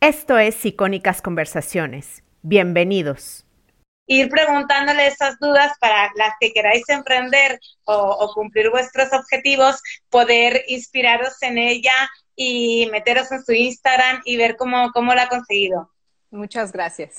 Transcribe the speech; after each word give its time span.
Esto 0.00 0.38
es 0.38 0.64
Icónicas 0.64 1.20
Conversaciones. 1.20 2.22
Bienvenidos. 2.42 3.44
Ir 4.06 4.28
preguntándole 4.28 5.08
esas 5.08 5.40
dudas 5.40 5.72
para 5.80 6.12
las 6.14 6.34
que 6.38 6.52
queráis 6.52 6.88
emprender 6.88 7.58
o, 7.84 8.30
cumplir 8.32 8.70
vuestros 8.70 9.12
objetivos, 9.12 9.82
poder 10.08 10.62
inspiraros 10.68 11.42
en 11.42 11.58
ella 11.58 11.92
y 12.36 12.88
meteros 12.92 13.32
en 13.32 13.44
su 13.44 13.52
Instagram 13.52 14.22
y 14.24 14.36
ver 14.36 14.56
cómo, 14.56 14.92
cómo 14.92 15.14
la 15.14 15.24
ha 15.24 15.28
conseguido. 15.28 15.90
Muchas 16.30 16.70
gracias. 16.70 17.16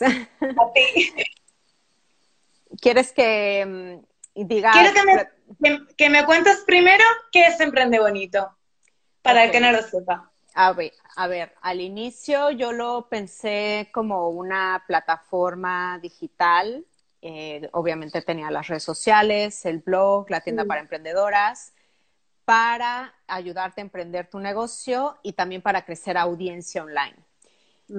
¿Quieres 2.81 3.11
que 3.11 3.65
mm, 4.35 4.45
diga... 4.47 4.71
Quiero 4.71 4.91
que 5.97 6.09
me, 6.09 6.25
cuentes 6.25 6.63
primero 6.65 7.03
qué 7.33 7.43
es 7.47 7.59
Emprende 7.59 7.99
Bonito, 7.99 8.57
para 9.21 9.43
el 9.43 9.51
que 9.51 9.59
no 9.59 9.73
lo 9.73 9.81
sepa. 9.81 10.28
A 10.61 10.73
ver, 10.73 10.91
a 11.15 11.27
ver, 11.27 11.53
al 11.61 11.79
inicio 11.79 12.51
yo 12.51 12.73
lo 12.73 13.07
pensé 13.07 13.87
como 13.93 14.27
una 14.27 14.83
plataforma 14.85 15.97
digital. 16.01 16.85
Eh, 17.21 17.69
obviamente 17.71 18.21
tenía 18.23 18.51
las 18.51 18.67
redes 18.67 18.83
sociales, 18.83 19.65
el 19.65 19.79
blog, 19.79 20.29
la 20.29 20.41
tienda 20.41 20.65
para 20.65 20.81
emprendedoras, 20.81 21.71
para 22.43 23.13
ayudarte 23.27 23.79
a 23.79 23.85
emprender 23.85 24.29
tu 24.29 24.37
negocio 24.39 25.17
y 25.23 25.31
también 25.31 25.61
para 25.61 25.85
crecer 25.85 26.17
audiencia 26.17 26.83
online. 26.83 27.15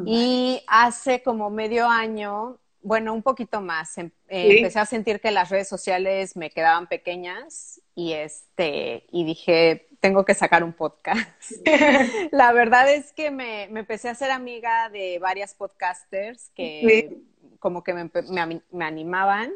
Y 0.05 0.63
hace 0.67 1.23
como 1.23 1.49
medio 1.49 1.89
año, 1.89 2.59
bueno, 2.83 3.13
un 3.13 3.23
poquito 3.23 3.61
más, 3.61 3.99
em, 3.99 4.11
eh, 4.29 4.57
empecé 4.57 4.79
a 4.79 4.87
sentir 4.87 5.21
que 5.21 5.31
las 5.31 5.51
redes 5.51 5.69
sociales 5.69 6.37
me 6.37 6.51
quedaban 6.51 6.87
pequeñas 6.87 7.81
y 7.95 8.13
este, 8.13 9.07
y 9.11 9.25
dije, 9.25 9.89
tengo 10.01 10.25
que 10.25 10.35
sacar 10.35 10.65
un 10.65 10.73
podcast. 10.73 11.29
la 12.33 12.53
verdad 12.53 12.93
es 12.93 13.13
que 13.13 13.31
me, 13.31 13.65
empecé 13.65 14.09
a 14.09 14.15
ser 14.15 14.31
amiga 14.31 14.89
de 14.89 15.19
varias 15.19 15.55
podcasters 15.55 16.51
que 16.55 17.19
como 17.59 17.85
que 17.85 17.93
me, 17.93 18.85
animaban. 18.85 19.53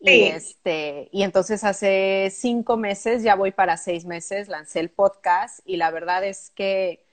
Y, 0.00 0.24
este, 0.24 1.08
y 1.10 1.24
entonces 1.24 1.64
hace 1.64 2.30
cinco 2.32 2.76
meses, 2.76 3.24
ya 3.24 3.34
voy 3.34 3.50
para 3.50 3.76
seis 3.76 4.04
meses, 4.04 4.46
lancé 4.46 4.78
el 4.78 4.90
podcast 4.90 5.58
y 5.64 5.76
la 5.76 5.90
verdad 5.90 6.24
es 6.24 6.50
que 6.50 7.04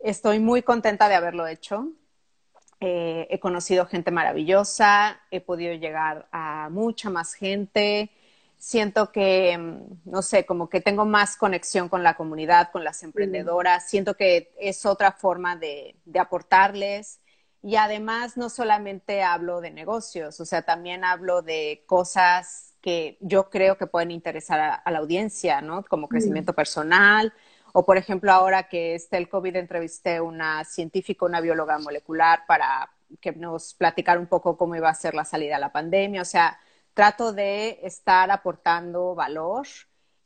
estoy 0.00 0.40
muy 0.40 0.62
contenta 0.62 1.08
de 1.08 1.14
haberlo 1.14 1.46
hecho. 1.46 1.92
Eh, 2.86 3.26
he 3.30 3.40
conocido 3.40 3.86
gente 3.86 4.10
maravillosa, 4.10 5.18
he 5.30 5.40
podido 5.40 5.72
llegar 5.74 6.28
a 6.32 6.68
mucha 6.70 7.08
más 7.08 7.32
gente 7.32 8.10
siento 8.64 9.12
que, 9.12 9.56
mm, 9.58 10.10
no 10.10 10.22
sé, 10.22 10.46
como 10.46 10.68
que 10.70 10.80
tengo 10.80 11.04
más 11.04 11.36
conexión 11.36 11.88
con 11.90 12.02
la 12.02 12.14
comunidad, 12.14 12.70
con 12.72 12.82
las 12.82 13.02
emprendedoras, 13.02 13.88
siento 13.88 14.14
que 14.14 14.54
es 14.58 14.86
otra 14.86 15.12
forma 15.12 15.56
de, 15.56 15.96
aportarles. 16.18 17.20
Y 17.62 17.76
además 17.76 18.36
no 18.36 18.48
solamente 18.50 19.22
hablo 19.22 19.60
de 19.60 19.70
negocios, 19.70 20.40
o 20.40 20.44
sea, 20.46 20.62
también 20.62 21.04
hablo 21.04 21.42
de 21.42 21.84
cosas 21.86 22.74
que 22.80 23.16
yo 23.20 23.50
creo 23.50 23.78
que 23.78 23.86
pueden 23.86 24.10
interesar 24.10 24.82
a, 24.84 24.90
la 24.90 24.98
audiencia, 24.98 25.60
¿no? 25.62 25.82
Como 25.84 26.08
crecimiento 26.08 26.52
personal, 26.52 27.32
o 27.76 27.84
por 27.84 27.98
ejemplo 27.98 28.30
ahora 28.30 28.68
que 28.68 28.94
está 28.94 29.18
el 29.18 29.28
COVID, 29.28 29.56
entrevisté 29.56 30.20
una 30.20 30.64
científica, 30.64 31.26
una 31.26 31.40
bióloga 31.40 31.76
molecular 31.80 32.46
para 32.46 32.88
que 33.20 33.32
nos 33.32 33.74
platicara 33.74 34.20
un 34.20 34.28
poco 34.28 34.56
cómo 34.56 34.76
iba 34.76 34.88
a 34.88 34.94
ser 34.94 35.12
la 35.14 35.24
salida 35.24 35.56
a 35.56 35.58
la 35.58 35.72
pandemia, 35.72 36.22
o 36.22 36.24
sea, 36.24 36.56
trato 36.94 37.32
de 37.32 37.80
estar 37.82 38.30
aportando 38.30 39.16
valor 39.16 39.66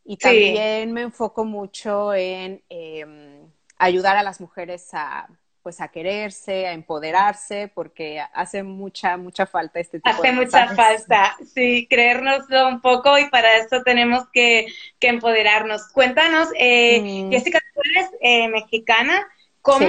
y 0.04 0.18
también 0.18 0.92
me 0.92 1.00
enfoco 1.00 1.46
mucho 1.46 2.12
en 2.12 2.62
em, 2.68 3.50
ayudar 3.78 4.18
a 4.18 4.22
las 4.22 4.42
mujeres 4.42 4.90
a 4.92 5.26
pues 5.68 5.82
a 5.82 5.88
quererse, 5.88 6.66
a 6.66 6.72
empoderarse, 6.72 7.70
porque 7.74 8.24
hace 8.32 8.62
mucha, 8.62 9.18
mucha 9.18 9.44
falta 9.44 9.78
este 9.78 9.98
tipo 9.98 10.08
hace 10.08 10.22
de 10.22 10.28
Hace 10.28 10.36
mucha 10.38 10.74
falta, 10.74 11.36
sí, 11.54 11.86
creérnoslo 11.90 12.68
un 12.68 12.80
poco 12.80 13.18
y 13.18 13.28
para 13.28 13.54
eso 13.58 13.82
tenemos 13.82 14.24
que, 14.32 14.68
empoderarnos. 14.98 15.88
Cuéntanos, 15.92 16.48
eh, 16.58 17.02
mm. 17.02 17.30
Jessica, 17.30 17.60
tú 17.74 17.82
eres 17.84 18.10
eh, 18.22 18.48
mexicana, 18.48 19.28
¿Cómo, 19.60 19.86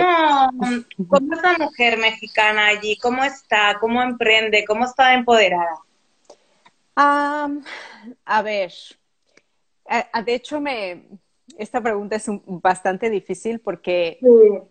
¿Cómo 1.08 1.34
es 1.34 1.42
la 1.42 1.58
mujer 1.58 1.98
mexicana 1.98 2.68
allí? 2.68 2.98
¿Cómo 2.98 3.24
está? 3.24 3.78
¿Cómo 3.80 4.04
emprende? 4.04 4.66
¿Cómo 4.66 4.84
está 4.84 5.14
empoderada? 5.14 5.80
a 6.98 8.42
ver, 8.44 8.74
de 10.26 10.34
hecho 10.34 10.60
me, 10.60 11.06
esta 11.60 11.82
pregunta 11.82 12.16
es 12.16 12.26
bastante 12.46 13.10
difícil 13.10 13.60
porque 13.60 14.18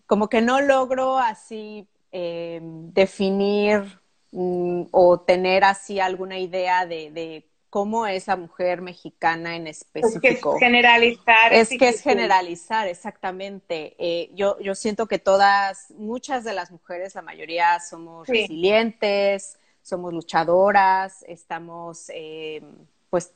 como 0.07 0.27
que 0.27 0.41
no 0.41 0.59
logro 0.59 1.17
así 1.17 1.87
em, 2.11 2.91
definir 2.91 3.99
mm, 4.31 4.83
o 4.91 5.19
tener 5.21 5.63
así 5.63 5.99
alguna 5.99 6.39
idea 6.39 6.85
de, 6.85 7.45
cómo 7.69 8.07
es 8.07 8.25
la 8.25 8.35
mujer 8.35 8.81
mexicana 8.81 9.55
en 9.55 9.67
específico. 9.67 10.17
Es 10.23 10.39
que 10.39 10.47
es 10.47 10.59
generalizar. 10.59 11.53
Es, 11.53 11.69
que 11.69 11.89
es 11.89 12.01
generalizar, 12.01 12.87
exactamente. 12.87 13.95
Eh, 13.99 14.31
yo, 14.33 14.59
yo 14.59 14.73
siento 14.73 15.05
que 15.05 15.19
todas, 15.19 15.91
muchas 15.91 16.43
de 16.43 16.53
las 16.53 16.71
mujeres, 16.71 17.13
la 17.13 17.21
mayoría 17.21 17.79
somos 17.79 18.27
resilientes, 18.27 19.59
somos 19.83 20.11
luchadoras, 20.13 21.23
estamos, 21.27 22.09
eh, 22.13 22.63
pues 23.11 23.33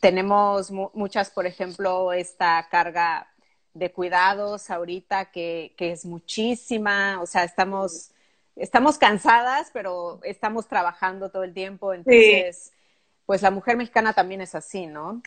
tenemos 0.00 0.70
muchas, 0.70 1.30
por 1.30 1.46
ejemplo, 1.46 2.12
esta 2.12 2.68
carga 2.70 3.28
de 3.72 3.90
cuidados 3.90 4.70
ahorita 4.70 5.30
que, 5.32 5.74
que 5.76 5.92
es 5.92 6.04
muchísima, 6.04 7.20
o 7.20 7.26
sea, 7.26 7.44
estamos, 7.44 8.10
estamos 8.56 8.98
cansadas, 8.98 9.70
pero 9.72 10.20
estamos 10.22 10.68
trabajando 10.68 11.30
todo 11.30 11.42
el 11.42 11.52
tiempo, 11.52 11.92
entonces, 11.92 12.72
pues 13.26 13.42
la 13.42 13.50
mujer 13.50 13.76
mexicana 13.76 14.12
también 14.12 14.40
es 14.40 14.54
así, 14.54 14.86
¿no? 14.86 15.22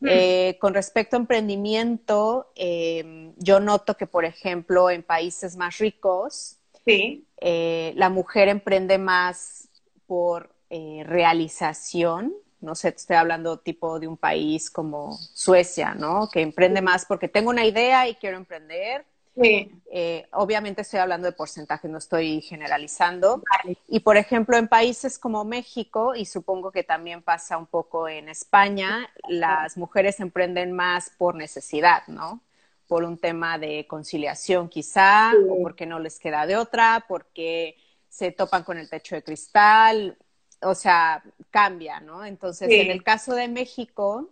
Mm. 0.00 0.08
Eh, 0.08 0.58
con 0.60 0.74
respecto 0.74 1.16
a 1.16 1.20
emprendimiento, 1.20 2.50
em, 2.56 3.34
yo 3.36 3.60
noto 3.60 3.96
que, 3.96 4.06
por 4.06 4.24
ejemplo, 4.24 4.90
en 4.90 5.04
países 5.04 5.56
más 5.56 5.78
ricos, 5.78 6.56
sí. 6.84 7.24
Eh, 7.40 7.92
la 7.96 8.08
mujer 8.08 8.48
emprende 8.48 8.98
más 8.98 9.68
por 10.06 10.52
eh, 10.70 11.04
realización, 11.06 12.34
no 12.62 12.74
sé, 12.74 12.88
estoy 12.88 13.16
hablando 13.16 13.58
tipo 13.58 13.98
de 14.00 14.08
un 14.08 14.16
país 14.16 14.70
como 14.70 15.12
Suecia, 15.12 15.94
¿no? 15.94 16.28
Que 16.30 16.40
emprende 16.40 16.80
más 16.80 17.04
porque 17.04 17.28
tengo 17.28 17.50
una 17.50 17.64
idea 17.64 18.08
y 18.08 18.14
quiero 18.14 18.36
emprender. 18.36 19.04
Sí. 19.40 19.70
Eh, 19.90 20.26
obviamente 20.32 20.82
estoy 20.82 21.00
hablando 21.00 21.26
de 21.26 21.32
porcentaje, 21.32 21.88
no 21.88 21.98
estoy 21.98 22.42
generalizando. 22.42 23.42
Y 23.88 24.00
por 24.00 24.16
ejemplo, 24.16 24.56
en 24.56 24.68
países 24.68 25.18
como 25.18 25.44
México, 25.44 26.14
y 26.14 26.26
supongo 26.26 26.70
que 26.70 26.84
también 26.84 27.22
pasa 27.22 27.56
un 27.56 27.66
poco 27.66 28.08
en 28.08 28.28
España, 28.28 29.08
las 29.28 29.76
mujeres 29.76 30.20
emprenden 30.20 30.72
más 30.72 31.10
por 31.16 31.34
necesidad, 31.34 32.06
¿no? 32.08 32.40
Por 32.86 33.04
un 33.04 33.16
tema 33.18 33.58
de 33.58 33.86
conciliación 33.86 34.68
quizá, 34.68 35.32
o 35.48 35.62
porque 35.62 35.86
no 35.86 35.98
les 35.98 36.18
queda 36.18 36.46
de 36.46 36.56
otra, 36.56 37.06
porque 37.08 37.76
se 38.08 38.30
topan 38.30 38.62
con 38.62 38.76
el 38.76 38.90
techo 38.90 39.14
de 39.14 39.24
cristal, 39.24 40.18
o 40.62 40.74
sea, 40.74 41.22
cambia, 41.50 42.00
¿no? 42.00 42.24
Entonces, 42.24 42.68
en 42.70 42.90
el 42.90 43.02
caso 43.02 43.34
de 43.34 43.48
México, 43.48 44.30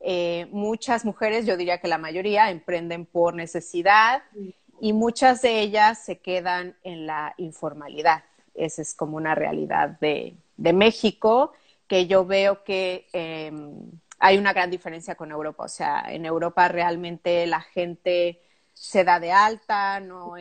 eh, 0.00 0.46
muchas 0.50 1.04
mujeres, 1.04 1.46
yo 1.46 1.56
diría 1.56 1.78
que 1.78 1.88
la 1.88 1.98
mayoría, 1.98 2.50
emprenden 2.50 3.06
por 3.06 3.34
necesidad 3.34 4.22
y 4.80 4.92
muchas 4.92 5.42
de 5.42 5.60
ellas 5.60 6.04
se 6.04 6.18
quedan 6.18 6.76
en 6.82 7.06
la 7.06 7.34
informalidad. 7.36 8.24
Esa 8.54 8.82
es 8.82 8.94
como 8.94 9.16
una 9.16 9.34
realidad 9.34 9.98
de, 10.00 10.36
México, 10.56 11.52
que 11.86 12.06
yo 12.06 12.24
veo 12.24 12.64
que 12.64 13.06
em, 13.12 13.74
hay 14.18 14.38
una 14.38 14.52
gran 14.52 14.70
diferencia 14.70 15.14
con 15.14 15.30
Europa. 15.30 15.64
O 15.64 15.68
sea, 15.68 16.04
en 16.08 16.24
Europa 16.24 16.68
realmente 16.68 17.46
la 17.46 17.60
gente 17.60 18.40
se 18.74 19.04
da 19.04 19.20
de 19.20 19.32
alta, 19.32 20.00
no, 20.00 20.34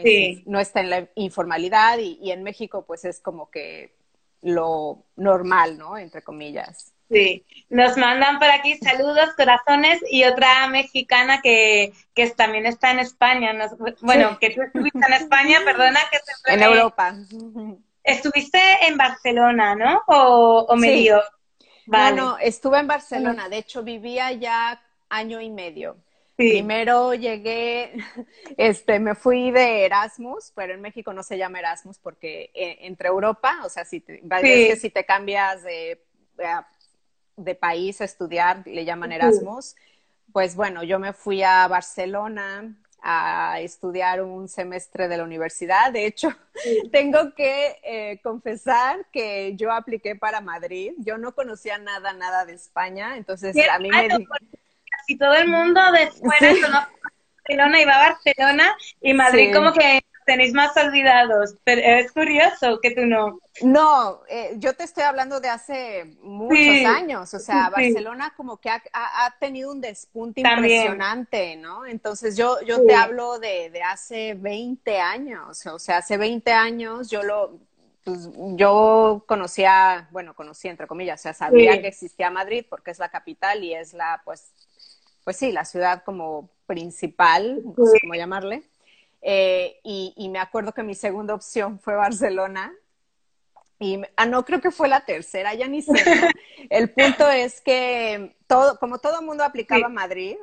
no 0.46 0.59
está 0.59 0.80
en 0.80 0.90
la 0.90 1.08
informalidad 1.16 1.98
y, 2.00 2.31
en 2.31 2.44
México 2.44 2.84
pues 2.86 3.06
es 3.06 3.19
como 3.19 3.51
que 3.51 3.94
lo 4.41 5.03
normal, 5.15 5.77
¿no? 5.77 5.97
Entre 5.97 6.21
comillas. 6.21 6.93
Sí, 7.09 7.45
nos 7.69 7.97
mandan 7.97 8.39
por 8.39 8.49
aquí 8.49 8.77
saludos, 8.77 9.31
corazones 9.35 10.01
y 10.09 10.23
otra 10.23 10.67
mexicana 10.67 11.41
que, 11.41 11.91
que 12.13 12.29
también 12.29 12.65
está 12.65 12.91
en 12.91 12.99
España. 12.99 13.53
bueno, 14.01 14.38
que 14.39 14.51
tú 14.51 14.61
estuviste 14.61 14.99
en 15.05 15.13
España, 15.13 15.59
perdona 15.65 15.99
que 16.09 16.19
se 16.19 16.53
En 16.53 16.63
Europa. 16.63 17.13
Estuviste 18.03 18.59
en 18.88 18.97
Barcelona, 18.97 19.75
¿no? 19.75 20.01
¿O, 20.07 20.65
o 20.69 20.75
medio? 20.77 21.21
Vale. 21.85 22.15
No, 22.15 22.25
no, 22.25 22.38
estuve 22.38 22.79
en 22.79 22.88
Barcelona. 22.88 23.49
De 23.49 23.57
hecho, 23.57 23.83
vivía 23.83 24.31
ya 24.31 24.81
año 25.09 25.41
y 25.41 25.49
medio. 25.49 25.97
Primero 26.49 27.13
llegué, 27.13 27.93
este, 28.57 28.99
me 28.99 29.15
fui 29.15 29.51
de 29.51 29.85
Erasmus, 29.85 30.51
pero 30.55 30.73
en 30.73 30.81
México 30.81 31.13
no 31.13 31.23
se 31.23 31.38
llama 31.38 31.59
Erasmus 31.59 31.99
porque 31.99 32.51
eh, 32.53 32.79
entre 32.81 33.09
Europa, 33.09 33.59
o 33.63 33.69
sea, 33.69 33.85
si 33.85 33.99
te, 33.99 34.21
que 34.41 34.75
si 34.75 34.89
te 34.89 35.05
cambias 35.05 35.63
de, 35.63 36.01
de 37.38 37.55
país 37.55 38.01
a 38.01 38.05
estudiar, 38.05 38.63
le 38.65 38.85
llaman 38.85 39.11
Erasmus. 39.11 39.75
Pues 40.31 40.55
bueno, 40.55 40.83
yo 40.83 40.99
me 40.99 41.13
fui 41.13 41.43
a 41.43 41.67
Barcelona 41.67 42.75
a 43.01 43.59
estudiar 43.61 44.21
un 44.21 44.47
semestre 44.47 45.07
de 45.07 45.17
la 45.17 45.23
universidad. 45.23 45.91
De 45.91 46.05
hecho, 46.05 46.29
tengo 46.91 47.33
que 47.33 47.79
eh, 47.83 48.19
confesar 48.21 49.05
que 49.11 49.55
yo 49.55 49.71
apliqué 49.71 50.15
para 50.15 50.39
Madrid. 50.39 50.93
Yo 50.97 51.17
no 51.17 51.33
conocía 51.33 51.77
nada, 51.79 52.13
nada 52.13 52.45
de 52.45 52.53
España, 52.53 53.17
entonces 53.17 53.55
a 53.69 53.79
mí 53.79 53.89
me... 53.89 54.07
Casi 55.01 55.18
todo 55.18 55.33
el 55.33 55.48
mundo 55.48 55.81
de 55.92 56.12
fuera 56.12 56.53
sí. 56.53 56.62
Barcelona 56.62 57.81
iba 57.81 57.94
a 57.94 58.09
Barcelona 58.09 58.77
y 59.01 59.13
Madrid 59.13 59.53
como 59.53 59.74
que 59.74 60.01
tenéis 60.25 60.53
más 60.53 60.77
olvidados, 60.77 61.56
pero 61.63 61.81
es 61.81 62.12
curioso 62.12 62.80
que 62.81 62.92
tú 62.92 63.06
no. 63.06 63.39
No, 63.63 64.21
eh, 64.30 64.53
yo 64.57 64.74
te 64.75 64.83
estoy 64.83 65.03
hablando 65.03 65.39
de 65.39 65.50
hace 65.50 66.06
muchos 66.21 66.86
años, 66.86 67.33
o 67.33 67.39
sea, 67.39 67.69
Barcelona 67.69 68.33
como 68.38 68.57
que 68.57 68.69
ha, 68.69 68.81
ha, 68.94 69.36
tenido 69.39 69.71
un 69.71 69.81
despunte 69.81 70.42
impresionante, 70.42 71.56
¿no? 71.56 71.86
Entonces 71.86 72.38
yo, 72.38 72.62
yo 72.62 72.86
te 72.86 72.94
hablo 72.94 73.39
de, 73.39 73.71
de, 73.71 73.81
hace 73.81 74.36
20 74.36 75.00
años, 75.00 75.65
o 75.65 75.80
sea, 75.80 75.98
hace 75.98 76.18
20 76.18 76.51
años 76.51 77.09
yo 77.09 77.24
lo, 77.24 77.59
pues, 78.03 78.30
yo 78.56 79.24
conocía, 79.27 80.07
bueno, 80.12 80.33
conocía 80.33 80.71
entre 80.71 80.88
comillas, 80.88 81.19
o 81.19 81.24
sea, 81.24 81.33
sabía 81.33 81.81
que 81.81 81.88
existía 81.88 82.31
Madrid 82.31 82.65
porque 82.69 82.92
es 82.92 83.00
la 83.00 83.09
capital 83.09 83.63
y 83.63 83.74
es 83.74 83.94
la, 83.94 84.21
pues, 84.24 84.53
pues 85.23 85.38
sí, 85.38 85.51
la 85.51 85.65
ciudad 85.65 86.03
como 86.03 86.50
principal, 86.65 87.62
no 87.77 87.85
sé 87.85 88.00
cómo 88.01 88.15
llamarle. 88.15 88.63
Eh, 89.21 89.79
y, 89.83 90.13
y, 90.18 90.29
me 90.29 90.39
acuerdo 90.39 90.73
que 90.73 90.83
mi 90.83 90.95
segunda 90.95 91.33
opción 91.35 91.79
fue 91.79 91.95
Barcelona. 91.95 92.73
Y, 93.77 94.01
ah, 94.15 94.25
no, 94.25 94.45
creo 94.45 94.62
que 94.62 94.71
fue 94.71 94.88
la 94.88 95.06
tercera, 95.06 95.53
ya 95.53 95.68
ni 95.68 95.81
sé. 95.81 95.94
El 96.69 96.91
punto 96.91 97.29
es 97.29 97.62
que 97.62 98.35
todo, 98.47 98.79
como 98.79 99.00
todo 99.00 99.19
el 99.19 99.25
mundo 99.25 99.44
aplicaba 99.44 99.89
Madrid, 99.89 100.38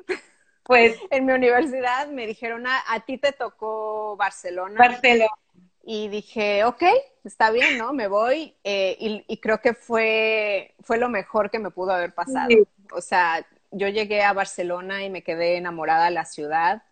pues 0.65 0.97
en 1.11 1.27
mi 1.27 1.33
universidad 1.33 2.09
me 2.09 2.27
dijeron, 2.27 2.67
a, 2.67 2.79
ah, 2.79 2.95
a, 2.95 3.01
ti 3.01 3.19
te 3.19 3.33
tocó 3.33 4.17
Barcelona. 4.17 4.79
Barcelona. 4.79 5.31
Y 5.83 6.09
dije, 6.09 6.65
ok, 6.65 6.83
está 7.25 7.51
bien, 7.51 7.79
¿no? 7.79 7.93
Me 7.95 8.09
voy. 8.09 8.55
Eh, 8.63 8.97
y, 9.01 9.25
y, 9.27 9.37
creo 9.39 9.61
que 9.61 9.73
fue, 9.73 10.75
fue 10.83 10.99
lo 10.99 11.09
mejor 11.09 11.51
que 11.51 11.59
me 11.59 11.71
pudo 11.71 11.93
haber 11.93 12.15
pasado. 12.15 12.49
Sí. 12.49 12.63
O 12.93 13.01
sea, 13.01 13.47
yo 13.71 13.89
llegué 13.89 14.23
a 14.23 14.33
Barcelona 14.33 15.05
y 15.05 15.11
me 15.11 15.23
quedé 15.23 15.57
enamorada 15.57 16.07
de 16.07 16.11
la 16.13 16.25
ciudad 16.25 16.83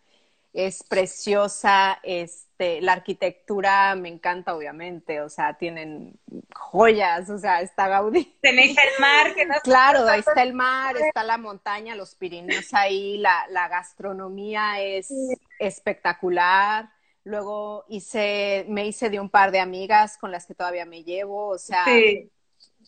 es 0.56 0.82
preciosa, 0.82 2.00
este, 2.02 2.80
la 2.80 2.94
arquitectura 2.94 3.94
me 3.94 4.08
encanta 4.08 4.56
obviamente, 4.56 5.20
o 5.20 5.28
sea, 5.28 5.58
tienen 5.58 6.18
joyas, 6.54 7.28
o 7.28 7.38
sea, 7.38 7.60
está 7.60 7.88
Gaudí. 7.88 8.38
Tenéis 8.40 8.70
el 8.70 9.00
mar, 9.00 9.34
que 9.34 9.44
no 9.44 9.54
Claro, 9.62 10.08
ahí 10.08 10.20
está 10.20 10.42
el 10.42 10.54
mar, 10.54 10.96
está 10.96 11.24
la 11.24 11.36
montaña, 11.36 11.94
los 11.94 12.14
Pirineos 12.14 12.72
ahí, 12.72 13.18
la, 13.18 13.46
la 13.50 13.68
gastronomía 13.68 14.80
es 14.80 15.10
espectacular. 15.58 16.90
Luego 17.24 17.84
hice, 17.88 18.64
me 18.68 18.86
hice 18.86 19.10
de 19.10 19.20
un 19.20 19.28
par 19.28 19.50
de 19.50 19.60
amigas 19.60 20.16
con 20.16 20.30
las 20.30 20.46
que 20.46 20.54
todavía 20.54 20.86
me 20.86 21.04
llevo, 21.04 21.48
o 21.48 21.58
sea, 21.58 21.84
sí. 21.84 22.30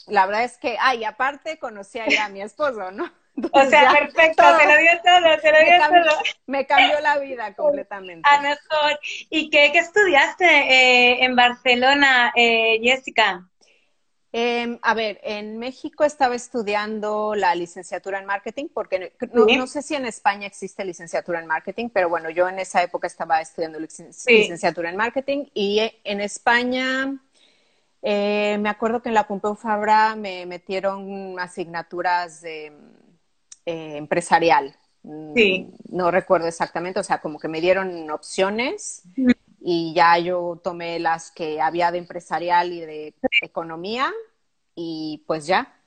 la 0.07 0.25
verdad 0.25 0.45
es 0.45 0.57
que, 0.57 0.79
ay, 0.81 1.05
aparte 1.05 1.59
conocí 1.59 1.99
a, 1.99 2.07
a 2.25 2.29
mi 2.31 2.41
esposo, 2.41 2.91
¿no? 2.93 3.13
Entonces, 3.39 3.69
o 3.69 3.71
sea, 3.71 3.83
ya, 3.83 3.99
perfecto, 4.01 4.43
todo, 4.43 4.59
te 4.59 4.67
lo 4.67 4.77
dio 4.79 4.91
todo, 5.05 5.41
te 5.41 5.53
lo 5.53 5.59
dio 5.59 5.71
me 5.71 5.79
cambió, 5.79 6.03
todo. 6.03 6.21
Me 6.47 6.67
cambió 6.67 7.01
la 7.01 7.19
vida 7.19 7.55
completamente. 7.57 8.29
A 8.29 8.41
mejor. 8.41 9.01
¿Y 9.31 9.49
qué, 9.51 9.71
qué 9.73 9.79
estudiaste 9.79 10.45
eh, 10.45 11.25
en 11.25 11.37
Barcelona, 11.37 12.33
eh, 12.35 12.81
Jessica? 12.83 13.49
Eh, 14.33 14.79
a 14.83 14.95
ver, 14.95 15.21
en 15.23 15.59
México 15.59 16.05
estaba 16.05 16.35
estudiando 16.35 17.37
la 17.37 17.55
licenciatura 17.55 18.19
en 18.19 18.27
marketing, 18.27 18.67
porque 18.75 19.15
no, 19.33 19.47
no, 19.47 19.67
sé 19.69 19.83
si 19.83 19.95
en 19.95 20.05
España 20.05 20.47
existe 20.47 20.85
licenciatura 20.85 21.41
en 21.41 21.47
marketing, 21.47 21.91
pero 21.91 22.09
bueno, 22.09 22.29
yo 22.31 22.49
en 22.49 22.59
esa 22.59 22.83
época 22.83 23.07
estaba 23.07 23.41
estudiando 23.41 23.79
licen 23.79 24.13
sí. 24.13 24.33
licenciatura 24.33 24.91
en 24.91 24.97
marketing 24.97 25.47
y 25.55 25.81
en 26.05 26.21
España 26.21 27.19
eh, 28.03 28.59
me 28.61 28.69
acuerdo 28.69 29.03
que 29.03 29.09
en 29.09 29.15
la 29.15 29.27
Pompeu 29.27 29.55
Fabra 29.55 30.15
me 30.15 30.47
metieron 30.47 31.39
asignaturas 31.39 32.41
de 32.41 32.73
eh, 33.69 33.99
empresarial. 33.99 34.75
Sí. 35.35 35.69
No 35.91 36.11
recuerdo 36.11 36.49
exactamente, 36.49 37.01
o 37.01 37.03
sea, 37.03 37.21
como 37.21 37.39
que 37.39 37.49
me 37.49 37.61
dieron 37.61 38.11
opciones 38.11 39.03
y 39.61 39.93
ya 39.95 40.19
yo 40.19 40.59
tomé 40.65 40.99
las 40.99 41.31
que 41.31 41.61
había 41.61 41.91
de 41.91 41.99
empresarial 41.99 42.73
y 42.73 42.81
de 42.81 43.15
economía 43.43 44.11
y 44.75 45.23
pues 45.27 45.47
ya. 45.47 45.78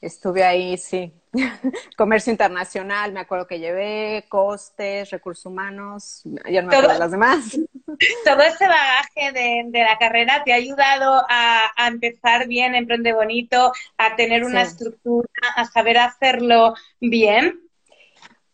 Estuve 0.00 0.44
ahí, 0.44 0.76
sí. 0.76 1.12
Comercio 1.96 2.30
internacional, 2.30 3.12
me 3.12 3.20
acuerdo 3.20 3.46
que 3.46 3.58
llevé, 3.58 4.24
costes, 4.28 5.10
recursos 5.10 5.46
humanos, 5.46 6.22
ya 6.24 6.62
no 6.62 6.68
me 6.68 6.76
acuerdo 6.76 6.94
de 6.94 6.98
las 6.98 7.10
demás. 7.10 7.58
Todo 8.24 8.40
ese 8.40 8.66
bagaje 8.66 9.32
de, 9.32 9.64
de 9.68 9.84
la 9.84 9.96
carrera 9.98 10.42
te 10.44 10.52
ha 10.52 10.56
ayudado 10.56 11.24
a, 11.28 11.62
a, 11.76 11.88
empezar 11.88 12.46
bien, 12.46 12.74
emprende 12.74 13.12
bonito, 13.12 13.72
a 13.96 14.16
tener 14.16 14.44
una 14.44 14.64
sí. 14.64 14.72
estructura, 14.72 15.28
a 15.56 15.64
saber 15.64 15.98
hacerlo 15.98 16.74
bien. 17.00 17.60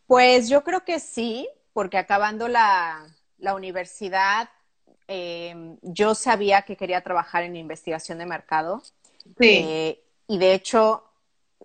Pues 0.07 0.49
yo 0.49 0.63
creo 0.63 0.85
que 0.85 1.01
sí, 1.01 1.49
porque 1.73 1.99
acabando 1.99 2.47
la, 2.47 3.07
la 3.39 3.55
universidad, 3.55 4.49
eh, 5.09 5.77
yo 5.83 6.15
sabía 6.15 6.63
que 6.63 6.77
quería 6.77 7.03
trabajar 7.03 7.43
en 7.43 7.57
investigación 7.57 8.19
de 8.19 8.27
mercado. 8.27 8.83
Sí. 9.39 9.65
Eh, 9.65 10.05
y 10.29 10.39
de 10.39 10.55
hecho, 10.55 11.12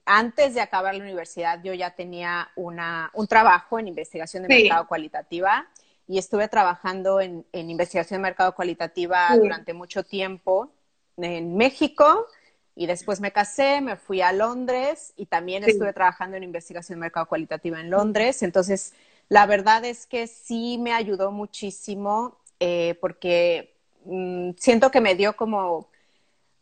antes 0.07 0.53
de 0.55 0.61
acabar 0.61 0.95
la 0.95 1.03
universidad 1.03 1.61
yo 1.63 1.73
ya 1.73 1.91
tenía 1.91 2.49
una, 2.55 3.11
un 3.13 3.27
trabajo 3.27 3.77
en 3.77 3.87
investigación 3.87 4.43
de 4.43 4.55
sí. 4.55 4.63
mercado 4.63 4.87
cualitativa 4.87 5.67
y 6.07 6.17
estuve 6.17 6.47
trabajando 6.47 7.19
en, 7.19 7.45
en 7.51 7.69
investigación 7.69 8.19
de 8.19 8.23
mercado 8.23 8.55
cualitativa 8.55 9.27
sí. 9.33 9.39
durante 9.39 9.73
mucho 9.73 10.03
tiempo 10.03 10.71
en 11.17 11.57
México 11.57 12.27
y 12.75 12.85
después 12.85 13.19
me 13.19 13.31
casé, 13.31 13.81
me 13.81 13.97
fui 13.97 14.21
a 14.21 14.31
Londres 14.31 15.13
y 15.17 15.25
también 15.25 15.63
sí. 15.63 15.71
estuve 15.71 15.93
trabajando 15.93 16.37
en 16.37 16.43
investigación 16.43 16.99
de 16.99 17.01
mercado 17.01 17.25
cualitativa 17.25 17.79
en 17.79 17.89
Londres. 17.89 18.43
Entonces, 18.43 18.93
la 19.29 19.45
verdad 19.45 19.83
es 19.83 20.05
que 20.05 20.27
sí 20.27 20.77
me 20.77 20.93
ayudó 20.93 21.31
muchísimo 21.31 22.37
eh, 22.59 22.97
porque 23.01 23.75
mmm, 24.05 24.51
siento 24.57 24.91
que 24.91 25.01
me 25.01 25.15
dio 25.15 25.35
como, 25.35 25.89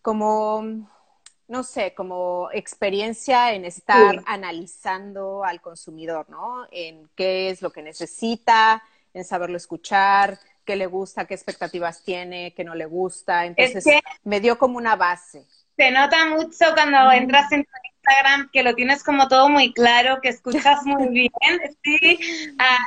como 0.02 0.90
no 1.48 1.64
sé, 1.64 1.94
como 1.94 2.50
experiencia 2.54 3.54
en 3.54 3.66
estar 3.66 4.16
sí. 4.16 4.24
analizando 4.26 5.44
al 5.44 5.62
consumidor, 5.62 6.30
¿no? 6.30 6.68
En 6.72 7.10
qué 7.16 7.50
es 7.50 7.62
lo 7.62 7.72
que 7.72 7.84
necesita, 7.84 8.84
en 9.14 9.24
saberlo 9.24 9.58
escuchar, 9.58 10.40
qué 10.66 10.76
le 10.76 10.88
gusta, 10.88 11.26
qué 11.26 11.36
expectativas 11.36 12.04
tiene, 12.04 12.54
qué 12.56 12.64
no 12.64 12.76
le 12.76 12.86
gusta. 12.86 13.46
Entonces, 13.46 13.86
es 13.86 13.94
que 13.94 14.02
me 14.24 14.40
dio 14.40 14.58
como 14.58 14.78
una 14.78 14.96
base. 14.96 15.46
Se 15.78 15.92
nota 15.92 16.26
mucho 16.30 16.66
cuando 16.74 17.12
entras 17.12 17.52
en 17.52 17.64
tu 17.64 17.72
Instagram 17.94 18.50
que 18.52 18.64
lo 18.64 18.74
tienes 18.76 19.04
como 19.04 19.28
todo 19.28 19.50
muy 19.50 19.74
claro, 19.74 20.20
que 20.22 20.30
escuchas 20.30 20.80
muy 20.86 21.10
bien, 21.10 21.30
sí, 21.84 22.20
a 22.58 22.64
las 22.64 22.80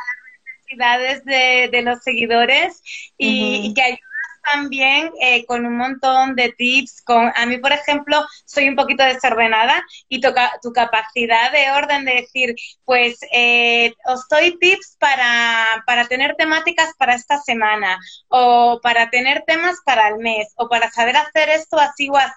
necesidades 0.44 1.24
de, 1.24 1.68
de 1.70 1.82
los 1.82 2.02
seguidores 2.02 2.82
y, 3.16 3.68
y 3.68 3.74
que 3.74 3.82
ayuda 3.82 4.07
también 4.52 5.10
eh, 5.20 5.44
con 5.46 5.66
un 5.66 5.76
montón 5.76 6.34
de 6.34 6.52
tips. 6.52 7.02
Con, 7.02 7.32
a 7.34 7.46
mí, 7.46 7.58
por 7.58 7.72
ejemplo, 7.72 8.24
soy 8.44 8.68
un 8.68 8.76
poquito 8.76 9.04
desordenada 9.04 9.84
y 10.08 10.20
toca, 10.20 10.52
tu 10.62 10.72
capacidad 10.72 11.52
de 11.52 11.70
orden 11.72 12.04
de 12.04 12.14
decir, 12.14 12.54
pues 12.84 13.18
eh, 13.32 13.94
os 14.06 14.26
doy 14.28 14.58
tips 14.58 14.96
para, 14.98 15.82
para 15.86 16.06
tener 16.06 16.34
temáticas 16.36 16.92
para 16.98 17.14
esta 17.14 17.38
semana 17.38 17.98
o 18.28 18.80
para 18.82 19.10
tener 19.10 19.44
temas 19.46 19.76
para 19.84 20.08
el 20.08 20.18
mes 20.18 20.52
o 20.56 20.68
para 20.68 20.90
saber 20.90 21.16
hacer 21.16 21.48
esto 21.50 21.78
así 21.78 22.08
o 22.08 22.16
así. 22.16 22.28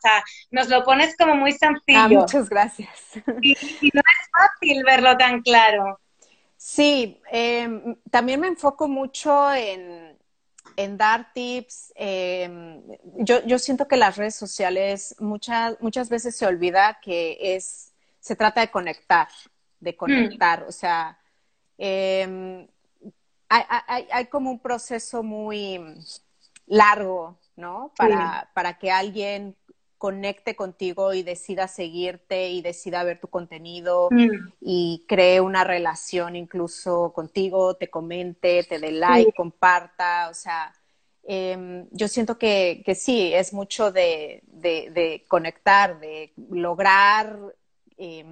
Nos 0.51 0.69
lo 0.69 0.83
pones 0.83 1.15
como 1.17 1.35
muy 1.35 1.51
sencillo. 1.51 1.99
Ah, 1.99 2.07
muchas 2.07 2.49
gracias. 2.49 2.89
Y, 3.41 3.51
y 3.81 3.91
no 3.93 4.01
es 4.01 4.29
fácil 4.31 4.83
verlo 4.83 5.17
tan 5.17 5.41
claro. 5.41 5.99
Sí, 6.57 7.19
eh, 7.31 7.67
también 8.11 8.39
me 8.39 8.47
enfoco 8.47 8.87
mucho 8.87 9.51
en 9.53 10.17
en 10.75 10.97
dar 10.97 11.33
tips. 11.33 11.93
Eh, 11.95 12.81
yo, 13.17 13.43
yo, 13.45 13.59
siento 13.59 13.87
que 13.87 13.97
las 13.97 14.17
redes 14.17 14.35
sociales 14.35 15.15
muchas, 15.19 15.79
muchas 15.81 16.09
veces 16.09 16.35
se 16.35 16.45
olvida 16.45 16.99
que 17.01 17.37
es, 17.55 17.93
se 18.19 18.35
trata 18.35 18.61
de 18.61 18.71
conectar, 18.71 19.27
de 19.79 19.95
conectar. 19.95 20.63
Mm. 20.63 20.67
O 20.67 20.71
sea, 20.71 21.17
eh, 21.77 22.67
hay, 23.49 23.63
hay, 23.87 24.07
hay, 24.11 24.25
como 24.27 24.51
un 24.51 24.59
proceso 24.59 25.23
muy 25.23 25.79
largo, 26.67 27.37
¿no? 27.55 27.91
Para, 27.97 28.41
sí. 28.41 28.47
para 28.53 28.77
que 28.77 28.91
alguien 28.91 29.57
conecte 30.01 30.55
contigo 30.55 31.13
y 31.13 31.21
decida 31.21 31.67
seguirte 31.67 32.49
y 32.49 32.63
decida 32.63 33.03
ver 33.03 33.19
tu 33.19 33.27
contenido 33.27 34.09
mm. 34.09 34.53
y 34.59 35.05
cree 35.07 35.41
una 35.41 35.63
relación 35.63 36.35
incluso 36.35 37.13
contigo, 37.13 37.75
te 37.75 37.91
comente, 37.91 38.63
te 38.63 38.79
dé 38.79 38.93
like, 38.93 39.29
sí. 39.29 39.35
comparta, 39.37 40.27
o 40.31 40.33
sea, 40.33 40.73
eh, 41.21 41.85
yo 41.91 42.07
siento 42.07 42.39
que, 42.39 42.81
que, 42.83 42.95
sí, 42.95 43.31
es 43.31 43.53
mucho 43.53 43.91
de, 43.91 44.41
de, 44.47 44.89
de 44.89 45.23
conectar, 45.27 45.99
de 45.99 46.33
lograr 46.49 47.37
eh, 47.99 48.25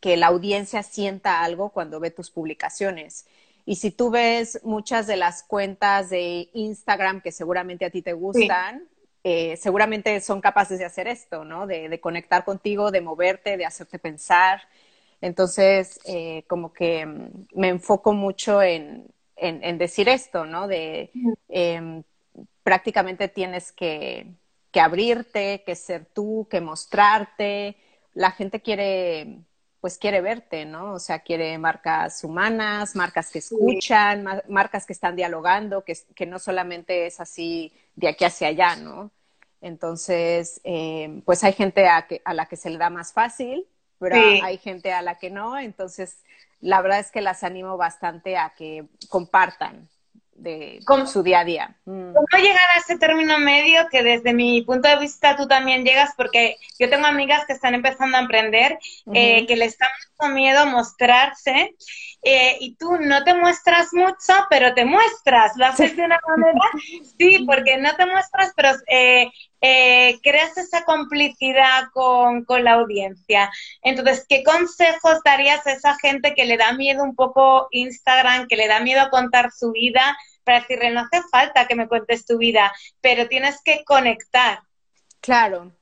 que 0.00 0.18
la 0.18 0.26
audiencia 0.26 0.82
sienta 0.82 1.42
algo 1.42 1.70
cuando 1.70 1.98
ve 1.98 2.10
tus 2.10 2.30
publicaciones. 2.30 3.24
Y 3.64 3.76
si 3.76 3.90
tú 3.90 4.10
ves 4.10 4.60
muchas 4.64 5.06
de 5.06 5.16
las 5.16 5.44
cuentas 5.44 6.10
de 6.10 6.50
Instagram 6.52 7.22
que 7.22 7.32
seguramente 7.32 7.86
a 7.86 7.90
ti 7.90 8.02
te 8.02 8.12
gustan, 8.12 8.86
eh, 9.26 9.56
seguramente 9.56 10.20
son 10.20 10.42
capaces 10.42 10.78
de 10.78 10.84
hacer 10.84 11.08
esto, 11.08 11.46
¿no? 11.46 11.66
De, 11.66 11.98
conectar 11.98 12.44
contigo, 12.44 12.90
de 12.90 13.00
moverte, 13.00 13.56
de 13.56 13.64
hacerte 13.64 13.98
pensar. 13.98 14.68
Entonces, 15.22 15.98
eh, 16.04 16.44
como 16.46 16.74
que 16.74 17.06
mm, 17.06 17.46
me 17.54 17.68
enfoco 17.68 18.12
mucho 18.12 18.60
en, 18.62 19.06
en, 19.36 19.78
decir 19.78 20.10
esto, 20.10 20.44
¿no? 20.44 20.68
De 20.68 21.10
em, 21.48 22.02
prácticamente 22.62 23.28
tienes 23.28 23.72
que, 23.72 24.26
que 24.70 24.80
abrirte, 24.80 25.62
que 25.64 25.74
ser 25.74 26.04
tú, 26.04 26.46
que 26.50 26.60
mostrarte. 26.60 27.76
La 28.12 28.30
gente 28.30 28.60
quiere 28.60 29.38
pues 29.80 29.98
quiere 29.98 30.22
verte, 30.22 30.64
¿no? 30.64 30.94
O 30.94 30.98
sea, 30.98 31.18
quiere 31.18 31.58
marcas 31.58 32.24
humanas, 32.24 32.96
marcas 32.96 33.30
que 33.30 33.40
escuchan, 33.40 34.24
marcas 34.48 34.86
que 34.86 34.94
están 34.94 35.14
dialogando, 35.14 35.84
que, 35.84 35.94
que, 36.14 36.24
no 36.24 36.38
solamente 36.38 37.06
es 37.06 37.20
así 37.20 37.70
de 37.94 38.08
aquí 38.08 38.24
hacia 38.24 38.48
allá, 38.48 38.76
¿no? 38.76 39.10
Entonces, 39.64 40.60
eh, 40.62 41.22
pues 41.24 41.42
hay 41.42 41.54
gente 41.54 41.88
a, 41.88 42.06
que, 42.06 42.20
a, 42.26 42.34
la 42.34 42.44
que 42.44 42.56
se 42.56 42.68
le 42.68 42.76
da 42.76 42.90
más 42.90 43.14
fácil, 43.14 43.66
pero 43.98 44.16
hay 44.16 44.58
gente 44.58 44.92
a 44.92 45.00
la 45.00 45.18
que 45.18 45.30
no. 45.30 45.58
Entonces, 45.58 46.18
la 46.60 46.82
verdad 46.82 46.98
es 46.98 47.10
que 47.10 47.22
las 47.22 47.42
animo 47.44 47.78
bastante 47.78 48.36
a 48.36 48.52
que 48.54 48.84
compartan, 49.08 49.88
de 50.36 50.80
su 51.06 51.22
día 51.22 51.40
a 51.40 51.44
día. 51.44 51.76
Mm. 51.84 52.12
¿Cómo 52.12 52.42
llegar 52.42 52.66
a 52.74 52.78
ese 52.78 52.98
término 52.98 53.38
medio 53.38 53.88
que 53.90 54.02
desde 54.02 54.34
mi 54.34 54.62
punto 54.62 54.88
de 54.88 54.98
vista 54.98 55.36
tú 55.36 55.46
también 55.46 55.84
llegas? 55.84 56.10
Porque 56.16 56.56
yo 56.78 56.90
tengo 56.90 57.06
amigas 57.06 57.46
que 57.46 57.52
están 57.52 57.74
empezando 57.74 58.16
a 58.16 58.20
emprender, 58.20 58.78
eh, 59.12 59.46
que 59.46 59.56
les 59.56 59.72
está 59.72 59.86
mucho 60.18 60.34
miedo 60.34 60.66
mostrarse 60.66 61.74
eh, 62.22 62.56
y 62.60 62.74
tú 62.76 62.96
no 63.00 63.22
te 63.22 63.34
muestras 63.34 63.92
mucho, 63.92 64.32
pero 64.50 64.74
te 64.74 64.84
muestras. 64.84 65.52
Lo 65.56 65.66
haces 65.66 65.96
de 65.96 66.04
una 66.04 66.18
manera, 66.26 66.60
sí, 67.18 67.44
porque 67.46 67.76
no 67.76 67.94
te 67.96 68.06
muestras, 68.06 68.52
pero 68.56 68.70
eh, 69.66 70.18
creas 70.22 70.58
esa 70.58 70.84
complicidad 70.84 71.84
con, 71.94 72.44
con 72.44 72.64
la 72.64 72.72
audiencia. 72.72 73.50
Entonces, 73.82 74.26
¿qué 74.28 74.42
consejos 74.42 75.20
darías 75.24 75.66
a 75.66 75.72
esa 75.72 75.96
gente 75.98 76.34
que 76.34 76.44
le 76.44 76.58
da 76.58 76.74
miedo 76.74 77.02
un 77.02 77.16
poco 77.16 77.68
Instagram, 77.70 78.46
que 78.46 78.56
le 78.56 78.68
da 78.68 78.80
miedo 78.80 79.08
contar 79.10 79.50
su 79.50 79.72
vida? 79.72 80.14
para 80.44 80.60
decirle, 80.60 80.90
no 80.90 81.00
hace 81.00 81.22
falta 81.30 81.66
que 81.66 81.74
me 81.74 81.88
cuentes 81.88 82.26
tu 82.26 82.36
vida, 82.36 82.70
pero 83.00 83.28
tienes 83.28 83.62
que 83.64 83.82
conectar. 83.82 84.60
Claro. 85.20 85.72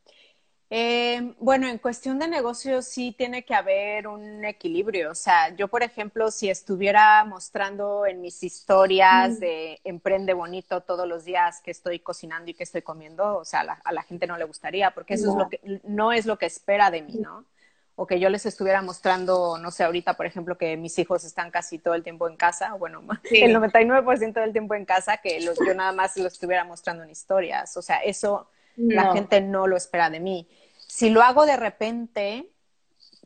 Eh, 0.74 1.34
bueno, 1.38 1.68
en 1.68 1.76
cuestión 1.76 2.18
de 2.18 2.26
negocio 2.26 2.80
sí 2.80 3.14
tiene 3.18 3.44
que 3.44 3.54
haber 3.54 4.08
un 4.08 4.42
equilibrio. 4.42 5.10
O 5.10 5.14
sea, 5.14 5.54
yo, 5.54 5.68
por 5.68 5.82
ejemplo, 5.82 6.30
si 6.30 6.48
estuviera 6.48 7.22
mostrando 7.26 8.06
en 8.06 8.22
mis 8.22 8.42
historias 8.42 9.32
mm. 9.32 9.38
de 9.38 9.80
emprende 9.84 10.32
bonito 10.32 10.80
todos 10.80 11.06
los 11.06 11.26
días 11.26 11.60
que 11.60 11.72
estoy 11.72 11.98
cocinando 11.98 12.50
y 12.50 12.54
que 12.54 12.62
estoy 12.62 12.80
comiendo, 12.80 13.36
o 13.36 13.44
sea, 13.44 13.80
a 13.84 13.92
la, 13.92 14.02
gente 14.02 14.26
no 14.26 14.38
le 14.38 14.44
gustaría, 14.44 14.92
porque 14.92 15.12
eso 15.12 15.32
es 15.32 15.36
lo 15.36 15.50
que 15.50 15.80
no 15.84 16.10
es 16.10 16.24
lo 16.24 16.38
que 16.38 16.46
espera 16.46 16.90
de 16.90 17.02
mí, 17.02 17.18
¿no? 17.20 17.44
o 17.94 18.06
que 18.06 18.18
yo 18.18 18.30
les 18.30 18.46
estuviera 18.46 18.80
mostrando, 18.80 19.58
no 19.58 19.70
sé, 19.70 19.84
ahorita, 19.84 20.14
por 20.14 20.24
ejemplo, 20.24 20.56
que 20.56 20.78
mis 20.78 20.98
hijos 20.98 21.24
están 21.24 21.50
casi 21.50 21.78
todo 21.78 21.92
el 21.92 22.02
tiempo 22.02 22.26
en 22.26 22.38
casa, 22.38 22.72
bueno, 22.72 23.02
el 23.30 23.54
99% 23.54 24.32
del 24.32 24.52
tiempo 24.52 24.74
en 24.74 24.86
casa, 24.86 25.18
que 25.18 25.38
yo 25.38 25.52
nada 25.74 25.92
más 25.92 26.16
lo 26.16 26.28
estuviera 26.28 26.64
mostrando 26.64 27.04
en 27.04 27.10
historias. 27.10 27.76
O 27.76 27.82
sea, 27.82 27.98
eso 27.98 28.48
la 28.76 29.12
gente 29.12 29.40
no 29.40 29.66
lo 29.66 29.76
espera 29.76 30.10
de 30.10 30.20
mí. 30.20 30.48
Si 30.92 31.08
lo 31.08 31.22
hago 31.22 31.46
de 31.46 31.56
repente, 31.56 32.50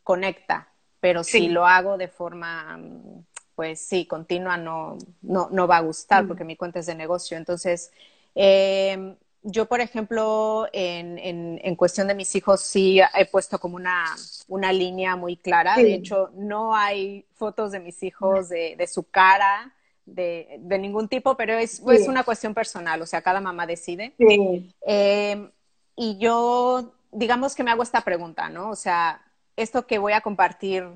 conecta, 0.04 0.68
pero 1.00 1.24
si 1.24 1.48
lo 1.48 1.66
hago 1.66 1.98
de 1.98 2.06
forma, 2.06 2.80
pues 3.56 3.80
sí, 3.80 4.06
continua, 4.06 4.56
no, 4.56 4.96
no, 5.20 5.48
no 5.50 5.66
va 5.66 5.78
a 5.78 5.80
gustar 5.80 6.22
mm. 6.22 6.28
porque 6.28 6.44
mi 6.44 6.54
cuenta 6.54 6.78
es 6.78 6.86
de 6.86 6.94
negocio. 6.94 7.36
Entonces, 7.36 7.90
eh, 8.36 9.16
yo, 9.42 9.66
por 9.66 9.80
ejemplo, 9.80 10.68
en, 10.72 11.18
en, 11.18 11.74
cuestión 11.74 12.06
de 12.06 12.14
mis 12.14 12.36
hijos, 12.36 12.60
sí 12.60 13.00
he 13.00 13.26
puesto 13.26 13.58
como 13.58 13.74
una, 13.74 14.14
una 14.46 14.72
línea 14.72 15.16
muy 15.16 15.36
clara. 15.36 15.74
De 15.74 15.92
hecho, 15.92 16.30
no 16.34 16.76
hay 16.76 17.26
fotos 17.34 17.72
de 17.72 17.80
mis 17.80 18.00
hijos 18.04 18.48
de, 18.48 18.76
de 18.76 18.86
su 18.86 19.10
cara, 19.10 19.74
de, 20.04 20.60
de, 20.60 20.78
ningún 20.78 21.08
tipo, 21.08 21.36
pero 21.36 21.54
es, 21.54 21.82
es, 21.84 22.06
una 22.06 22.22
cuestión 22.22 22.54
personal, 22.54 23.02
o 23.02 23.06
sea, 23.06 23.22
cada 23.22 23.40
mamá 23.40 23.66
decide. 23.66 24.14
Eh, 24.86 25.50
y 25.96 26.18
yo, 26.18 26.92
digamos 27.16 27.54
que 27.54 27.64
me 27.64 27.70
hago 27.70 27.82
esta 27.82 28.02
pregunta, 28.02 28.48
¿no? 28.48 28.70
O 28.70 28.76
sea, 28.76 29.22
esto 29.56 29.86
que 29.86 29.98
voy 29.98 30.12
a 30.12 30.20
compartir 30.20 30.86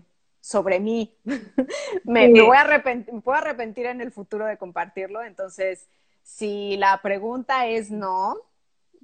sobre 0.41 0.81
mí, 0.81 1.15
me, 2.05 2.29
me, 2.29 2.43
voy 2.43 2.57
a 2.57 2.61
arrepentir, 2.61 3.15
me 3.15 3.21
puedo 3.21 3.39
arrepentir 3.39 3.87
en 3.87 4.01
el 4.01 4.13
futuro 4.13 4.47
de 4.47 4.57
compartirlo, 4.59 5.23
entonces 5.23 5.89
si 6.23 6.77
la 6.77 7.01
pregunta 7.03 7.67
es 7.67 7.91
no, 7.91 8.37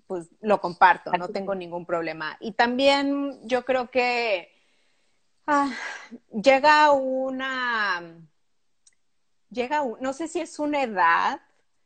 pues 0.06 0.28
lo 0.40 0.60
comparto, 0.60 1.10
no 1.12 1.28
tengo 1.28 1.54
ningún 1.54 1.84
problema. 1.84 2.36
Y 2.40 2.52
también 2.52 3.38
yo 3.46 3.64
creo 3.64 3.90
que 3.90 4.50
ah, 5.46 5.72
llega 6.30 6.92
una, 6.92 8.02
llega, 9.50 9.82
no 10.00 10.12
sé 10.12 10.28
si 10.28 10.40
es 10.40 10.58
una 10.58 10.82
edad 10.82 11.40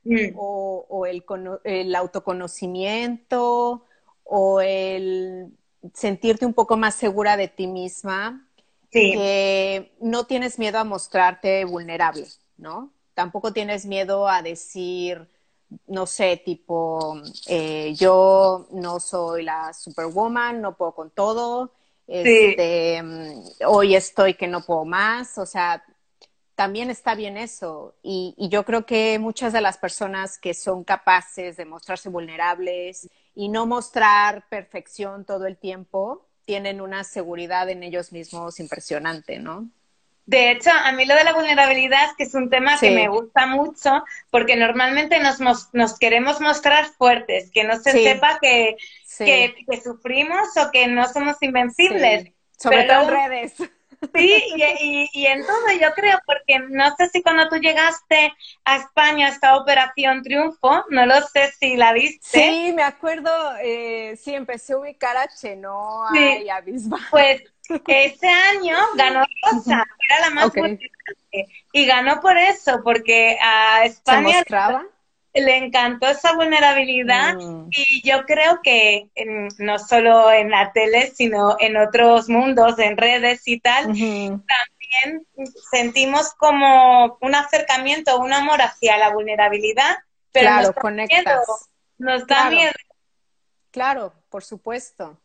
mm. 0.05 0.35
o, 0.37 1.07
el, 1.07 1.95
autoconocimiento 1.95 3.87
o 4.33 4.61
el 4.61 5.49
sentirte 5.93 6.47
un 6.47 6.55
poco 6.55 6.77
más 6.77 6.95
segura 6.95 7.37
de 7.37 7.49
ti 7.49 7.67
misma, 7.67 8.47
que 8.91 9.93
no 10.01 10.25
tienes 10.25 10.59
miedo 10.59 10.79
a 10.79 10.85
mostrarte 10.85 11.65
vulnerable, 11.65 12.27
¿no? 12.57 12.91
tampoco 13.21 13.53
tienes 13.53 13.85
miedo 13.85 14.27
a 14.27 14.41
decir, 14.41 15.29
no 15.87 16.07
sé, 16.07 16.39
tipo, 16.43 17.21
eh, 17.47 17.93
yo 17.95 18.67
no 18.73 18.99
soy 18.99 19.43
la 19.43 19.75
superwoman, 19.75 20.63
no 20.63 20.75
puedo 20.75 20.93
con 20.93 21.11
todo, 21.11 21.71
este, 22.07 23.03
mm, 23.03 23.43
hoy 23.67 23.95
estoy 23.95 24.33
que 24.35 24.49
no 24.49 24.65
puedo 24.65 24.87
más, 24.87 25.37
o 25.37 25.45
sea, 25.45 25.85
también 26.55 26.89
está 26.89 27.15
bien 27.15 27.37
eso. 27.37 27.95
Y, 28.03 28.35
y, 28.39 28.49
yo 28.49 28.65
creo 28.65 28.87
que 28.87 29.19
muchas 29.19 29.53
de 29.53 29.61
las 29.61 29.77
personas 29.77 30.39
que 30.39 30.55
son 30.55 30.83
capaces 30.83 31.59
de 31.59 31.67
mostrarse 31.67 32.09
vulnerables 32.09 33.09
y 33.35 33.49
no 33.49 33.67
mostrar 33.67 34.49
perfección 34.49 35.25
todo 35.25 35.47
el 35.47 35.57
tiempo, 35.57 36.27
tienen 36.45 36.81
una 36.81 37.05
seguridad 37.05 37.69
en 37.69 37.83
ellos 37.83 38.13
mismos 38.13 38.61
impresionante, 38.61 39.39
¿no? 39.39 39.69
De 40.27 40.53
hecho, 40.53 40.71
a 40.71 40.93
mí 40.93 41.07
lo 41.07 41.17
de 41.17 41.25
la 41.25 41.33
vulnerabilidad 41.33 42.11
que 42.17 42.23
es 42.25 42.35
un 42.35 42.51
tema 42.51 42.79
que 42.79 42.93
me 42.93 43.09
gusta 43.09 43.47
mucho 43.47 44.05
porque 44.31 44.55
normalmente 44.55 45.19
nos, 45.19 45.41
nos 45.73 45.99
queremos 45.99 46.41
mostrar 46.41 46.87
fuertes, 46.87 47.51
que 47.51 47.65
no 47.65 47.77
se 47.81 47.91
sepa 47.91 48.39
que, 48.41 48.77
que, 49.19 49.81
sufrimos 49.83 50.57
o 50.57 50.71
que 50.71 50.87
no 50.87 51.09
somos 51.09 51.37
invencibles. 51.41 52.33
Sobre 52.57 52.85
todo 52.85 53.03
en 53.03 53.09
redes. 53.09 53.55
Sí, 54.15 54.43
y, 54.81 55.11
y, 55.13 55.27
en 55.27 55.45
todo 55.45 55.71
yo 55.79 55.93
creo, 55.95 56.19
porque 56.25 56.59
no 56.71 56.97
sé 56.97 57.09
si 57.11 57.23
cuando 57.23 57.49
tú 57.51 57.57
llegaste 57.57 58.33
a 58.65 58.77
España 58.77 59.29
esta 59.29 59.57
Operación 59.57 60.23
Triunfo, 60.23 60.85
no 60.89 61.05
lo 61.05 61.21
sé 61.29 61.53
si 61.53 61.77
la 61.77 61.93
viste. 61.93 62.27
Sí, 62.41 62.73
me 62.75 62.83
acuerdo, 62.83 63.31
eh, 63.63 64.17
sí, 64.17 64.35
empecé 64.35 64.73
a 64.73 64.79
ubicar 64.79 65.17
a 65.19 65.29
Chenoa 65.29 66.11
y 66.17 66.49
a 66.49 66.61
Bisbal. 66.63 67.01
Pues 67.11 67.43
ese 67.87 68.29
año 68.29 68.77
ganó 68.95 69.21
Rosa, 69.53 69.85
era 70.09 70.21
la 70.21 70.31
más 70.31 70.53
Y 71.73 71.87
ganó 71.87 72.21
por 72.21 72.39
eso, 72.39 72.81
porque 72.83 73.39
a 73.43 73.85
España 73.85 74.43
le 75.33 75.57
encantó 75.57 76.09
esa 76.09 76.35
vulnerabilidad 76.35 77.37
mm. 77.37 77.69
y 77.71 78.09
yo 78.09 78.25
creo 78.25 78.61
que 78.63 79.09
no 79.59 79.79
solo 79.79 80.31
en 80.33 80.51
la 80.51 80.73
tele, 80.73 81.13
sino 81.15 81.57
en 81.61 81.77
otros 81.77 82.29
mundos, 82.29 82.79
en 82.79 82.97
redes 82.97 83.47
y 83.47 83.61
tal, 83.61 83.85
también 83.87 85.27
sentimos 85.71 86.35
como 86.35 87.19
un 87.21 87.35
acercamiento, 87.35 88.19
un 88.19 88.33
amor 88.33 88.61
hacia 88.61 88.97
la 88.97 89.11
vulnerabilidad, 89.11 89.99
pero 90.33 90.47
claro, 90.49 90.67
nos 90.67 90.75
da 90.75 90.81
conectas. 90.81 91.25
Miedo, 91.25 91.43
nos 91.99 92.27
da 92.27 92.51
miedo. 92.51 92.73
Claro, 93.71 94.15
por 94.29 94.43
supuesto. 94.43 95.21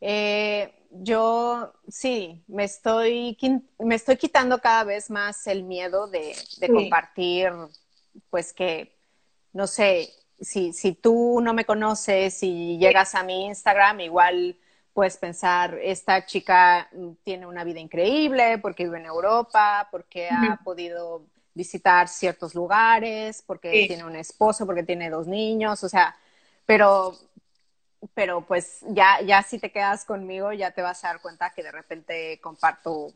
Eh, 0.00 0.74
yo 0.90 1.72
sí, 1.88 2.44
me 2.46 2.64
estoy, 2.64 3.36
me 3.78 3.94
estoy 3.94 4.16
quitando 4.16 4.60
cada 4.60 4.84
vez 4.84 5.10
más 5.10 5.46
el 5.46 5.64
miedo 5.64 6.08
de, 6.08 6.34
compartir, 6.68 7.50
pues 8.30 8.52
que, 8.52 8.93
no 9.54 9.66
sé, 9.66 10.12
si, 10.40 10.72
si 10.72 10.92
tú 10.92 11.40
no 11.42 11.54
me 11.54 11.64
conoces 11.64 12.42
y 12.42 12.76
llegas 12.76 13.14
a 13.14 13.22
mi 13.22 13.46
Instagram, 13.46 14.00
igual 14.00 14.58
puedes 14.92 15.16
pensar, 15.16 15.78
esta 15.82 16.26
chica 16.26 16.88
tiene 17.22 17.46
una 17.46 17.64
vida 17.64 17.80
increíble 17.80 18.58
porque 18.58 18.84
vive 18.84 18.98
en 18.98 19.06
Europa, 19.06 19.88
porque 19.90 20.28
ha 20.28 20.60
podido 20.62 21.26
visitar 21.54 22.08
ciertos 22.08 22.54
lugares, 22.54 23.42
porque 23.46 23.86
tiene 23.86 24.04
un 24.04 24.16
esposo, 24.16 24.66
porque 24.66 24.82
tiene 24.82 25.08
dos 25.08 25.26
niños, 25.26 25.82
o 25.82 25.88
sea, 25.88 26.14
pero 26.66 27.16
pero 28.12 28.42
pues 28.42 28.80
ya, 28.88 29.22
ya 29.22 29.42
si 29.42 29.58
te 29.58 29.72
quedas 29.72 30.04
conmigo 30.04 30.52
ya 30.52 30.72
te 30.72 30.82
vas 30.82 31.02
a 31.04 31.08
dar 31.08 31.22
cuenta 31.22 31.54
que 31.54 31.62
de 31.62 31.72
repente 31.72 32.38
comparto 32.42 33.14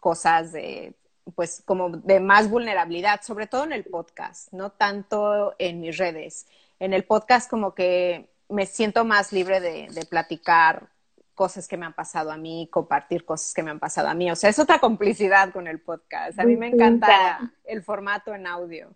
cosas 0.00 0.52
de 0.52 0.94
pues 1.34 1.62
como 1.64 1.90
de 1.90 2.20
más 2.20 2.48
vulnerabilidad, 2.50 3.22
sobre 3.22 3.46
todo 3.46 3.64
en 3.64 3.72
el 3.72 3.84
podcast, 3.84 4.52
no 4.52 4.70
tanto 4.70 5.54
en 5.58 5.80
mis 5.80 5.96
redes. 5.96 6.46
En 6.80 6.92
el 6.92 7.04
podcast 7.04 7.50
como 7.50 7.74
que 7.74 8.28
me 8.48 8.66
siento 8.66 9.04
más 9.04 9.32
libre 9.32 9.60
de, 9.60 9.88
de 9.90 10.06
platicar 10.06 10.88
cosas 11.38 11.68
que 11.68 11.76
me 11.76 11.86
han 11.86 11.92
pasado 11.92 12.32
a 12.32 12.36
mí, 12.36 12.68
compartir 12.70 13.24
cosas 13.24 13.54
que 13.54 13.62
me 13.62 13.70
han 13.70 13.78
pasado 13.78 14.08
a 14.08 14.14
mí. 14.14 14.28
O 14.28 14.34
sea, 14.34 14.50
es 14.50 14.58
otra 14.58 14.80
complicidad 14.80 15.52
con 15.52 15.68
el 15.68 15.80
podcast. 15.80 16.36
A 16.38 16.44
mí 16.44 16.56
me 16.56 16.66
encanta 16.66 17.52
el 17.64 17.82
formato 17.84 18.34
en 18.34 18.44
audio. 18.48 18.90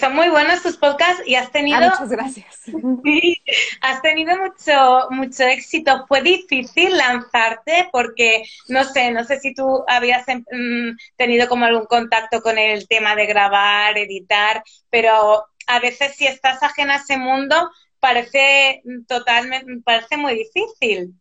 Son 0.00 0.14
muy 0.14 0.28
buenos 0.30 0.62
tus 0.62 0.76
podcasts 0.76 1.22
y 1.26 1.34
has 1.34 1.50
tenido... 1.52 1.78
Ah, 1.78 1.90
muchas 1.90 2.08
gracias. 2.10 2.60
Sí, 3.04 3.42
has 3.80 4.00
tenido 4.02 4.36
mucho, 4.38 5.08
mucho 5.10 5.44
éxito. 5.44 6.06
Fue 6.08 6.22
difícil 6.22 6.96
lanzarte 6.96 7.88
porque, 7.92 8.44
no 8.68 8.84
sé, 8.84 9.10
no 9.10 9.24
sé 9.24 9.40
si 9.40 9.54
tú 9.54 9.84
habías 9.86 10.26
em, 10.28 10.44
mm, 10.50 10.96
tenido 11.16 11.48
como 11.48 11.66
algún 11.66 11.86
contacto 11.86 12.40
con 12.40 12.58
el 12.58 12.88
tema 12.88 13.14
de 13.14 13.26
grabar, 13.26 13.96
editar, 13.98 14.62
pero 14.90 15.44
a 15.66 15.80
veces 15.80 16.16
si 16.16 16.26
estás 16.26 16.62
ajena 16.62 16.94
a 16.94 16.98
ese 16.98 17.18
mundo, 17.18 17.70
parece 18.00 18.82
totalmente, 19.06 19.82
parece 19.84 20.16
muy 20.16 20.34
difícil. 20.34 21.14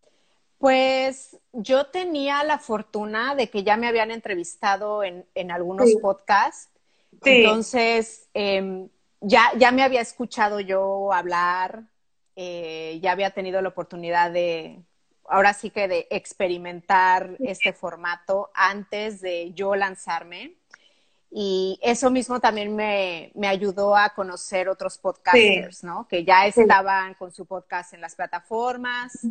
Pues 0.57 1.37
yo 1.51 1.87
tenía 1.87 2.43
la 2.43 2.57
fortuna 2.57 3.35
de 3.35 3.49
que 3.49 3.63
ya 3.63 3.75
me 3.75 3.87
habían 3.87 4.11
entrevistado 4.11 5.03
en, 5.03 5.25
en 5.35 5.51
algunos 5.51 5.89
podcasts. 6.01 6.72
Entonces, 7.25 8.27
em, 8.33 8.89
ya, 9.21 9.51
ya 9.57 9.71
me 9.71 9.83
había 9.83 10.01
escuchado 10.01 10.59
yo 10.59 11.11
hablar, 11.13 11.83
eh, 12.35 12.99
ya 13.01 13.11
había 13.11 13.31
tenido 13.31 13.61
la 13.61 13.69
oportunidad 13.69 14.31
de, 14.31 14.81
ahora 15.27 15.53
sí 15.53 15.69
que 15.69 15.87
de 15.87 16.07
experimentar 16.09 17.35
este 17.39 17.73
formato 17.73 18.51
antes 18.53 19.21
de 19.21 19.53
yo 19.53 19.75
lanzarme. 19.75 20.55
Y 21.35 21.79
eso 21.81 22.11
mismo 22.11 22.39
también 22.39 22.75
me, 22.75 23.31
me 23.33 23.47
ayudó 23.47 23.95
a 23.95 24.09
conocer 24.09 24.69
otros 24.69 24.99
podcasters, 24.99 25.83
¿no? 25.83 26.07
Que 26.07 26.23
ya 26.23 26.45
estaban 26.45 27.15
con 27.15 27.31
su 27.31 27.47
podcast 27.47 27.93
en 27.93 28.01
las 28.01 28.13
plataformas. 28.13 29.25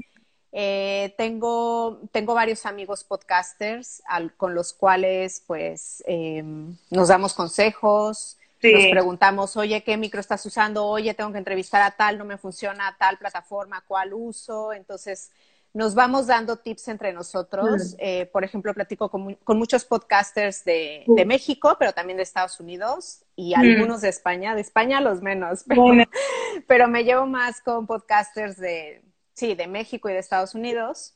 Eh, 0.55 1.15
tengo, 1.17 2.01
tengo 2.13 2.35
varios 2.35 2.67
amigos 2.67 3.05
podcasters 3.05 4.03
con 4.37 4.55
los 4.55 4.75
cuales 4.75 5.43
pues 5.47 6.05
em, 6.07 6.77
nos 6.91 7.09
damos 7.09 7.33
consejos, 7.33 8.37
nos 8.63 8.87
preguntamos, 8.91 9.57
oye, 9.57 9.83
¿qué 9.83 9.97
micro 9.97 10.21
estás 10.21 10.45
usando? 10.45 10.87
Oye, 10.87 11.15
tengo 11.15 11.33
que 11.33 11.39
entrevistar 11.39 11.83
a 11.83 11.93
tal, 11.93 12.19
no 12.19 12.25
me 12.25 12.37
funciona 12.37 12.95
tal 12.99 13.19
plataforma, 13.19 13.83
¿cuál 13.89 14.13
uso? 14.13 14.73
Entonces, 14.73 15.31
nos 15.75 15.95
vamos 15.95 16.27
dando 16.27 16.57
tips 16.57 16.89
entre 16.89 17.13
nosotros. 17.13 17.97
Eh, 17.99 18.27
por 18.27 18.45
ejemplo, 18.45 18.75
platico 18.75 19.11
con, 19.11 19.37
muchos 19.59 19.85
podcasters 19.85 20.65
de, 20.65 21.05
México, 21.27 21.77
pero 21.79 21.93
también 21.93 22.19
de 22.19 22.23
Estados 22.25 22.61
Unidos 22.61 23.25
y 23.35 23.55
algunos 23.55 24.03
de 24.03 24.11
España. 24.11 24.55
De 24.55 24.61
España 24.61 25.01
los 25.01 25.23
menos, 25.23 25.65
pero, 26.69 26.89
me 26.89 27.05
llevo 27.05 27.27
más 27.27 27.61
con 27.63 27.87
podcasters 27.87 28.59
de, 28.59 29.03
sí, 29.43 29.55
de 29.57 29.67
México 29.67 30.09
y 30.09 30.13
de 30.13 30.21
Estados 30.21 30.55
Unidos. 30.55 31.15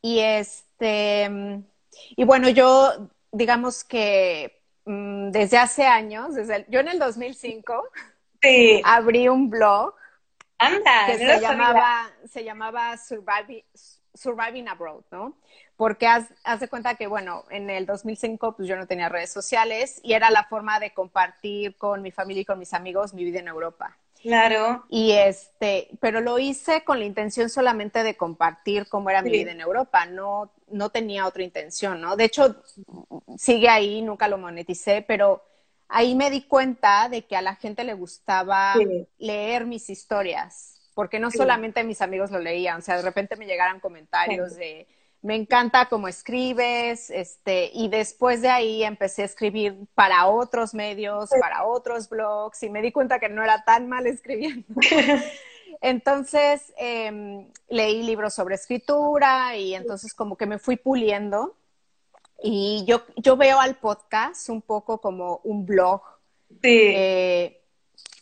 Y 0.00 0.20
este, 0.20 1.62
y 2.16 2.24
bueno, 2.24 2.48
yo 2.48 3.10
digamos 3.32 3.84
que 3.84 4.62
mm, 4.86 5.30
desde 5.30 5.58
hace 5.58 5.86
años, 5.86 6.34
desde 6.34 6.64
yo 6.68 6.80
en 6.80 6.88
el 6.88 6.98
2005, 6.98 7.84
abrí 8.84 9.28
un 9.28 9.50
blog 9.50 9.94
Anda, 10.58 11.06
que 11.06 11.18
se, 11.18 11.40
llamaba, 11.40 12.10
se 12.26 12.44
llamaba 12.44 12.96
Surviving, 12.96 13.62
surviving 14.14 14.68
abroad, 14.68 15.02
¿no? 15.10 15.36
Porque 15.76 16.06
haz, 16.06 16.30
de 16.58 16.68
cuenta 16.68 16.94
que, 16.94 17.06
bueno, 17.06 17.44
en 17.50 17.68
el 17.68 17.84
2005 17.84 18.56
pues 18.56 18.66
yo 18.66 18.76
no 18.76 18.86
tenía 18.86 19.10
redes 19.10 19.30
sociales 19.30 20.00
y 20.02 20.14
era 20.14 20.30
la 20.30 20.44
forma 20.44 20.80
de 20.80 20.94
compartir 20.94 21.76
con 21.76 22.00
mi 22.00 22.10
familia 22.10 22.40
y 22.40 22.46
con 22.46 22.58
mis 22.58 22.72
amigos 22.72 23.12
mi 23.12 23.24
vida 23.24 23.40
en 23.40 23.48
Europa. 23.48 23.98
Claro. 24.22 24.84
Y 24.88 25.12
este, 25.12 25.88
pero 26.00 26.20
lo 26.20 26.38
hice 26.38 26.84
con 26.84 26.98
la 26.98 27.04
intención 27.04 27.48
solamente 27.48 28.02
de 28.02 28.16
compartir 28.16 28.88
cómo 28.88 29.10
era 29.10 29.22
mi 29.22 29.30
vida 29.30 29.52
en 29.52 29.60
Europa, 29.60 30.06
no, 30.06 30.52
no 30.68 30.90
tenía 30.90 31.26
otra 31.26 31.42
intención, 31.42 32.00
¿no? 32.00 32.16
De 32.16 32.24
hecho, 32.24 32.56
sigue 33.36 33.68
ahí, 33.68 34.02
nunca 34.02 34.28
lo 34.28 34.38
moneticé, 34.38 35.02
pero 35.06 35.44
ahí 35.88 36.14
me 36.14 36.30
di 36.30 36.42
cuenta 36.42 37.08
de 37.08 37.22
que 37.22 37.36
a 37.36 37.42
la 37.42 37.54
gente 37.54 37.84
le 37.84 37.94
gustaba 37.94 38.74
leer 39.18 39.66
mis 39.66 39.88
historias 39.90 40.72
porque 40.96 41.18
no 41.18 41.30
solamente 41.30 41.84
mis 41.84 42.00
amigos 42.00 42.30
lo 42.30 42.38
leían, 42.38 42.78
o 42.78 42.80
sea, 42.80 42.96
de 42.96 43.02
repente 43.02 43.36
me 43.36 43.44
llegaran 43.44 43.80
comentarios 43.80 44.56
de, 44.56 44.88
me 45.26 45.34
encanta 45.34 45.88
cómo 45.88 46.06
escribes, 46.06 47.10
este, 47.10 47.68
y 47.74 47.88
después 47.88 48.42
de 48.42 48.48
ahí 48.48 48.84
empecé 48.84 49.22
a 49.22 49.24
escribir 49.24 49.76
para 49.92 50.28
otros 50.28 50.72
medios, 50.72 51.30
para 51.40 51.66
otros 51.66 52.08
blogs, 52.08 52.62
y 52.62 52.70
me 52.70 52.80
di 52.80 52.92
cuenta 52.92 53.18
que 53.18 53.28
no 53.28 53.42
era 53.42 53.64
tan 53.64 53.88
mal 53.88 54.06
escribiendo. 54.06 54.64
entonces, 55.80 56.72
em, 56.76 57.50
leí 57.68 58.04
libros 58.04 58.34
sobre 58.34 58.54
escritura 58.54 59.56
y 59.56 59.74
entonces 59.74 60.14
como 60.14 60.36
que 60.36 60.46
me 60.46 60.60
fui 60.60 60.76
puliendo. 60.76 61.56
Y 62.40 62.84
yo, 62.86 63.02
yo 63.16 63.36
veo 63.36 63.58
al 63.58 63.78
podcast 63.78 64.48
un 64.48 64.62
poco 64.62 65.00
como 65.00 65.40
un 65.42 65.66
blog, 65.66 66.02
eh, 66.62 67.64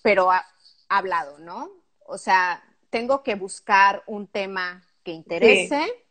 pero 0.01 0.31
hablado, 0.89 1.39
¿no? 1.39 1.71
O 2.07 2.17
sea, 2.17 2.65
tengo 2.89 3.23
que 3.23 3.35
buscar 3.35 4.03
un 4.07 4.27
tema 4.27 4.83
que 5.03 5.13
interese, 5.13 6.04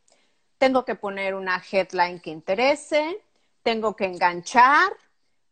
tengo 0.64 0.86
que 0.86 0.96
poner 0.96 1.36
una 1.36 1.62
headline 1.70 2.22
que 2.22 2.30
interese, 2.30 3.22
tengo 3.64 3.98
que 3.98 4.06
enganchar, 4.06 4.94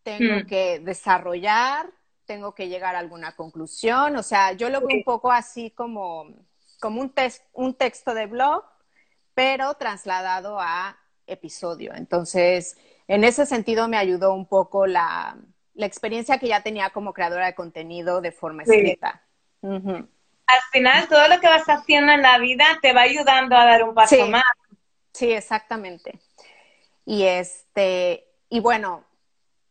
tengo 0.04 0.38
hmm. 0.38 0.47
que 0.47 0.80
desarrollar, 0.80 1.89
tengo 2.24 2.56
que 2.56 2.69
llegar 2.69 2.95
a 2.95 3.00
alguna 3.00 3.36
conclusión. 3.36 4.15
O 4.15 4.24
sea, 4.24 4.54
yo 4.54 4.69
lo 4.69 4.80
veo 4.80 5.00
un 5.00 5.04
poco 5.04 5.30
así 5.30 5.71
como, 5.71 6.28
como 6.80 7.02
un, 7.02 7.13
un 7.52 7.74
texto 7.74 8.13
de 8.13 8.28
blog, 8.28 8.63
pero 9.34 9.74
trasladado 9.74 10.62
a 10.62 10.97
episodio. 11.28 11.91
Entonces, 11.93 12.78
en 13.06 13.26
ese 13.26 13.45
sentido 13.45 13.89
me 13.89 13.97
ayudó 13.97 14.34
un 14.34 14.45
poco 14.45 14.88
la, 14.88 15.36
la 15.74 15.86
experiencia 15.88 16.38
que 16.38 16.47
ya 16.47 16.63
tenía 16.63 16.91
como 16.91 17.12
creadora 17.12 17.47
de 17.47 17.56
contenido 17.56 18.21
de 18.21 18.32
forma 18.32 18.63
escrita. 18.63 19.24
Al 19.62 20.62
final, 20.71 21.10
todo 21.10 21.28
lo 21.28 21.41
que 21.41 21.50
vas 21.50 21.65
haciendo 21.67 22.13
en 22.13 22.21
la 22.21 22.38
vida 22.38 22.63
te 22.82 22.93
va 22.93 23.02
ayudando 23.02 23.58
a 23.58 23.65
dar 23.65 23.84
un 23.84 23.93
paso 23.93 24.26
más. 24.28 24.43
Sí, 25.13 25.32
exactamente. 25.32 26.19
Y 27.06 27.24
este, 27.24 28.28
y 28.50 28.60
bueno, 28.60 29.04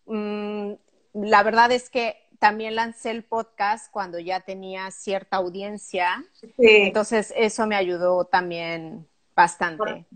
mm, 0.07 0.73
la 1.15 1.43
verdad 1.43 1.73
es 1.73 1.91
que 1.91 2.17
también 2.39 2.75
lancé 2.75 3.11
el 3.11 3.23
podcast 3.23 3.91
cuando 3.93 4.19
ya 4.19 4.41
tenía 4.41 4.91
cierta 4.91 5.37
audiencia. 5.37 6.25
Entonces, 6.59 7.33
eso 7.37 7.67
me 7.67 7.77
ayudó 7.77 8.25
también 8.25 9.07
bastante. 9.37 10.07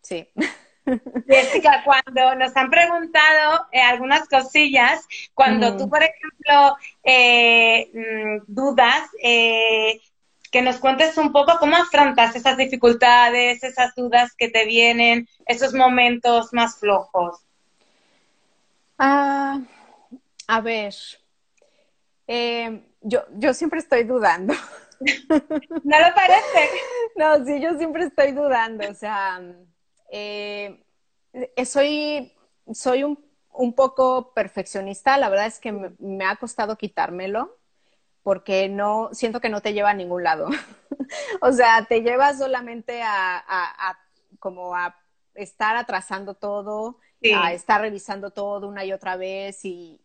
Sí. 0.00 0.28
Jessica, 1.28 1.82
cuando 1.84 2.34
nos 2.34 2.56
han 2.56 2.70
preguntado 2.70 3.66
eh, 3.72 3.80
algunas 3.80 4.28
cosillas, 4.28 5.06
cuando 5.32 5.76
tú, 5.76 5.88
por 5.88 6.02
ejemplo, 6.02 6.76
eh, 7.02 7.90
mm, 7.94 8.44
dudas, 8.46 9.08
eh, 9.22 10.00
que 10.54 10.62
nos 10.62 10.78
cuentes 10.78 11.18
un 11.18 11.32
poco 11.32 11.58
cómo 11.58 11.74
afrontas 11.74 12.36
esas 12.36 12.56
dificultades, 12.56 13.64
esas 13.64 13.92
dudas 13.96 14.36
que 14.38 14.48
te 14.48 14.64
vienen, 14.66 15.26
esos 15.46 15.74
momentos 15.74 16.52
más 16.52 16.78
flojos. 16.78 17.44
Ah, 18.96 19.58
a 20.46 20.60
ver, 20.60 20.94
yo, 23.00 23.24
yo 23.32 23.52
siempre 23.52 23.80
estoy 23.80 24.04
dudando. 24.04 24.54
¿No 25.00 25.98
lo 25.98 26.14
parece? 26.14 26.70
No, 27.16 27.44
sí, 27.44 27.60
yo 27.60 27.76
siempre 27.76 28.04
estoy 28.04 28.30
dudando, 28.30 28.88
o 28.88 28.94
sea, 28.94 29.40
eh, 30.10 30.84
soy, 31.64 32.32
soy 32.72 33.02
un, 33.02 33.24
un, 33.52 33.72
poco 33.72 34.32
perfeccionista, 34.34 35.18
la 35.18 35.28
verdad 35.28 35.46
es 35.46 35.58
que 35.58 35.72
me, 35.72 36.24
ha 36.24 36.36
costado 36.36 36.76
quitármelo 36.76 37.56
porque 38.24 38.68
no, 38.70 39.10
siento 39.12 39.40
que 39.40 39.50
no 39.50 39.60
te 39.60 39.74
lleva 39.74 39.90
a 39.90 39.94
ningún 39.94 40.24
lado. 40.24 40.48
o 41.40 41.52
sea, 41.52 41.84
te 41.84 42.00
lleva 42.00 42.34
solamente 42.34 43.02
a, 43.04 43.96
como 44.40 44.74
a 44.74 44.96
estar 45.34 45.76
atrasando 45.76 46.34
todo, 46.34 46.98
a 47.36 47.52
estar 47.52 47.80
revisando 47.80 48.30
todo 48.30 48.66
una 48.66 48.84
y 48.84 48.92
otra 48.92 49.16
vez 49.16 49.64
y, 49.64 50.00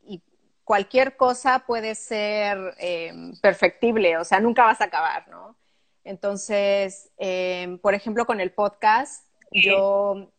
cualquier 0.63 1.17
cosa 1.17 1.63
puede 1.65 1.95
ser 1.95 2.75
eh, 2.77 3.11
perfectible, 3.41 4.19
o 4.19 4.23
sea, 4.23 4.39
nunca 4.39 4.65
vas 4.65 4.79
a 4.81 4.83
acabar, 4.83 5.27
¿no? 5.27 5.55
Entonces, 6.03 7.09
eh, 7.17 7.79
por 7.81 7.95
ejemplo, 7.95 8.27
con 8.27 8.39
el 8.39 8.51
podcast, 8.51 9.25
yo 9.51 10.31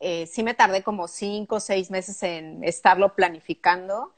eh, 0.00 0.26
sí 0.26 0.42
me 0.42 0.54
tardé 0.54 0.82
como 0.82 1.06
cinco 1.06 1.56
o 1.56 1.60
seis 1.60 1.92
meses 1.92 2.20
en 2.24 2.64
estarlo 2.64 3.14
planificando 3.14 4.14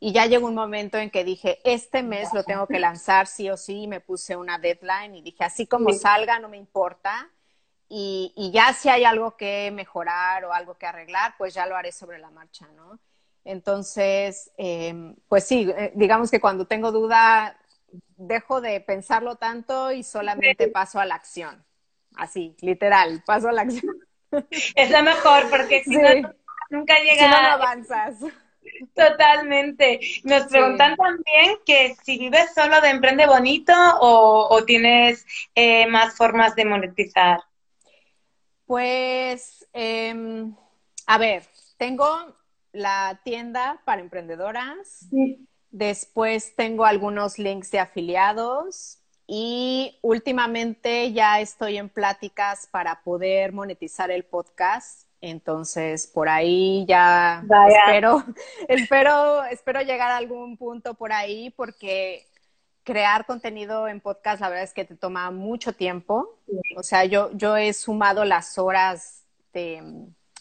y 0.00 0.12
ya 0.12 0.26
llegó 0.26 0.46
un 0.48 0.54
momento 0.54 0.98
en 0.98 1.10
que 1.10 1.24
dije, 1.24 1.60
este 1.64 2.02
mes 2.02 2.32
lo 2.34 2.44
tengo 2.44 2.66
que 2.66 2.78
lanzar 2.78 3.26
sí 3.26 3.48
o 3.50 3.56
sí, 3.56 3.82
y 3.82 3.88
me 3.88 4.00
puse 4.00 4.36
una 4.36 4.58
deadline 4.58 5.14
y 5.14 5.22
dije, 5.22 5.44
así 5.44 5.66
como 5.66 5.92
salga, 5.92 6.38
no 6.38 6.48
me 6.48 6.56
importa. 6.56 7.30
y, 7.88 8.32
y, 8.36 8.50
ya 8.50 8.72
si 8.72 8.88
hay 8.88 9.04
algo 9.04 9.36
que 9.36 9.70
mejorar 9.70 10.44
o 10.44 10.52
algo 10.52 10.74
que 10.74 10.86
arreglar, 10.86 11.34
pues 11.38 11.54
ya 11.54 11.66
lo 11.66 11.76
haré 11.76 11.92
sobre 11.92 12.18
la 12.18 12.30
marcha, 12.30 12.66
¿no? 12.76 12.98
Entonces, 13.44 14.50
eh, 14.56 15.14
pues 15.28 15.44
sí, 15.44 15.70
eh, 15.76 15.92
digamos 15.94 16.30
que 16.30 16.40
cuando 16.40 16.66
tengo 16.66 16.92
duda, 16.92 17.58
dejo 18.16 18.60
de 18.60 18.80
pensarlo 18.80 19.36
tanto 19.36 19.92
y 19.92 20.02
solamente 20.02 20.68
paso 20.68 20.98
a 20.98 21.04
la 21.04 21.14
acción. 21.14 21.64
Así, 22.16 22.56
literal, 22.60 23.22
paso 23.26 23.48
a 23.48 23.52
la 23.52 23.62
acción. 23.62 23.96
Es 24.74 24.90
lo 24.90 25.02
mejor, 25.02 25.48
porque 25.50 25.84
si 25.84 25.96
no, 25.96 26.08
nunca 26.70 26.98
llega. 26.98 27.24
Si 27.24 27.30
no, 27.30 27.42
no 27.42 27.48
avanzas. 27.48 28.16
Totalmente. 28.94 30.00
Nos 30.24 30.44
preguntan 30.44 30.96
también 30.96 31.58
que 31.66 31.96
si 32.02 32.18
vives 32.18 32.52
solo 32.54 32.80
de 32.80 32.90
Emprende 32.90 33.26
Bonito 33.26 33.72
o, 34.00 34.62
tienes 34.64 35.26
eh, 35.54 35.86
más 35.86 36.16
formas 36.16 36.54
de 36.54 36.64
monetizar. 36.64 37.40
Pues, 38.66 39.66
em, 39.72 40.54
a 41.06 41.18
ver, 41.18 41.44
tengo 41.76 42.36
la 42.72 43.20
tienda 43.24 43.80
para 43.84 44.00
emprendedoras. 44.00 45.08
Después 45.70 46.54
tengo 46.56 46.84
algunos 46.84 47.38
links 47.38 47.70
de 47.70 47.80
afiliados 47.80 48.98
y 49.26 49.98
últimamente 50.02 51.12
ya 51.12 51.40
estoy 51.40 51.78
en 51.78 51.88
pláticas 51.88 52.68
para 52.70 53.02
poder 53.02 53.52
monetizar 53.52 54.10
el 54.10 54.24
podcast. 54.24 55.03
Entonces, 55.26 56.06
por 56.06 56.28
ahí 56.28 56.84
ya 56.86 57.42
espero, 57.86 58.22
espero, 58.68 59.42
espero 59.44 59.80
llegar 59.80 60.10
a 60.10 60.18
algún 60.18 60.58
punto 60.58 60.92
por 60.92 61.14
ahí 61.14 61.48
porque 61.56 62.26
crear 62.82 63.24
contenido 63.24 63.88
en 63.88 64.02
podcast, 64.02 64.42
la 64.42 64.50
verdad 64.50 64.64
es 64.64 64.74
que 64.74 64.84
te 64.84 64.96
toma 64.96 65.30
mucho 65.30 65.72
tiempo. 65.72 66.38
O 66.76 66.82
sea, 66.82 67.06
yo, 67.06 67.30
yo 67.32 67.56
he 67.56 67.72
sumado 67.72 68.26
las 68.26 68.58
horas 68.58 69.24
de, 69.54 69.76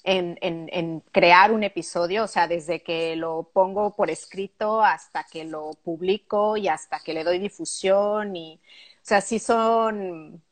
en, 0.03 0.37
en, 0.41 0.99
crear 1.13 1.53
un 1.53 1.63
episodio, 1.63 2.25
o 2.25 2.27
sea, 2.27 2.49
desde 2.49 2.83
que 2.83 3.15
lo 3.15 3.51
pongo 3.53 3.95
por 3.95 4.09
escrito 4.09 4.83
hasta 4.83 5.23
que 5.23 5.45
lo 5.45 5.71
publico 5.81 6.57
y 6.57 6.67
hasta 6.67 6.99
que 6.99 7.13
le 7.13 7.23
doy 7.23 7.39
difusión 7.39 8.35
y, 8.35 8.59
o 8.97 9.05
sea, 9.05 9.21
sí 9.21 9.39
son 9.39 10.43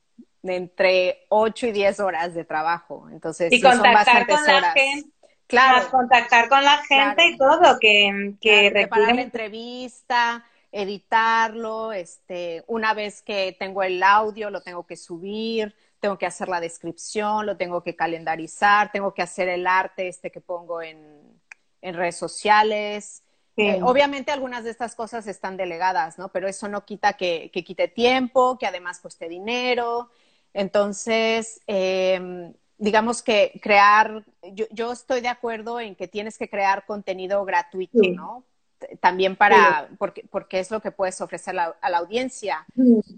entre 0.44 1.26
8 1.30 1.68
y 1.68 1.72
10 1.72 2.00
horas 2.00 2.34
de 2.34 2.44
trabajo. 2.44 3.08
Entonces, 3.12 3.52
y 3.52 3.58
sí 3.58 3.62
contactar 3.62 4.28
con 4.28 4.44
la 4.46 4.72
gente. 4.72 5.10
Claro. 5.48 5.90
contactar 5.92 6.48
con 6.48 6.64
la 6.64 6.78
gente 6.78 7.26
y 7.26 7.38
todo, 7.38 7.78
que, 7.80 8.36
que 8.40 8.72
preparar 8.72 9.16
la 9.16 9.22
entrevista, 9.22 10.46
editarlo, 10.72 11.92
este, 11.92 12.64
una 12.68 12.94
vez 12.94 13.22
que 13.22 13.56
tengo 13.60 13.84
el 13.84 14.02
audio, 14.02 14.50
lo 14.50 14.62
tengo 14.62 14.86
que 14.88 14.96
subir, 14.96 15.76
tengo 16.00 16.18
que 16.18 16.26
hacer 16.26 16.50
la 16.50 16.60
descripción, 16.60 17.46
lo 17.46 17.58
tengo 17.58 17.84
que 17.84 17.96
calendarizar, 17.96 18.92
tengo 18.92 19.14
que 19.14 19.22
hacer 19.22 19.48
el 19.50 19.68
arte 19.68 20.08
este 20.08 20.32
que 20.32 20.42
pongo 20.42 20.82
en, 20.82 21.40
redes 21.82 22.16
sociales. 22.16 23.24
Eh, 23.58 23.80
obviamente 23.84 24.32
algunas 24.32 24.64
de 24.64 24.70
estas 24.70 24.96
cosas 24.96 25.28
están 25.28 25.58
delegadas, 25.58 26.18
¿no? 26.18 26.30
Pero 26.30 26.48
eso 26.48 26.68
no 26.68 26.86
quita 26.86 27.14
que, 27.14 27.50
quite 27.52 27.88
tiempo, 27.88 28.58
que 28.58 28.68
además 28.68 29.00
cueste 29.00 29.28
dinero. 29.28 30.10
Entonces, 30.54 31.62
em, 31.68 32.54
digamos 32.78 33.22
que 33.22 33.60
crear, 33.62 34.26
yo, 34.72 34.92
estoy 34.92 35.22
de 35.22 35.28
acuerdo 35.28 35.80
en 35.80 35.96
que 35.96 36.08
tienes 36.08 36.38
que 36.38 36.50
crear 36.50 36.86
contenido 36.86 37.44
gratuito, 37.46 38.02
¿no? 38.14 38.44
También 39.00 39.36
para, 39.36 39.90
porque, 40.00 40.26
porque 40.30 40.60
es 40.60 40.72
lo 40.72 40.82
que 40.82 40.92
puedes 40.92 41.22
ofrecer 41.22 41.58
a 41.60 41.90
la 41.90 41.98
audiencia, 41.98 42.66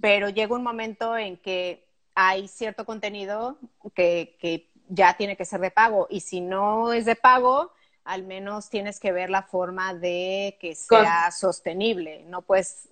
pero 0.02 0.28
llega 0.28 0.56
un 0.56 0.64
momento 0.64 1.18
en 1.18 1.38
que 1.38 1.88
hay 2.16 2.48
cierto 2.48 2.86
contenido 2.86 3.58
que, 3.94 4.70
ya 4.90 5.16
tiene 5.16 5.38
que 5.38 5.46
ser 5.46 5.62
de 5.62 5.72
pago 5.72 6.08
y 6.10 6.20
si 6.20 6.42
no 6.42 6.92
es 6.92 7.06
de 7.06 7.16
pago, 7.16 7.72
al 8.04 8.24
menos 8.24 8.70
tienes 8.70 9.00
que 9.00 9.14
ver 9.14 9.30
la 9.30 9.44
forma 9.44 9.94
de 9.94 10.58
que 10.60 10.76
sea 10.76 11.32
sostenible. 11.32 12.26
No 12.28 12.42
puedes, 12.42 12.90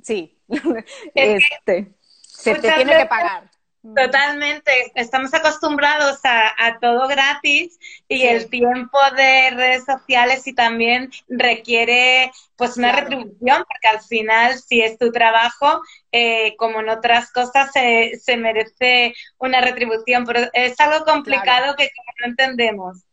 sí, 0.00 0.38
este, 1.14 1.92
se 2.22 2.54
te 2.54 2.72
tiene 2.72 2.96
que 2.98 3.06
pagar. 3.06 3.50
Totalmente, 3.94 4.72
estamos 4.94 5.34
acostumbrados 5.34 6.18
a, 6.24 6.78
todo 6.80 7.06
gratis 7.06 7.78
y 8.08 8.22
el 8.22 8.48
tiempo 8.48 8.98
de 9.14 9.50
redes 9.50 9.84
sociales 9.84 10.46
y 10.46 10.54
también 10.54 11.10
requiere 11.28 12.32
pues 12.56 12.78
una 12.78 12.92
retribución 12.92 13.64
porque 13.68 13.88
al 13.88 14.00
final 14.00 14.58
si 14.58 14.80
es 14.80 14.96
tu 14.96 15.12
trabajo, 15.12 15.82
eh, 16.12 16.56
como 16.56 16.80
en 16.80 16.88
otras 16.88 17.30
cosas, 17.30 17.72
se, 17.72 18.18
se, 18.22 18.38
merece 18.38 19.14
una 19.36 19.60
retribución, 19.60 20.24
pero 20.24 20.48
es 20.54 20.80
algo 20.80 21.04
complicado 21.04 21.76
que 21.76 21.90
no 22.20 22.28
entendemos. 22.28 23.04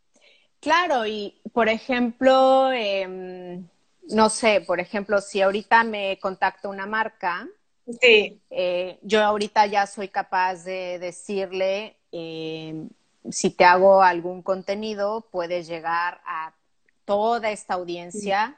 Claro, 0.60 1.04
y 1.04 1.38
por 1.52 1.68
ejemplo, 1.68 2.72
em, 2.72 3.68
no 4.08 4.30
sé, 4.30 4.62
por 4.66 4.80
ejemplo, 4.80 5.20
si 5.20 5.42
ahorita 5.42 5.84
me 5.84 6.18
contacta 6.18 6.68
una 6.68 6.86
marca, 6.86 7.46
Sí. 8.00 8.40
Eh, 8.50 8.98
yo 9.02 9.22
ahorita 9.22 9.66
ya 9.66 9.86
soy 9.86 10.08
capaz 10.08 10.64
de 10.64 10.98
decirle, 10.98 11.96
eh, 12.12 12.88
si 13.30 13.50
te 13.50 13.64
hago 13.64 14.02
algún 14.02 14.42
contenido, 14.42 15.26
puedes 15.30 15.66
llegar 15.66 16.20
a 16.24 16.52
toda 17.04 17.50
esta 17.50 17.74
audiencia 17.74 18.56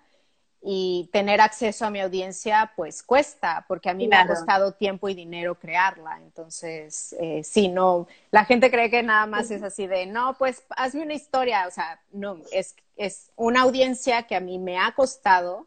y 0.66 1.11
tener 1.12 1.42
acceso 1.42 1.85
a 1.85 1.90
mi 1.90 2.01
audiencia, 2.01 2.73
pues 2.75 3.03
cuesta, 3.03 3.66
porque 3.68 3.90
a 3.90 3.94
mí 3.94 4.09
me 4.09 4.16
ha 4.16 4.27
costado 4.27 4.73
tiempo 4.73 5.11
y 5.11 5.14
dinero 5.14 5.59
crearla. 5.59 6.18
Entonces, 6.23 7.14
eh, 7.20 7.42
sí, 7.44 7.68
no, 7.68 8.07
la 8.31 8.47
gente 8.47 8.70
cree 8.70 8.88
que 8.88 9.03
nada 9.03 9.27
más 9.27 9.51
es 9.51 9.62
así 9.62 9.87
de, 9.87 10.07
no, 10.07 10.37
pues 10.38 10.62
hazme 10.70 11.03
una 11.03 11.12
historia, 11.12 11.66
o 11.68 11.70
sea, 11.70 12.01
no, 12.12 12.38
es, 12.51 12.75
es 12.97 13.31
una 13.37 13.62
audiencia 13.62 14.23
que 14.23 14.37
a 14.37 14.40
mí 14.40 14.59
me 14.59 14.79
ha 14.79 14.92
costado 14.92 15.66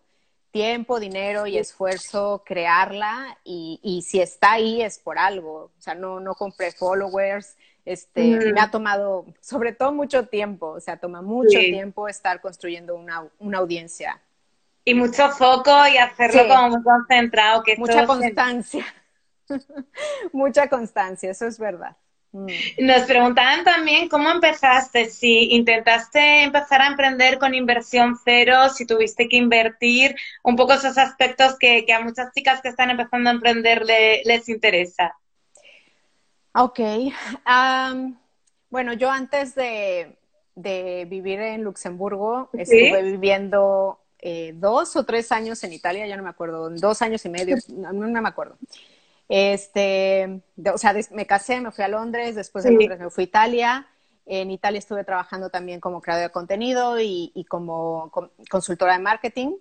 tiempo, 0.57 0.99
dinero 0.99 1.45
y 1.45 1.59
esfuerzo 1.59 2.41
crearla 2.43 3.37
y, 3.43 3.79
y, 3.83 4.01
si 4.01 4.19
está 4.19 4.53
ahí 4.53 4.81
es 4.81 4.97
por 4.97 5.19
algo. 5.19 5.71
O 5.77 5.81
sea, 5.81 5.93
no, 5.93 6.19
no 6.19 6.33
compré 6.33 6.71
followers. 6.71 7.55
Este, 7.85 8.51
me 8.51 8.59
ha 8.59 8.71
tomado, 8.71 9.25
sobre 9.39 9.71
todo, 9.71 9.91
mucho 9.91 10.25
tiempo. 10.27 10.69
O 10.69 10.79
sea, 10.79 10.97
toma 10.97 11.21
mucho 11.21 11.59
tiempo 11.59 12.07
estar 12.07 12.41
construyendo 12.41 12.95
una, 12.95 13.27
una, 13.37 13.59
audiencia. 13.59 14.19
Y 14.83 14.95
mucho 14.95 15.29
foco 15.29 15.71
y 15.93 15.97
hacerlo 15.97 16.47
como 16.47 16.69
muy 16.69 16.83
concentrado. 16.83 17.61
Que 17.61 17.77
Mucha 17.77 18.07
constancia. 18.07 18.85
Mucha 20.33 20.67
constancia, 20.69 21.29
eso 21.29 21.45
es 21.45 21.59
verdad. 21.59 21.95
Mm. 22.37 22.85
Nos 22.85 23.01
preguntaban 23.03 23.63
también 23.63 24.07
cómo 24.09 24.29
empezaste, 24.29 25.09
si 25.09 25.55
intentaste 25.55 26.43
empezar 26.43 26.81
a 26.81 26.87
emprender 26.87 27.39
con 27.39 27.55
inversión 27.55 28.15
cero, 28.23 28.69
si 28.69 28.85
tuviste 28.85 29.27
que 29.27 29.37
invertir, 29.37 30.15
un 30.43 30.55
poco 30.55 30.73
esos 30.73 30.97
aspectos 30.97 31.57
que, 31.57 31.85
a 31.91 31.99
muchas 32.01 32.31
chicas 32.33 32.61
que 32.61 32.69
están 32.69 32.91
empezando 32.91 33.29
a 33.29 33.33
emprender 33.33 33.83
les 33.85 34.49
interesa. 34.49 35.15
Ok. 36.53 36.79
bueno, 38.69 38.93
yo 38.93 39.09
antes 39.09 39.55
de, 39.55 40.15
vivir 40.55 41.39
en 41.39 41.63
Luxemburgo, 41.63 42.49
estuve 42.53 43.01
viviendo 43.01 43.99
eh, 44.19 44.53
dos 44.55 44.95
o 44.95 45.05
tres 45.05 45.31
años 45.31 45.63
en 45.63 45.73
Italia, 45.73 46.05
ya 46.05 46.17
no 46.17 46.23
me 46.23 46.29
acuerdo, 46.29 46.69
dos 46.69 47.01
años 47.01 47.25
y 47.25 47.29
medio, 47.29 47.57
no 47.67 48.21
me 48.21 48.29
acuerdo. 48.29 48.57
Este, 49.29 50.41
o 50.73 50.77
sea, 50.77 50.95
me 51.11 51.25
casé, 51.25 51.59
me 51.59 51.71
fui 51.71 51.83
a 51.83 51.87
Londres, 51.87 52.35
después 52.35 52.63
de 52.63 52.71
Londres 52.71 52.99
me 52.99 53.09
fui 53.09 53.23
a 53.23 53.27
Italia. 53.27 53.87
En 54.25 54.51
Italia 54.51 54.79
estuve 54.79 55.03
trabajando 55.03 55.49
también 55.49 55.79
como 55.79 56.01
creadora 56.01 56.27
de 56.27 56.31
contenido 56.31 56.99
y, 56.99 57.45
como 57.49 58.11
consultora 58.49 58.93
de 58.93 58.99
marketing. 58.99 59.55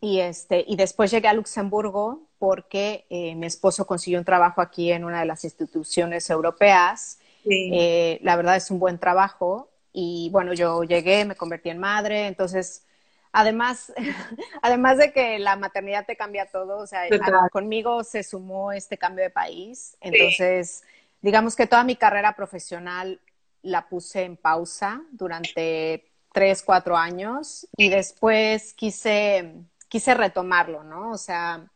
Y, 0.00 0.20
este, 0.20 0.64
y 0.66 0.76
después 0.76 1.10
llegué 1.10 1.28
a 1.28 1.32
Luxemburgo 1.32 2.28
porque 2.38 3.06
eh, 3.10 3.34
mi 3.34 3.46
esposo 3.46 3.86
consiguió 3.86 4.18
un 4.18 4.24
trabajo 4.24 4.60
aquí 4.60 4.92
en 4.92 5.04
una 5.04 5.20
de 5.20 5.26
las 5.26 5.44
instituciones 5.44 6.30
europeas. 6.30 7.18
Eh, 7.44 8.20
la 8.22 8.36
verdad 8.36 8.56
es 8.56 8.70
un 8.70 8.78
buen 8.78 8.98
trabajo. 8.98 9.70
Y 9.92 10.28
bueno, 10.30 10.52
yo 10.54 10.84
llegué, 10.84 11.24
me 11.24 11.34
convertí 11.34 11.70
en 11.70 11.78
madre, 11.78 12.26
entonces 12.26 12.84
Además, 13.32 13.92
además 14.62 14.98
de 14.98 15.12
que 15.12 15.38
la 15.38 15.56
maternidad 15.56 16.06
te 16.06 16.16
cambia 16.16 16.46
todo, 16.46 16.78
o 16.78 16.86
sea, 16.86 17.02
conmigo 17.50 18.04
se 18.04 18.22
sumó 18.22 18.72
este 18.72 18.98
cambio 18.98 19.24
de 19.24 19.30
país, 19.30 19.96
entonces, 20.00 20.82
digamos 21.20 21.56
que 21.56 21.66
toda 21.66 21.84
mi 21.84 21.96
carrera 21.96 22.34
profesional 22.34 23.20
la 23.62 23.88
puse 23.88 24.22
en 24.22 24.36
pausa 24.36 25.02
durante 25.10 26.04
tres, 26.32 26.62
cuatro 26.62 26.96
años 26.96 27.66
y 27.76 27.88
después 27.88 28.72
quise, 28.74 29.54
quise 29.88 30.14
retomarlo, 30.14 30.84
¿no? 30.84 31.10
O 31.10 31.18
sea, 31.18 31.66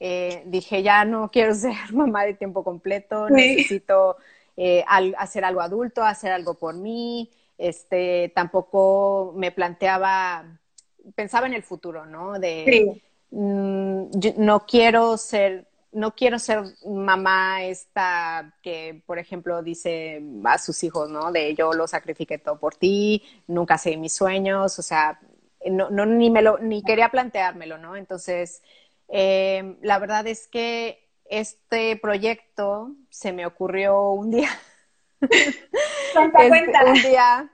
eh, 0.00 0.42
dije, 0.46 0.82
ya 0.82 1.04
no 1.04 1.30
quiero 1.30 1.54
ser 1.54 1.74
mamá 1.92 2.24
de 2.24 2.34
tiempo 2.34 2.62
completo, 2.62 3.28
necesito 3.30 4.16
eh, 4.56 4.84
hacer 5.18 5.44
algo 5.44 5.60
adulto, 5.60 6.02
hacer 6.02 6.32
algo 6.32 6.54
por 6.54 6.74
mí, 6.74 7.30
este, 7.58 8.32
tampoco 8.34 9.32
me 9.36 9.52
planteaba 9.52 10.44
pensaba 11.14 11.46
en 11.46 11.54
el 11.54 11.62
futuro, 11.62 12.06
¿no? 12.06 12.38
De, 12.38 13.02
mm, 13.30 14.04
no 14.38 14.66
quiero 14.66 15.16
ser 15.16 15.66
no 15.94 16.14
quiero 16.14 16.40
ser 16.40 16.62
mamá 16.84 17.62
esta 17.62 18.52
que, 18.62 19.00
por 19.06 19.18
ejemplo, 19.18 19.62
dice 19.62 20.20
a 20.44 20.58
sus 20.58 20.82
hijos, 20.82 21.08
¿no? 21.08 21.30
De 21.30 21.54
yo 21.54 21.72
lo 21.72 21.86
sacrifiqué 21.86 22.36
todo 22.38 22.58
por 22.58 22.74
ti, 22.74 23.22
nunca 23.46 23.78
seguí 23.78 23.96
mis 23.96 24.12
sueños, 24.12 24.76
o 24.78 24.82
sea, 24.82 25.20
no, 25.70 25.90
no 25.90 26.04
ni 26.04 26.30
me 26.30 26.42
lo, 26.42 26.58
ni 26.58 26.82
quería 26.82 27.10
planteármelo, 27.10 27.78
¿no? 27.78 27.94
Entonces, 27.96 28.62
eh, 29.08 29.76
la 29.82 30.00
verdad 30.00 30.26
es 30.26 30.48
que 30.48 31.08
este 31.26 31.96
proyecto 31.96 32.90
se 33.08 33.32
me 33.32 33.46
ocurrió 33.46 34.10
un 34.10 34.32
día. 34.32 34.50
este, 35.20 36.84
un 36.86 37.02
día 37.02 37.50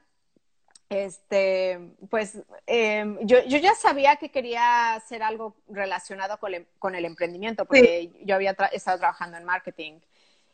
este, 0.90 1.78
pues 2.10 2.36
em, 2.66 3.16
yo, 3.22 3.38
yo, 3.44 3.58
ya 3.58 3.74
sabía 3.76 4.16
que 4.16 4.30
quería 4.30 4.94
hacer 4.94 5.22
algo 5.22 5.54
relacionado 5.68 6.38
con, 6.38 6.52
el, 6.52 6.66
con 6.80 6.96
el 6.96 7.04
emprendimiento, 7.04 7.64
porque 7.64 8.10
yo 8.24 8.34
había 8.34 8.56
estado 8.72 8.98
trabajando 8.98 9.36
en 9.36 9.44
marketing. 9.44 10.00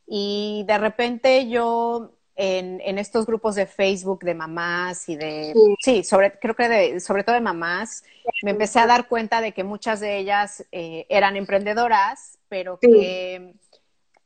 Y 0.07 0.65
de 0.69 0.77
repente 0.77 1.49
yo 1.49 2.13
en, 2.37 2.83
en, 2.85 2.99
estos 2.99 3.25
grupos 3.25 3.55
de 3.55 3.67
Facebook 3.67 4.25
de 4.25 4.35
mamás 4.35 5.09
y 5.09 5.17
de, 5.17 5.55
sí, 5.81 6.05
sobre, 6.05 6.39
creo 6.39 6.55
que 6.55 6.69
de, 6.69 7.01
sobre 7.01 7.25
todo 7.25 7.35
de 7.35 7.41
mamás, 7.41 8.05
me 8.43 8.51
empecé 8.51 8.79
a 8.79 8.87
dar 8.87 9.09
cuenta 9.09 9.41
de 9.41 9.53
que 9.53 9.65
muchas 9.65 10.01
de 10.01 10.19
ellas 10.19 10.67
eh, 10.71 11.07
eran 11.09 11.37
emprendedoras, 11.37 12.39
pero 12.51 12.79
que 12.79 13.55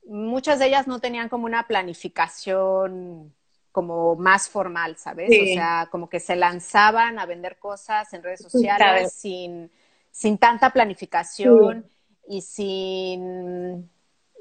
muchas 0.04 0.58
de 0.58 0.66
ellas 0.66 0.88
no 0.88 0.98
tenían 0.98 1.28
como 1.28 1.46
una 1.46 1.68
planificación 1.68 3.32
como 3.72 4.16
más 4.16 4.48
formal, 4.48 4.96
¿sabes? 4.96 5.30
O 5.30 5.44
sea, 5.54 5.88
como 5.90 6.08
que 6.08 6.20
se 6.20 6.36
lanzaban 6.36 7.18
a 7.18 7.26
vender 7.26 7.58
cosas 7.58 8.12
en 8.12 8.22
redes 8.22 8.40
sociales 8.40 9.12
sin, 9.12 9.70
sin 10.10 10.38
tanta 10.38 10.70
planificación 10.70 11.88
y 12.26 12.42
sin, 12.42 13.90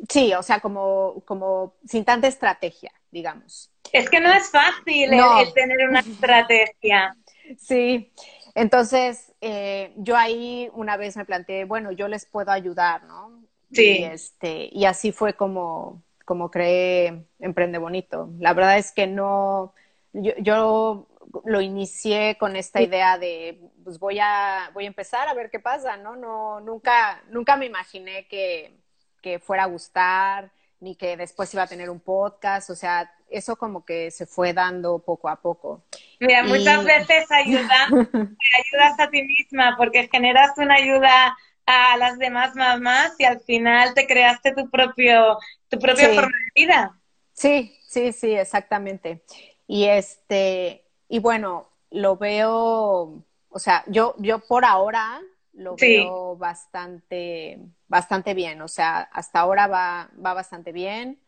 sí, 0.08 0.34
o 0.34 0.44
sea, 0.44 0.60
como, 0.60 1.24
como 1.26 1.76
sin 1.86 2.06
tanta 2.06 2.28
estrategia, 2.28 2.92
digamos. 3.12 3.72
Es 3.92 4.10
que 4.10 4.20
no 4.20 4.32
es 4.32 4.50
fácil 4.50 5.14
el, 5.14 5.54
tener 5.54 5.90
una 5.90 6.00
estrategia. 6.00 7.16
Sí, 7.58 8.12
entonces 8.56 9.34
eh, 9.42 9.94
yo 9.98 10.16
ahí 10.18 10.70
una 10.74 10.98
vez 10.98 11.18
me 11.18 11.26
planteé, 11.26 11.66
bueno, 11.66 11.92
yo 11.92 12.08
les 12.08 12.26
puedo 12.26 12.52
ayudar, 12.52 13.04
¿no? 13.04 13.44
Sí. 13.72 14.00
Y, 14.00 14.04
este, 14.04 14.70
y 14.72 14.86
así 14.86 15.12
fue 15.12 15.34
como, 15.34 16.02
como 16.30 16.52
creé 16.52 17.26
Emprende 17.40 17.80
Bonito. 17.80 18.30
La 18.38 18.54
verdad 18.54 18.78
es 18.78 18.92
que 18.92 19.08
no, 19.08 19.74
yo, 20.14 21.08
lo 21.44 21.60
inicié 21.60 22.38
con 22.40 22.56
esta 22.56 22.84
idea 22.84 23.18
de, 23.18 23.60
pues 23.84 23.98
voy 23.98 24.20
a, 24.20 24.70
voy 24.76 24.84
a 24.84 24.90
empezar 24.90 25.28
a 25.28 25.34
ver 25.34 25.50
qué 25.50 25.60
pasa, 25.60 25.98
¿no? 25.98 26.16
no 26.16 26.60
nunca, 26.60 27.24
nunca 27.32 27.58
me 27.58 27.66
imaginé 27.66 28.28
que, 28.28 28.78
que 29.24 29.40
fuera 29.40 29.64
a 29.64 29.66
gustar, 29.66 30.52
ni 30.80 30.94
que 30.96 31.18
después 31.18 31.52
iba 31.56 31.64
a 31.64 31.68
tener 31.68 31.90
un 31.90 32.00
podcast, 32.00 32.70
o 32.70 32.76
sea, 32.76 33.12
eso 33.32 33.56
como 33.56 33.84
que 33.84 34.12
se 34.12 34.28
fue 34.28 34.54
dando 34.54 35.00
poco 35.00 35.30
a 35.30 35.38
poco. 35.38 35.82
Mira, 36.20 36.44
muchas 36.44 36.86
veces 36.86 37.26
ayuda, 37.32 37.88
ayudas 37.90 39.00
a 39.00 39.10
ti 39.10 39.24
misma 39.24 39.74
porque 39.80 40.08
generas 40.12 40.52
una 40.58 40.76
ayuda 40.76 41.36
a 41.70 41.98
las 41.98 42.18
demás 42.18 42.56
mamás 42.56 43.14
y 43.20 43.26
al 43.26 43.40
final 43.42 43.94
te 43.94 44.08
creaste 44.08 44.54
tu 44.54 44.70
propio 44.70 45.38
tu 45.70 45.78
propia 45.78 46.10
forma 46.10 46.38
de 46.38 46.62
vida. 46.62 47.00
Sí, 47.34 47.78
sí, 47.88 48.12
sí, 48.12 48.34
exactamente. 48.34 49.22
Y 49.68 49.86
este, 49.86 50.84
y 51.08 51.20
bueno, 51.20 51.70
lo 51.92 52.18
veo, 52.18 53.24
o 53.50 53.60
sea, 53.60 53.84
yo, 53.88 54.16
yo 54.18 54.40
por 54.40 54.66
ahora 54.66 55.22
lo 55.54 55.76
veo 55.76 56.36
bastante, 56.38 57.60
bastante 57.88 58.34
bien. 58.34 58.62
O 58.62 58.68
sea, 58.68 59.02
hasta 59.02 59.40
ahora 59.40 59.68
va, 59.68 60.10
va 60.24 60.34
bastante 60.34 60.72
bien. 60.72 61.20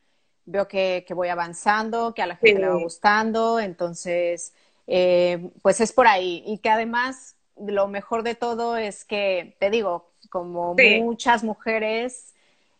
Veo 0.46 0.68
que, 0.68 1.06
que 1.08 1.14
voy 1.14 1.28
avanzando, 1.28 2.14
que 2.14 2.24
a 2.24 2.26
la 2.26 2.36
gente 2.36 2.60
le 2.60 2.68
va 2.68 2.76
gustando. 2.76 3.60
Entonces, 3.60 4.54
eh, 4.88 5.52
pues 5.62 5.82
es 5.82 5.94
por 5.94 6.08
ahí. 6.08 6.44
Y 6.48 6.58
que 6.58 6.70
además, 6.70 7.36
lo 7.56 7.88
mejor 7.88 8.24
de 8.24 8.36
todo 8.36 8.76
es 8.76 9.06
que, 9.06 9.56
te 9.60 9.70
digo, 9.70 10.11
como 10.32 10.74
muchas 11.02 11.44
mujeres, 11.44 12.34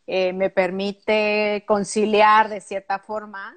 eh, 0.08 0.34
me 0.34 0.50
permite 0.50 1.64
conciliar 1.68 2.50
de 2.50 2.62
cierta 2.62 2.98
forma, 2.98 3.56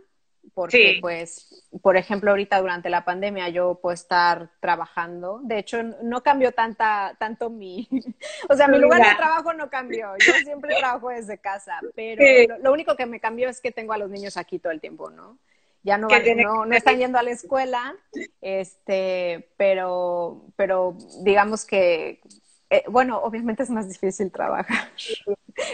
porque 0.52 0.98
pues, 1.00 1.64
por 1.80 1.96
ejemplo, 1.96 2.30
ahorita 2.30 2.60
durante 2.60 2.90
la 2.90 3.04
pandemia 3.04 3.48
yo 3.48 3.76
puedo 3.80 3.94
estar 3.94 4.50
trabajando. 4.60 5.40
De 5.44 5.58
hecho, 5.58 5.82
no 6.02 6.22
cambió 6.22 6.52
tanta, 6.52 7.16
tanto 7.18 7.50
mi, 7.50 7.88
o 8.48 8.56
sea, 8.56 8.68
mi 8.68 8.78
lugar 8.78 9.00
de 9.00 9.14
trabajo 9.16 9.54
no 9.54 9.70
cambió. 9.70 10.14
Yo 10.18 10.32
siempre 10.44 10.74
trabajo 10.78 11.08
desde 11.08 11.38
casa, 11.38 11.80
pero 11.94 12.58
lo, 12.58 12.72
único 12.72 12.96
que 12.96 13.06
me 13.06 13.20
cambió 13.20 13.48
es 13.48 13.60
que 13.60 13.72
tengo 13.72 13.92
a 13.92 13.98
los 13.98 14.10
niños 14.10 14.36
aquí 14.36 14.58
todo 14.58 14.72
el 14.72 14.80
tiempo, 14.80 15.08
¿no? 15.10 15.38
ya 15.84 15.98
no, 15.98 16.08
no, 16.08 16.64
no, 16.64 16.74
están 16.74 16.96
yendo 16.96 17.18
a 17.18 17.22
la 17.22 17.30
escuela, 17.30 17.94
este, 18.40 19.50
pero, 19.58 20.46
pero 20.56 20.96
digamos 21.22 21.66
que 21.66 22.22
eh, 22.70 22.84
bueno, 22.88 23.18
obviamente 23.18 23.62
es 23.62 23.70
más 23.70 23.88
difícil 23.88 24.30
trabajar. 24.30 24.88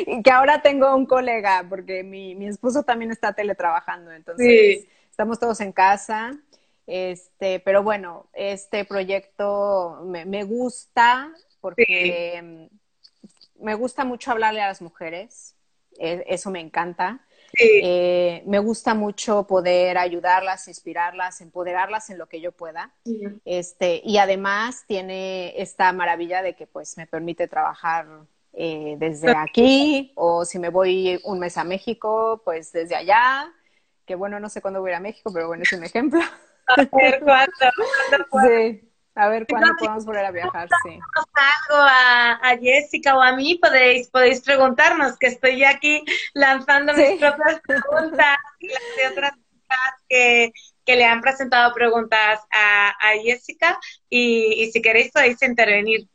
y 0.06 0.22
que 0.22 0.30
ahora 0.30 0.62
tengo 0.62 0.94
un 0.94 1.06
colega, 1.06 1.64
porque 1.68 2.02
mi, 2.02 2.34
mi 2.34 2.46
esposo 2.46 2.82
también 2.82 3.10
está 3.10 3.32
teletrabajando, 3.32 4.12
entonces 4.12 4.86
estamos 5.10 5.38
todos 5.38 5.60
en 5.60 5.72
casa. 5.72 6.38
Este, 6.86 7.60
pero 7.60 7.82
bueno, 7.82 8.28
este 8.32 8.84
proyecto 8.84 10.02
me, 10.04 10.24
me 10.24 10.42
gusta 10.42 11.32
porque 11.60 12.68
me 13.60 13.74
gusta 13.74 14.04
mucho 14.04 14.30
hablarle 14.30 14.62
a 14.62 14.68
las 14.68 14.82
mujeres, 14.82 15.54
e, 15.98 16.24
eso 16.26 16.50
me 16.50 16.60
encanta. 16.60 17.20
Eh, 17.58 18.42
me 18.46 18.58
gusta 18.58 18.94
mucho 18.94 19.46
poder 19.46 19.98
ayudarlas, 19.98 20.68
inspirarlas, 20.68 21.40
empoderarlas 21.40 22.10
en 22.10 22.18
lo 22.18 22.26
que 22.28 22.40
yo 22.40 22.52
pueda. 22.52 22.92
Este, 23.44 24.02
y 24.04 24.18
además 24.18 24.84
tiene 24.86 25.60
esta 25.60 25.92
maravilla 25.92 26.42
de 26.42 26.54
que 26.54 26.66
pues 26.66 26.96
me 26.96 27.06
permite 27.06 27.48
trabajar 27.48 28.06
eh, 28.52 28.96
desde 28.98 29.34
aquí 29.36 30.12
o 30.16 30.44
si 30.44 30.58
me 30.58 30.68
voy 30.68 31.20
un 31.24 31.38
mes 31.38 31.56
a 31.56 31.64
México, 31.64 32.42
pues 32.44 32.72
desde 32.72 32.96
allá, 32.96 33.52
que 34.06 34.14
bueno, 34.14 34.40
no 34.40 34.48
sé 34.48 34.60
cuándo 34.60 34.80
voy 34.80 34.90
a 34.90 34.92
ir 34.94 34.96
a 34.96 35.00
México, 35.00 35.30
pero 35.32 35.46
bueno, 35.46 35.62
es 35.62 35.72
un 35.72 35.84
ejemplo. 35.84 36.20
A 36.66 36.76
ver 36.96 37.20
cuándo, 37.20 37.50
Sí. 38.48 38.89
A 39.20 39.28
ver 39.28 39.46
cuándo 39.46 39.76
podemos 39.76 40.06
volver 40.06 40.24
a 40.24 40.30
viajar, 40.30 40.66
sí. 40.82 40.92
algo 40.92 41.86
a, 41.86 42.56
Jessica 42.58 43.14
o 43.14 43.20
a 43.20 43.36
mí, 43.36 43.56
podéis, 43.56 44.08
podéis 44.08 44.40
preguntarnos, 44.40 45.18
que 45.18 45.26
estoy 45.26 45.62
aquí 45.62 46.02
lanzando 46.32 46.94
mis 46.94 47.20
propias 47.20 47.60
preguntas 47.68 48.38
y 48.60 48.68
las 48.68 48.82
de 48.96 49.08
otras 49.12 49.32
que, 50.08 50.52
que 50.86 50.96
le 50.96 51.04
han 51.04 51.20
presentado 51.20 51.74
preguntas 51.74 52.40
a, 52.50 52.94
Jessica 53.22 53.78
y, 54.08 54.70
si 54.72 54.80
queréis 54.80 55.12
podéis 55.12 55.42
intervenir. 55.42 56.08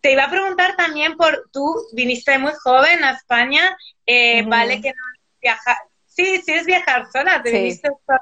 Te 0.00 0.12
iba 0.12 0.24
a 0.24 0.30
preguntar 0.30 0.76
también 0.76 1.18
por, 1.18 1.50
tú 1.52 1.76
viniste 1.92 2.38
muy 2.38 2.52
joven 2.64 3.04
a 3.04 3.10
España, 3.10 3.76
eh, 4.06 4.44
vale 4.46 4.80
que 4.80 4.94
no 4.94 5.02
viajar, 5.42 5.76
sí, 6.06 6.40
sí 6.42 6.54
es 6.54 6.64
viajar 6.64 7.06
sola, 7.12 7.42
te 7.42 7.52
viniste 7.52 7.90
sola 8.06 8.20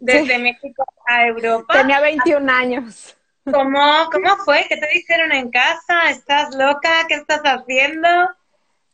desde 0.00 0.36
México 0.40 0.84
a 1.06 1.26
Europa. 1.26 1.74
Tenía 1.74 2.00
21 2.00 2.52
años. 2.52 3.16
¿Cómo, 3.44 3.80
¿Cómo 4.12 4.36
fue? 4.44 4.66
¿Qué 4.68 4.76
te 4.76 4.86
dijeron 4.88 5.32
en 5.32 5.50
casa? 5.50 6.10
¿Estás 6.10 6.54
loca? 6.54 6.90
¿Qué 7.08 7.14
estás 7.14 7.40
haciendo? 7.42 8.08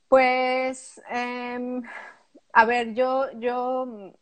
Pues, 0.08 1.00
em, 1.10 1.82
a 2.54 2.64
ver, 2.64 2.94
yo, 2.94 3.26
yo, 3.34 4.14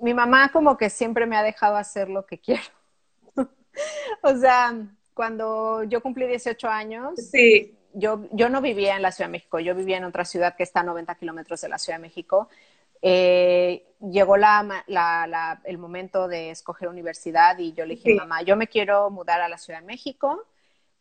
mi 0.00 0.14
mamá 0.14 0.50
como 0.52 0.78
que 0.78 0.88
siempre 0.88 1.26
me 1.26 1.36
ha 1.36 1.42
dejado 1.42 1.76
hacer 1.76 2.08
lo 2.08 2.24
que 2.24 2.38
quiero. 2.38 2.62
o 4.22 4.36
sea, 4.36 4.74
cuando 5.12 5.84
yo 5.84 6.00
cumplí 6.00 6.26
18 6.26 6.68
años, 6.68 7.12
sí. 7.30 7.76
yo, 7.92 8.26
yo 8.32 8.48
no 8.48 8.62
vivía 8.62 8.96
en 8.96 9.02
la 9.02 9.12
Ciudad 9.12 9.28
de 9.28 9.32
México, 9.32 9.60
yo 9.60 9.74
vivía 9.74 9.98
en 9.98 10.04
otra 10.04 10.24
ciudad 10.24 10.56
que 10.56 10.62
está 10.62 10.80
a 10.80 10.84
90 10.84 11.14
kilómetros 11.16 11.60
de 11.60 11.68
la 11.68 11.78
Ciudad 11.78 11.98
de 11.98 12.02
México 12.02 12.48
eh, 13.08 13.86
llegó 14.00 14.36
la, 14.36 15.60
el 15.62 15.78
momento 15.78 16.26
de 16.26 16.50
escoger 16.50 16.88
universidad 16.88 17.56
y 17.56 17.72
yo 17.72 17.86
le 17.86 17.94
dije, 17.94 18.16
mamá, 18.16 18.42
yo 18.42 18.56
me 18.56 18.66
quiero 18.66 19.10
mudar 19.10 19.40
a 19.40 19.48
la 19.48 19.58
Ciudad 19.58 19.78
de 19.80 19.86
México 19.86 20.44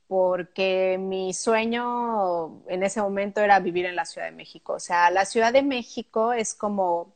porque 0.08 0.98
mi 1.00 1.34
sueño 1.34 2.62
en 2.68 2.84
ese 2.84 3.02
momento 3.02 3.41
era 3.41 3.60
vivir 3.60 3.88
en 3.88 3.96
la 3.96 4.06
Ciudad 4.06 4.28
de 4.28 4.36
México. 4.36 4.74
O 4.74 4.80
sea, 4.80 5.10
la 5.10 5.26
Ciudad 5.26 5.52
de 5.52 5.63
México 5.63 6.32
es 6.32 6.54
como, 6.54 7.15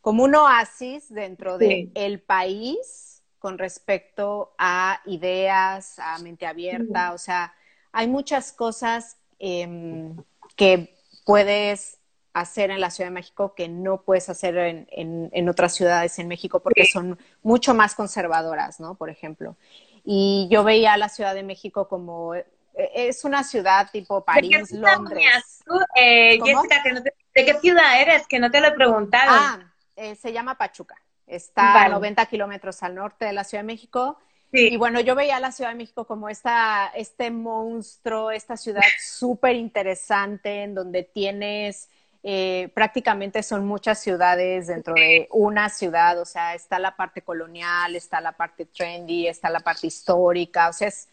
como 0.00 0.22
un 0.22 0.36
oasis 0.36 1.12
dentro 1.12 1.58
del 1.58 1.90
el 1.96 2.20
país 2.20 3.24
con 3.40 3.58
respecto 3.58 4.54
a 4.58 5.00
ideas, 5.06 5.98
a 5.98 6.20
mente 6.20 6.46
abierta. 6.46 7.14
O 7.14 7.18
sea, 7.18 7.52
hay 7.90 8.06
muchas 8.06 8.52
cosas 8.52 9.16
em, 9.40 10.16
que 10.54 10.96
puedes 11.24 11.99
hacer 12.32 12.70
en 12.70 12.80
la 12.80 12.90
Ciudad 12.90 13.10
de 13.10 13.14
México 13.14 13.54
que 13.54 13.68
no 13.68 14.02
puedes 14.02 14.28
hacer 14.28 14.56
en, 14.56 14.86
en, 15.32 15.48
otras 15.48 15.74
ciudades 15.74 16.18
en 16.18 16.28
México 16.28 16.60
porque 16.60 16.86
son 16.86 17.18
mucho 17.42 17.74
más 17.74 17.94
conservadoras, 17.94 18.80
¿no? 18.80 18.94
Por 18.94 19.10
ejemplo. 19.10 19.56
Y 20.04 20.48
yo 20.50 20.64
veía 20.64 20.92
a 20.92 20.96
la 20.96 21.08
Ciudad 21.08 21.34
de 21.34 21.42
México 21.42 21.88
como 21.88 22.34
e, 22.34 22.46
es 22.74 23.24
una 23.24 23.42
ciudad 23.42 23.90
tipo 23.90 24.24
París, 24.24 24.70
Londres. 24.72 25.62
Tú, 25.66 25.78
eh, 25.96 26.38
Jessica, 26.42 26.82
¿de 26.84 27.12
¿De 27.34 27.44
qué 27.44 27.54
ciudad 27.60 28.00
eres? 28.00 28.26
Que 28.26 28.38
no 28.38 28.50
te 28.50 28.60
lo 28.60 28.68
he 28.68 28.72
preguntado. 28.72 29.30
Ah, 29.32 29.72
eh, 29.96 30.14
se 30.16 30.32
llama 30.32 30.56
Pachuca. 30.56 30.96
Está 31.26 31.84
a 31.84 31.88
90 31.88 32.26
kilómetros 32.26 32.82
al 32.82 32.96
norte 32.96 33.24
de 33.24 33.32
la 33.32 33.44
Ciudad 33.44 33.62
de 33.62 33.66
México. 33.66 34.18
Y 34.52 34.76
bueno, 34.76 34.98
yo 35.00 35.14
veía 35.14 35.38
la 35.38 35.52
Ciudad 35.52 35.70
de 35.70 35.76
México 35.76 36.06
como 36.06 36.28
esta, 36.28 36.90
este 36.96 37.30
monstruo, 37.30 38.32
esta 38.32 38.56
ciudad 38.56 38.82
súper 39.00 39.54
interesante 39.54 40.64
en 40.64 40.74
donde 40.74 41.04
tienes 41.04 41.88
eh, 42.22 42.70
prácticamente 42.74 43.42
son 43.42 43.66
muchas 43.66 43.98
ciudades 43.98 44.66
dentro 44.66 44.94
de 44.94 45.26
una 45.30 45.70
ciudad, 45.70 46.20
o 46.20 46.26
sea, 46.26 46.54
está 46.54 46.78
la 46.78 46.94
parte 46.94 47.22
colonial, 47.22 47.96
está 47.96 48.20
la 48.20 48.32
parte 48.32 48.66
trendy, 48.66 49.26
está 49.26 49.48
la 49.48 49.60
parte 49.60 49.86
histórica, 49.86 50.68
o 50.68 50.72
sea, 50.72 50.88
es, 50.88 51.08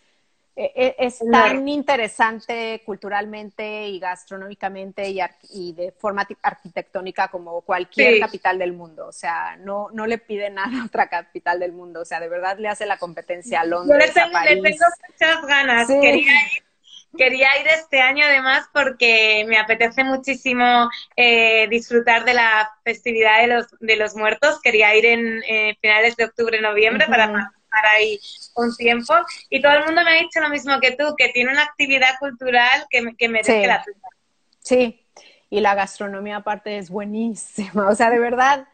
e, 0.59 0.71
e, 0.75 0.95
es 0.97 1.19
tan 1.31 1.69
interesante 1.69 2.81
culturalmente 2.83 3.87
y 3.89 3.99
gastronómicamente 3.99 5.07
y, 5.51 5.71
de 5.73 5.91
forma 5.91 6.27
arquitectónica 6.41 7.27
como 7.27 7.61
cualquier 7.61 8.19
capital 8.19 8.57
del 8.57 8.73
mundo. 8.73 9.05
O 9.05 9.11
sea, 9.11 9.55
no, 9.57 9.89
no 9.93 10.07
le 10.07 10.17
pide 10.17 10.49
nada 10.49 10.81
a 10.81 10.85
otra 10.85 11.09
capital 11.09 11.59
del 11.59 11.73
mundo. 11.73 12.01
O 12.01 12.05
sea, 12.05 12.19
de 12.19 12.27
verdad 12.27 12.57
le 12.57 12.69
hace 12.69 12.87
la 12.87 12.97
competencia 12.97 13.61
a 13.61 13.65
Londres. 13.65 14.11
Yo 14.15 14.21
le 14.21 14.29
tengo, 14.31 14.39
le 14.39 14.71
tengo 14.71 14.85
muchas 15.07 15.45
ganas. 15.45 15.87
Quería 15.87 16.33
ir 16.55 16.66
quería 17.17 17.49
ir 17.59 17.67
este 17.67 17.99
año 17.99 18.23
además 18.25 18.69
porque 18.73 19.45
me 19.47 19.57
apetece 19.57 20.03
muchísimo 20.03 20.89
eh, 21.15 21.67
disfrutar 21.69 22.23
de 22.23 22.33
la 22.33 22.71
festividad 22.83 23.41
de 23.41 23.47
los, 23.47 23.67
de 23.79 23.95
los 23.97 24.15
muertos. 24.15 24.61
Quería 24.61 24.95
ir 24.95 25.05
en 25.05 25.43
eh, 25.47 25.77
finales 25.81 26.15
de 26.15 26.25
octubre, 26.25 26.61
noviembre 26.61 27.07
para 27.07 27.51
para 27.69 27.91
ahí 27.91 28.19
un 28.55 28.75
tiempo 28.75 29.13
y 29.49 29.61
todo 29.61 29.73
el 29.73 29.85
mundo 29.85 30.03
me 30.03 30.11
ha 30.11 30.21
dicho 30.21 30.39
lo 30.39 30.49
mismo 30.49 30.79
que 30.79 30.95
tú, 30.95 31.15
que 31.17 31.29
tiene 31.29 31.51
una 31.51 31.63
actividad 31.63 32.17
cultural 32.19 32.85
que, 32.89 33.13
que 33.17 33.29
merece 33.29 33.67
la 33.67 33.83
pena. 33.83 33.99
Sí, 34.59 35.05
y 35.49 35.59
la 35.61 35.75
gastronomía 35.75 36.37
aparte 36.37 36.77
es 36.77 36.89
buenísima, 36.89 37.89
o 37.89 37.95
sea, 37.95 38.09
de 38.09 38.19
verdad, 38.19 38.67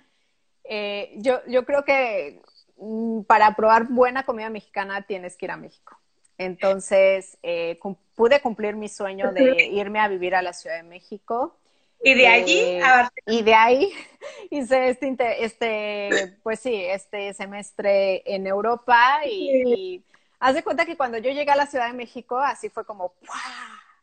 eh, 0.63 1.13
yo, 1.17 1.41
yo 1.47 1.65
creo 1.65 1.83
que 1.83 2.41
mm, 2.77 3.23
para 3.23 3.55
probar 3.55 3.87
buena 3.89 4.23
comida 4.23 4.49
mexicana 4.49 5.01
tienes 5.01 5.37
que 5.37 5.45
ir 5.45 5.51
a 5.51 5.57
México. 5.57 5.99
Entonces, 6.45 7.37
eh, 7.43 7.79
pude 8.15 8.41
cumplir 8.41 8.75
mi 8.75 8.89
sueño 8.89 9.31
de 9.31 9.65
irme 9.71 9.99
a 9.99 10.07
vivir 10.07 10.35
a 10.35 10.41
la 10.41 10.53
Ciudad 10.53 10.77
de 10.77 10.83
México. 10.83 11.57
Y 12.05 12.15
de 12.15 12.27
allí 12.27 12.59
eh, 12.59 12.81
a 12.83 13.09
Y 13.25 13.43
de 13.43 13.53
ahí 13.53 13.93
hice 14.49 14.89
este, 14.89 15.43
este, 15.43 16.37
pues 16.43 16.59
sí, 16.59 16.83
este 16.83 17.33
semestre 17.33 18.23
en 18.25 18.45
Europa 18.45 19.21
y, 19.25 20.03
haz 20.39 20.55
de 20.55 20.63
cuenta 20.63 20.85
que 20.85 20.97
cuando 20.97 21.17
yo 21.17 21.31
llegué 21.31 21.51
a 21.51 21.55
la 21.55 21.67
Ciudad 21.67 21.87
de 21.87 21.93
México, 21.93 22.37
así 22.37 22.69
fue 22.69 22.85
como, 22.85 23.13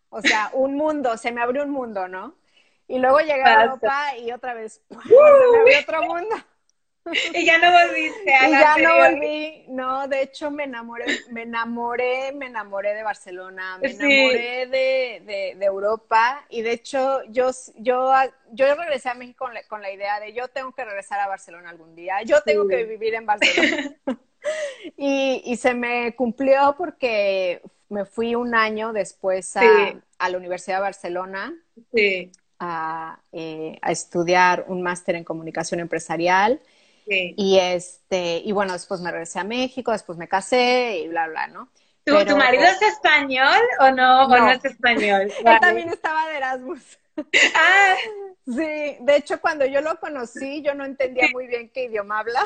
o 0.09 0.23
sea, 0.23 0.51
un 0.55 0.75
mundo, 0.75 1.19
se 1.19 1.33
me 1.33 1.43
abrió 1.43 1.63
un 1.65 1.71
mundo, 1.71 2.09
¿no? 2.09 2.35
Y 2.89 2.99
luego 2.99 3.21
llegué 3.21 3.43
a 3.43 3.65
Europa 3.65 4.17
y 4.17 4.33
otra 4.33 4.55
vez, 4.55 4.81
se 4.89 4.97
me 4.97 5.59
abrió 5.59 5.81
otro 5.81 6.03
mundo. 6.03 6.37
y 7.35 7.45
ya 7.45 7.59
no 7.59 7.73
volviste 7.73 8.35
a 8.35 8.49
y 8.49 8.53
ya 8.53 8.77
no 8.77 8.97
volví, 8.97 9.65
no, 9.69 10.09
de 10.09 10.23
hecho 10.23 10.51
me 10.51 10.65
enamoré, 10.65 11.07
me 11.31 11.43
enamoré, 11.43 12.33
me 12.33 12.47
enamoré 12.47 12.95
de 12.95 13.03
Barcelona, 13.03 13.79
me 13.81 13.91
enamoré 13.91 14.67
de, 14.67 15.55
de, 15.57 15.65
Europa. 15.65 16.45
Y 16.49 16.63
de 16.63 16.73
hecho 16.73 17.23
yo, 17.29 17.51
yo, 17.77 18.13
yo 18.53 18.75
regresé 18.75 19.09
a 19.09 19.15
México 19.15 19.45
con 19.45 19.55
la, 19.55 19.63
con 19.65 19.83
la 19.83 19.91
idea 19.91 20.21
de 20.21 20.33
yo 20.33 20.49
tengo 20.49 20.73
que 20.73 20.85
regresar 20.85 21.21
a 21.21 21.29
Barcelona 21.29 21.71
algún 21.71 21.95
día, 21.95 22.23
yo 22.23 22.43
tengo 22.43 22.67
que 22.69 22.85
vivir 22.85 23.15
en 23.15 23.27
Barcelona. 23.27 23.95
y, 24.97 25.43
y 25.45 25.57
se 25.57 25.75
me 25.75 26.15
cumplió 26.15 26.75
porque 26.77 27.63
me 27.91 28.05
fui 28.05 28.35
un 28.35 28.55
año 28.55 28.93
después 28.93 29.57
a, 29.57 29.63
a 30.19 30.29
la 30.31 30.39
Universidad 30.39 30.77
de 30.77 30.83
Barcelona. 30.83 31.55
A, 32.63 33.19
eh, 33.33 33.79
a, 33.81 33.91
estudiar 33.91 34.67
un 34.69 34.83
máster 34.83 35.17
en 35.17 35.25
comunicación 35.25 35.81
empresarial 35.81 36.61
y 37.07 37.59
este, 37.59 38.43
y 38.45 38.53
bueno, 38.53 38.73
después 38.73 39.01
me 39.01 39.11
regresé 39.11 39.39
a 39.41 39.45
México, 39.45 39.93
después 39.93 40.19
me 40.19 40.29
casé 40.29 41.01
y 41.05 41.09
bla, 41.09 41.29
bla, 41.29 41.47
¿no? 41.49 41.69
¿Tu, 42.05 42.25
¿tu 42.25 42.37
marido 42.37 42.65
es 42.65 42.81
español 42.83 43.61
o 43.81 43.91
no, 43.91 44.29
no. 44.29 44.35
o 44.35 44.39
no 44.39 44.51
es 44.51 44.65
español? 44.65 45.33
Él 45.45 45.61
también 45.61 45.91
estaba 45.91 46.29
de 46.29 46.37
Erasmus. 46.37 46.99
Ah. 47.55 47.95
Sí, 48.47 48.97
de 49.01 49.17
hecho 49.17 49.41
cuando 49.41 49.65
yo 49.65 49.81
lo 49.81 50.01
conocí 50.01 50.63
yo 50.63 50.75
no 50.75 50.85
entendía 50.85 51.29
muy 51.33 51.47
bien 51.47 51.69
qué 51.69 51.85
idioma 51.85 52.21
habla. 52.21 52.43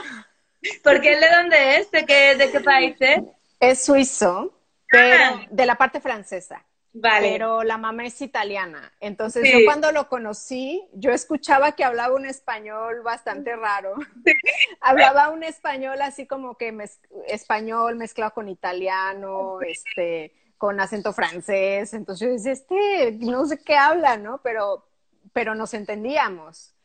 ¿Por 0.83 1.01
qué 1.01 1.17
de 1.17 1.31
dónde 1.31 1.77
es? 1.77 1.91
¿De 1.91 2.05
qué, 2.05 2.35
de 2.35 2.51
qué 2.51 2.61
país 2.61 2.97
es? 2.99 3.23
Es 3.61 3.85
suizo, 3.85 4.53
pero 4.91 5.37
ah. 5.37 5.47
de 5.49 5.67
la 5.67 5.77
parte 5.77 6.01
francesa. 6.01 6.63
Vale. 6.97 7.33
Pero 7.33 7.65
la 7.65 7.77
mamá 7.77 8.07
es 8.07 8.23
italiana. 8.23 8.93
Entonces 9.01 9.51
yo 9.53 9.59
cuando 9.65 9.91
lo 9.91 10.09
conocí, 10.09 10.89
yo 10.93 11.11
escuchaba 11.11 11.73
que 11.73 11.83
hablaba 11.83 12.15
un 12.15 12.25
español 12.25 13.03
bastante 13.03 13.57
raro. 13.57 13.97
hablaba 14.81 15.31
un 15.31 15.43
español 15.43 16.01
así 16.03 16.25
como 16.25 16.57
que 16.57 16.73
español 17.27 17.97
mezclado 17.97 18.33
con 18.33 18.49
italiano, 18.49 19.61
este, 19.61 20.33
con 20.57 20.79
acento 20.79 21.13
francés. 21.13 21.95
Entonces 21.95 22.29
yo 22.29 22.33
decía, 22.33 22.53
este, 22.53 23.19
no 23.27 23.45
sé 23.45 23.59
qué 23.65 23.75
habla, 23.75 24.17
¿no? 24.17 24.41
Pero, 24.45 24.87
pero 25.33 25.57
nos 25.57 25.75
entendíamos. 25.75 26.77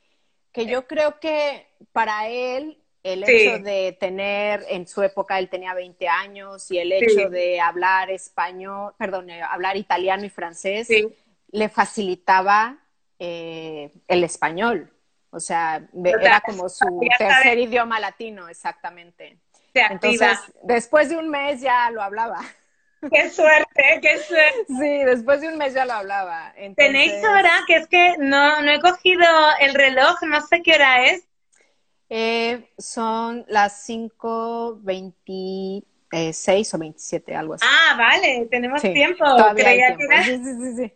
Que 0.51 0.65
yo 0.65 0.87
creo 0.87 1.19
que 1.19 1.67
para 1.91 2.27
él 2.27 2.83
el 3.03 3.23
hecho 3.23 3.63
de 3.63 3.97
tener, 3.99 4.65
en 4.69 4.87
su 4.87 5.01
época 5.01 5.39
él 5.39 5.49
tenía 5.49 5.73
20 5.73 6.07
años 6.07 6.69
y 6.71 6.79
el 6.79 6.91
hecho 6.91 7.29
de 7.29 7.59
hablar 7.61 8.09
español, 8.09 8.93
perdón, 8.97 9.29
eh, 9.29 9.41
hablar 9.41 9.77
italiano 9.77 10.25
y 10.25 10.29
francés, 10.29 10.89
le 11.51 11.69
facilitaba 11.69 12.77
eh, 13.17 13.93
el 14.07 14.23
español. 14.23 14.91
O 15.31 15.39
sea, 15.39 15.87
era 16.03 16.41
como 16.41 16.67
su 16.69 16.99
tercer 17.17 17.59
idioma 17.59 17.99
latino, 17.99 18.49
exactamente. 18.49 19.37
Entonces, 19.73 20.37
después 20.63 21.09
de 21.09 21.17
un 21.17 21.29
mes 21.29 21.61
ya 21.61 21.89
lo 21.91 22.01
hablaba. 22.01 22.39
Qué 23.11 23.29
suerte, 23.29 23.99
qué 24.01 24.17
suerte. 24.17 24.65
Sí, 24.67 25.03
después 25.05 25.39
de 25.39 25.47
un 25.47 25.57
mes 25.57 25.73
ya 25.73 25.85
lo 25.85 25.93
hablaba. 25.93 26.53
Tenéis 26.75 27.13
hora, 27.23 27.51
que 27.65 27.75
es 27.75 27.87
que 27.87 28.15
no, 28.17 28.61
no 28.61 28.71
he 28.71 28.79
cogido 28.81 29.25
el 29.61 29.73
reloj, 29.73 30.21
no 30.23 30.41
sé 30.41 30.61
qué 30.61 30.73
hora 30.73 31.05
es, 31.05 31.28
eh, 32.09 32.69
son 32.77 33.45
las 33.47 33.87
5.26 33.87 36.73
o 36.73 36.77
27, 36.77 37.35
algo 37.35 37.53
así. 37.53 37.65
Ah, 37.69 37.95
vale, 37.97 38.47
tenemos 38.49 38.81
tiempo. 38.81 39.23
Sí, 40.25 40.43
sí, 40.43 40.55
sí, 40.75 40.91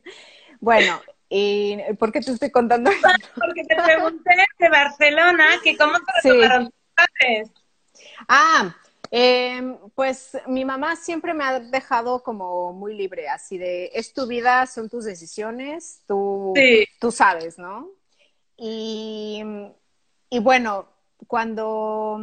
Bueno, 0.59 0.99
¿y 1.29 1.77
por 1.99 2.11
qué 2.11 2.21
te 2.21 2.31
estoy 2.31 2.49
contando 2.49 2.89
Porque 3.35 3.63
te 3.63 3.75
pregunté 3.75 4.31
de 4.57 4.69
Barcelona 4.69 5.45
que 5.63 5.77
cómo 5.77 5.99
te 5.99 6.29
tus 6.29 6.71
padres. 6.95 7.51
Ah, 8.27 8.75
eh, 9.11 9.77
pues 9.93 10.35
mi 10.47 10.65
mamá 10.65 10.95
siempre 10.95 11.35
me 11.35 11.43
ha 11.43 11.59
dejado 11.59 12.23
como 12.23 12.73
muy 12.73 12.95
libre, 12.95 13.29
así 13.29 13.59
de, 13.59 13.91
es 13.93 14.11
tu 14.11 14.25
vida, 14.25 14.65
son 14.65 14.89
tus 14.89 15.05
decisiones, 15.05 16.01
tú, 16.07 16.55
tú 16.99 17.11
sabes, 17.11 17.59
¿no? 17.59 17.91
Y, 18.57 19.43
y 20.31 20.39
bueno, 20.39 20.92
cuando, 21.33 22.19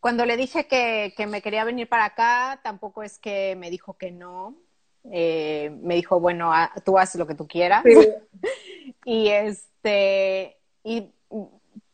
cuando 0.00 0.26
le 0.26 0.36
dije 0.36 0.66
que, 0.66 1.14
me 1.28 1.40
quería 1.40 1.62
venir 1.62 1.88
para 1.88 2.06
acá, 2.06 2.58
tampoco 2.64 3.04
es 3.04 3.16
que 3.16 3.54
me 3.54 3.70
dijo 3.70 3.96
que 3.96 4.10
no. 4.10 4.56
Eh, 5.04 5.70
me 5.82 5.94
dijo, 5.94 6.18
bueno, 6.18 6.50
tú 6.84 6.98
haces 6.98 7.16
lo 7.16 7.28
que 7.28 7.36
tú 7.36 7.46
quieras. 7.46 7.84
y 9.04 9.28
este, 9.28 10.56
y 10.82 11.12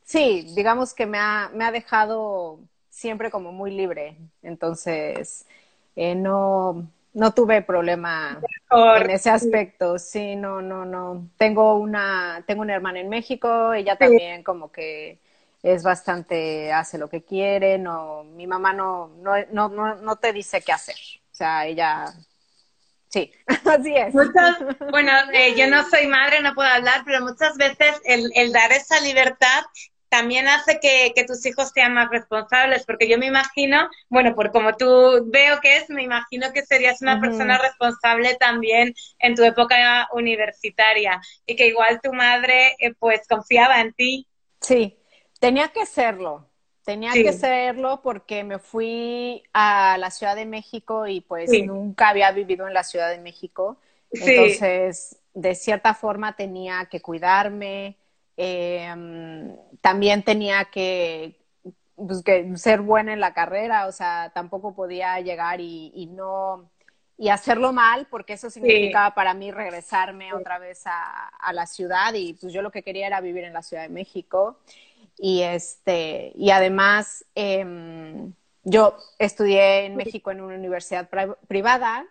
sí, 0.02 0.50
digamos 0.56 0.94
que 0.94 1.04
me 1.04 1.18
ha, 1.18 1.50
me 1.52 1.66
ha 1.66 1.70
dejado 1.70 2.58
siempre 2.88 3.30
como 3.30 3.52
muy 3.52 3.70
libre. 3.70 4.16
Entonces, 4.42 5.44
eh, 5.94 6.14
no, 6.14 6.90
no 7.12 7.34
tuve 7.34 7.60
problema 7.60 8.40
en 8.70 9.10
ese 9.10 9.28
aspecto. 9.28 9.98
Sí, 9.98 10.36
no, 10.36 10.62
no, 10.62 10.86
no. 10.86 11.28
Tengo 11.36 11.76
una, 11.76 12.42
tengo 12.46 12.62
una 12.62 12.76
hermana 12.76 13.00
en 13.00 13.10
México, 13.10 13.74
ella 13.74 13.96
también 13.96 14.42
como 14.42 14.72
que 14.72 15.18
es 15.64 15.82
bastante, 15.82 16.70
hace 16.70 16.98
lo 16.98 17.08
que 17.08 17.24
quiere, 17.24 17.78
no, 17.78 18.22
mi 18.22 18.46
mamá 18.46 18.74
no, 18.74 19.08
no, 19.16 19.34
no, 19.50 19.94
no, 19.94 20.16
te 20.16 20.30
dice 20.34 20.60
qué 20.60 20.72
hacer. 20.72 20.96
O 21.32 21.34
sea, 21.34 21.64
ella, 21.64 22.12
sí, 23.08 23.32
así 23.64 23.96
es. 23.96 24.12
bueno, 24.90 25.12
eh, 25.32 25.54
yo 25.56 25.66
no 25.66 25.88
soy 25.88 26.06
madre, 26.06 26.42
no 26.42 26.54
puedo 26.54 26.68
hablar, 26.68 27.02
pero 27.06 27.22
muchas 27.22 27.56
veces 27.56 27.98
el, 28.04 28.30
el 28.34 28.52
dar 28.52 28.72
esa 28.72 29.00
libertad 29.00 29.64
también 30.10 30.46
hace 30.48 30.78
que, 30.80 31.12
que, 31.16 31.24
tus 31.24 31.44
hijos 31.46 31.70
sean 31.74 31.94
más 31.94 32.10
responsables, 32.10 32.84
porque 32.84 33.08
yo 33.08 33.18
me 33.18 33.26
imagino, 33.26 33.88
bueno, 34.10 34.34
por 34.34 34.52
como 34.52 34.76
tú 34.76 35.24
veo 35.32 35.60
que 35.60 35.78
es, 35.78 35.88
me 35.88 36.02
imagino 36.02 36.52
que 36.52 36.62
serías 36.62 37.00
una 37.00 37.20
persona 37.20 37.58
responsable 37.58 38.36
también 38.36 38.94
en 39.18 39.34
tu 39.34 39.42
época 39.42 40.08
universitaria 40.12 41.20
y 41.46 41.56
que 41.56 41.68
igual 41.68 42.00
tu 42.02 42.12
madre 42.12 42.76
eh, 42.78 42.92
pues 42.96 43.26
confiaba 43.26 43.80
en 43.80 43.92
ti. 43.94 44.28
Sí, 44.60 44.96
Tenía 45.46 45.68
que 45.68 45.86
serlo, 45.86 46.46
tenía 46.84 47.12
que 47.12 47.32
serlo 47.32 48.00
porque 48.02 48.44
me 48.44 48.58
fui 48.58 49.42
a 49.52 49.96
la 49.98 50.10
Ciudad 50.10 50.36
de 50.36 50.46
México 50.46 51.06
y 51.06 51.20
pues 51.20 51.50
nunca 51.64 52.08
había 52.08 52.30
vivido 52.32 52.66
en 52.66 52.74
la 52.74 52.84
Ciudad 52.84 53.10
de 53.10 53.18
México. 53.18 53.78
Entonces, 54.10 55.20
de 55.32 55.54
cierta 55.54 55.94
forma 55.94 56.36
tenía 56.36 56.86
que 56.90 57.00
cuidarme, 57.00 57.96
Em, 58.36 59.56
también 59.80 60.22
tenía 60.24 60.68
pues, 61.94 62.22
que, 62.24 62.56
ser 62.56 62.80
buena 62.80 63.12
en 63.12 63.20
la 63.20 63.32
carrera, 63.32 63.86
o 63.86 63.92
sea, 63.92 64.32
tampoco 64.34 64.74
podía 64.74 65.20
llegar 65.20 65.60
y, 65.60 66.08
no 66.12 66.70
y 67.16 67.28
hacerlo 67.28 67.72
mal, 67.72 68.08
porque 68.10 68.32
eso 68.32 68.50
significaba 68.50 69.14
para 69.14 69.34
mí 69.34 69.52
regresarme 69.52 70.34
otra 70.34 70.58
vez 70.58 70.82
a, 70.86 71.52
la 71.52 71.66
ciudad 71.66 72.12
y 72.14 72.32
pues 72.34 72.52
yo 72.52 72.60
lo 72.62 72.72
que 72.72 72.82
quería 72.82 73.06
era 73.06 73.20
vivir 73.20 73.44
en 73.44 73.52
la 73.52 73.62
Ciudad 73.62 73.84
de 73.84 73.88
México 73.88 74.58
y 75.16 75.42
este 75.42 76.32
y 76.34 76.50
además 76.50 77.24
em, 77.34 78.32
yo 78.62 78.96
estudié 79.18 79.86
en 79.86 79.96
México 79.96 80.30
en 80.30 80.40
una 80.40 80.56
universidad 80.56 81.08
privada 81.46 82.06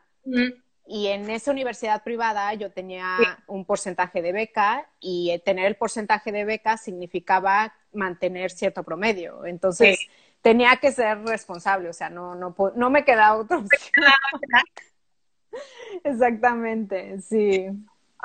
y 0.86 1.08
en 1.08 1.30
esa 1.30 1.51
universidad 1.51 2.04
privada 2.04 2.54
yo 2.54 2.72
tenía 2.72 3.18
un 3.47 3.66
porcentaje 3.66 4.22
de 4.22 4.32
beca 4.32 4.88
y 4.99 5.32
eh, 5.32 5.39
tener 5.39 5.66
el 5.66 5.76
porcentaje 5.76 6.32
de 6.32 6.45
beca 6.45 6.78
significaba 6.78 7.74
mantener 7.93 8.51
cierto 8.51 8.84
promedio. 8.84 9.45
Entonces 9.45 9.99
tenía 10.41 10.78
que 10.78 10.91
ser 10.91 11.24
responsable, 11.24 11.89
o 11.89 11.93
sea, 11.93 12.10
no, 12.10 12.36
no, 12.36 12.56
no 12.76 12.89
me 12.89 13.06
quedaba 13.06 13.38
otra 13.38 13.58
opción. 13.58 13.82
Exactamente, 16.04 17.22
sí. 17.22 17.68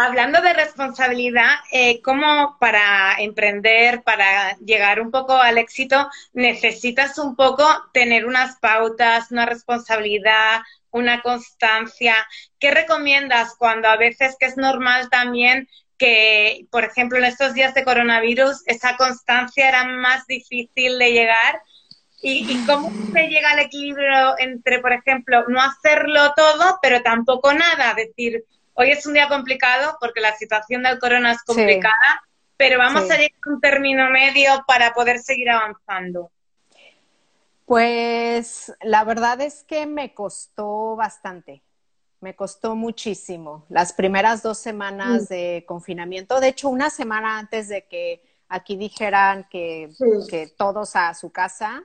Hablando 0.00 0.40
de 0.40 0.52
responsabilidad, 0.52 1.56
eh, 1.72 2.00
¿cómo 2.02 2.56
para 2.60 3.16
emprender, 3.18 4.04
para 4.04 4.56
llegar 4.58 5.00
un 5.00 5.10
poco 5.10 5.32
al 5.32 5.58
éxito, 5.58 6.08
necesitas 6.32 7.18
un 7.18 7.34
poco 7.34 7.66
tener 7.92 8.24
unas 8.24 8.60
pautas, 8.60 9.32
una 9.32 9.44
responsabilidad, 9.44 10.60
una 10.92 11.20
constancia? 11.20 12.14
¿Qué 12.60 12.70
recomiendas 12.70 13.56
cuando 13.58 13.88
a 13.88 13.96
veces 13.96 14.36
que 14.38 14.46
es 14.46 14.56
normal 14.56 15.10
también 15.10 15.68
que, 15.98 16.68
por 16.70 16.84
ejemplo, 16.84 17.18
en 17.18 17.24
estos 17.24 17.54
días 17.54 17.74
de 17.74 17.82
coronavirus, 17.82 18.62
esa 18.66 18.96
constancia 18.96 19.68
era 19.68 19.84
más 19.84 20.28
difícil 20.28 20.96
de 20.96 21.10
llegar? 21.10 21.60
¿Y, 22.22 22.46
y 22.48 22.64
cómo 22.66 22.92
se 23.12 23.26
llega 23.26 23.50
al 23.50 23.58
equilibrio 23.58 24.38
entre, 24.38 24.78
por 24.78 24.92
ejemplo, 24.92 25.44
no 25.48 25.60
hacerlo 25.60 26.34
todo, 26.36 26.78
pero 26.80 27.02
tampoco 27.02 27.52
nada? 27.52 27.94
Decir, 27.94 28.44
Hoy 28.80 28.92
es 28.92 29.04
un 29.06 29.14
día 29.14 29.26
complicado 29.26 29.96
porque 29.98 30.20
la 30.20 30.36
situación 30.36 30.84
del 30.84 31.00
corona 31.00 31.32
es 31.32 31.42
complicada, 31.42 32.22
pero 32.56 32.78
vamos 32.78 33.10
a 33.10 33.16
llegar 33.16 33.40
a 33.44 33.50
un 33.50 33.60
término 33.60 34.08
medio 34.08 34.52
para 34.68 34.94
poder 34.94 35.18
seguir 35.18 35.50
avanzando. 35.50 36.30
Pues 37.64 38.72
la 38.80 39.02
verdad 39.02 39.40
es 39.40 39.64
que 39.64 39.84
me 39.86 40.14
costó 40.14 40.94
bastante, 40.94 41.64
me 42.20 42.36
costó 42.36 42.76
muchísimo. 42.76 43.66
Las 43.68 43.92
primeras 43.92 44.44
dos 44.44 44.58
semanas 44.58 45.24
mm. 45.24 45.26
de 45.26 45.64
confinamiento, 45.66 46.38
de 46.38 46.46
hecho 46.46 46.68
una 46.68 46.88
semana 46.88 47.36
antes 47.36 47.68
de 47.68 47.84
que 47.88 48.22
aquí 48.48 48.76
dijeran 48.76 49.48
que, 49.50 49.90
que 50.30 50.46
todos 50.56 50.94
a 50.94 51.14
su 51.14 51.32
casa, 51.32 51.82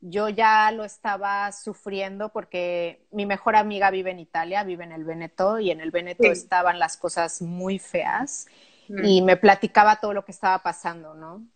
yo 0.00 0.28
ya 0.28 0.70
lo 0.72 0.84
estaba 0.84 1.50
sufriendo 1.52 2.30
porque 2.30 3.06
mi 3.10 3.26
mejor 3.26 3.56
amiga 3.56 3.90
vive 3.90 4.10
en 4.10 4.20
Italia, 4.20 4.64
vive 4.64 4.84
en 4.84 4.92
el 4.92 5.04
Veneto 5.04 5.58
y 5.58 5.70
en 5.70 5.80
el 5.80 5.90
Veneto 5.90 6.24
estaban 6.24 6.78
las 6.78 6.96
cosas 6.96 7.42
muy 7.42 7.78
feas 7.78 8.46
mm. 8.88 9.04
y 9.04 9.22
me 9.22 9.36
platicaba 9.36 9.96
todo 9.96 10.12
lo 10.12 10.24
que 10.24 10.32
estaba 10.32 10.62
pasando, 10.62 11.14
¿no? 11.14 11.46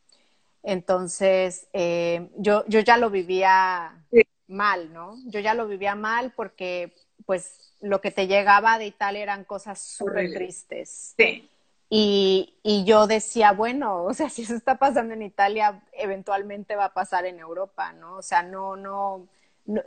Entonces, 0.62 1.68
eh, 1.72 2.30
yo, 2.36 2.64
yo 2.66 2.80
ya 2.80 2.96
lo 2.96 3.10
vivía 3.10 4.04
mal, 4.46 4.92
¿no? 4.92 5.16
Yo 5.26 5.40
ya 5.40 5.54
lo 5.54 5.66
vivía 5.66 5.94
mal 5.94 6.32
porque, 6.36 6.92
pues, 7.24 7.74
lo 7.80 8.00
que 8.00 8.10
te 8.10 8.26
llegaba 8.26 8.78
de 8.78 8.86
Italia 8.86 9.22
eran 9.22 9.44
cosas 9.44 9.80
súper 9.80 10.32
tristes. 10.32 11.14
Sí. 11.16 11.49
Y, 11.92 12.54
y, 12.62 12.84
yo 12.84 13.08
decía, 13.08 13.50
bueno, 13.50 14.04
o 14.04 14.14
sea, 14.14 14.30
si 14.30 14.42
eso 14.42 14.54
está 14.54 14.78
pasando 14.78 15.12
en 15.12 15.22
Italia, 15.22 15.82
eventualmente 15.92 16.76
va 16.76 16.84
a 16.86 16.94
pasar 16.94 17.26
en 17.26 17.40
Europa, 17.40 17.92
¿no? 17.92 18.18
O 18.18 18.22
sea, 18.22 18.44
no, 18.44 18.76
no, 18.76 19.26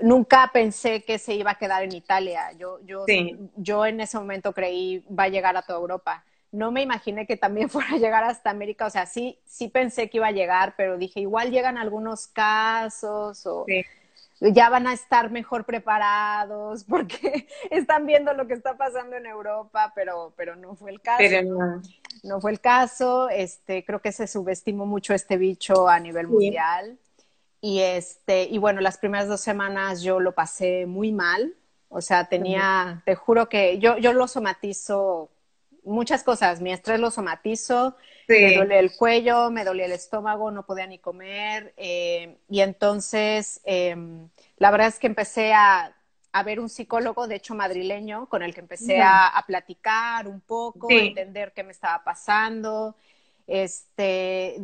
nunca 0.01 0.49
pensé 0.53 1.03
que 1.03 1.17
se 1.17 1.33
iba 1.33 1.51
a 1.51 1.57
quedar 1.57 1.83
en 1.83 1.93
Italia. 1.93 2.51
Yo, 2.57 2.79
yo, 2.85 3.05
yo 3.55 3.85
en 3.85 4.01
ese 4.01 4.17
momento 4.17 4.53
creí 4.53 4.99
va 5.07 5.23
a 5.23 5.29
llegar 5.29 5.55
a 5.57 5.61
toda 5.61 5.79
Europa. 5.79 6.25
No 6.51 6.71
me 6.71 6.81
imaginé 6.81 7.25
que 7.25 7.37
también 7.37 7.69
fuera 7.69 7.93
a 7.93 7.97
llegar 7.97 8.23
hasta 8.23 8.49
América. 8.49 8.85
O 8.85 8.89
sea, 8.89 9.05
sí, 9.05 9.39
sí 9.45 9.69
pensé 9.69 10.09
que 10.09 10.17
iba 10.17 10.27
a 10.27 10.31
llegar, 10.31 10.75
pero 10.77 10.97
dije, 10.97 11.19
igual 11.19 11.51
llegan 11.51 11.77
algunos 11.77 12.27
casos 12.27 13.45
o 13.45 13.65
ya 14.39 14.69
van 14.69 14.87
a 14.87 14.93
estar 14.93 15.31
mejor 15.31 15.65
preparados 15.65 16.83
porque 16.89 17.47
están 17.69 18.05
viendo 18.05 18.33
lo 18.33 18.47
que 18.47 18.53
está 18.53 18.77
pasando 18.77 19.15
en 19.15 19.25
Europa, 19.25 19.91
pero, 19.95 20.33
pero 20.35 20.55
no 20.55 20.75
fue 20.75 20.91
el 20.91 21.01
caso. 21.01 21.23
no. 22.23 22.41
fue 22.41 22.51
el 22.51 22.59
caso. 22.59 23.29
Este, 23.29 23.83
creo 23.85 24.01
que 24.01 24.11
se 24.11 24.27
subestimó 24.27 24.85
mucho 24.85 25.13
este 25.13 25.37
bicho 25.37 25.87
a 25.87 25.99
nivel 25.99 26.27
mundial. 26.27 26.97
Y 27.61 27.79
este, 27.79 28.43
y 28.43 28.57
bueno, 28.57 28.81
las 28.81 28.97
primeras 28.97 29.29
dos 29.29 29.39
semanas 29.39 30.01
yo 30.01 30.19
lo 30.19 30.33
pasé 30.33 30.85
muy 30.85 31.13
mal. 31.13 31.55
O 31.87 32.01
sea, 32.01 32.25
tenía, 32.25 33.03
te 33.05 33.15
juro 33.15 33.47
que 33.47 33.77
yo, 33.77 33.97
yo 33.97 34.13
lo 34.13 34.27
somatizo 34.27 35.29
muchas 35.85 36.23
cosas. 36.23 36.61
Mi 36.61 36.71
estrés 36.71 36.99
lo 36.99 37.11
somatizo, 37.11 37.95
me 38.27 38.55
dolía 38.55 38.79
el 38.79 38.95
cuello, 38.95 39.51
me 39.51 39.63
dolía 39.63 39.85
el 39.85 39.91
estómago, 39.91 40.51
no 40.51 40.65
podía 40.65 40.87
ni 40.87 40.99
comer. 40.99 41.73
Eh, 41.77 42.37
y 42.49 42.61
entonces, 42.61 43.61
em, 43.63 44.29
la 44.57 44.71
verdad 44.71 44.87
es 44.87 44.99
que 44.99 45.07
empecé 45.07 45.53
a, 45.53 45.95
a, 46.31 46.43
ver 46.43 46.59
un 46.59 46.69
psicólogo, 46.69 47.27
de 47.27 47.35
hecho 47.35 47.55
madrileño, 47.55 48.27
con 48.27 48.43
el 48.43 48.53
que 48.53 48.61
empecé 48.61 49.01
a, 49.01 49.27
a, 49.27 49.45
platicar 49.45 50.27
un 50.27 50.41
poco, 50.41 50.89
a 50.89 50.93
entender 50.93 51.53
qué 51.53 51.63
me 51.63 51.71
estaba 51.71 52.03
pasando. 52.03 52.95
Este, 53.45 54.55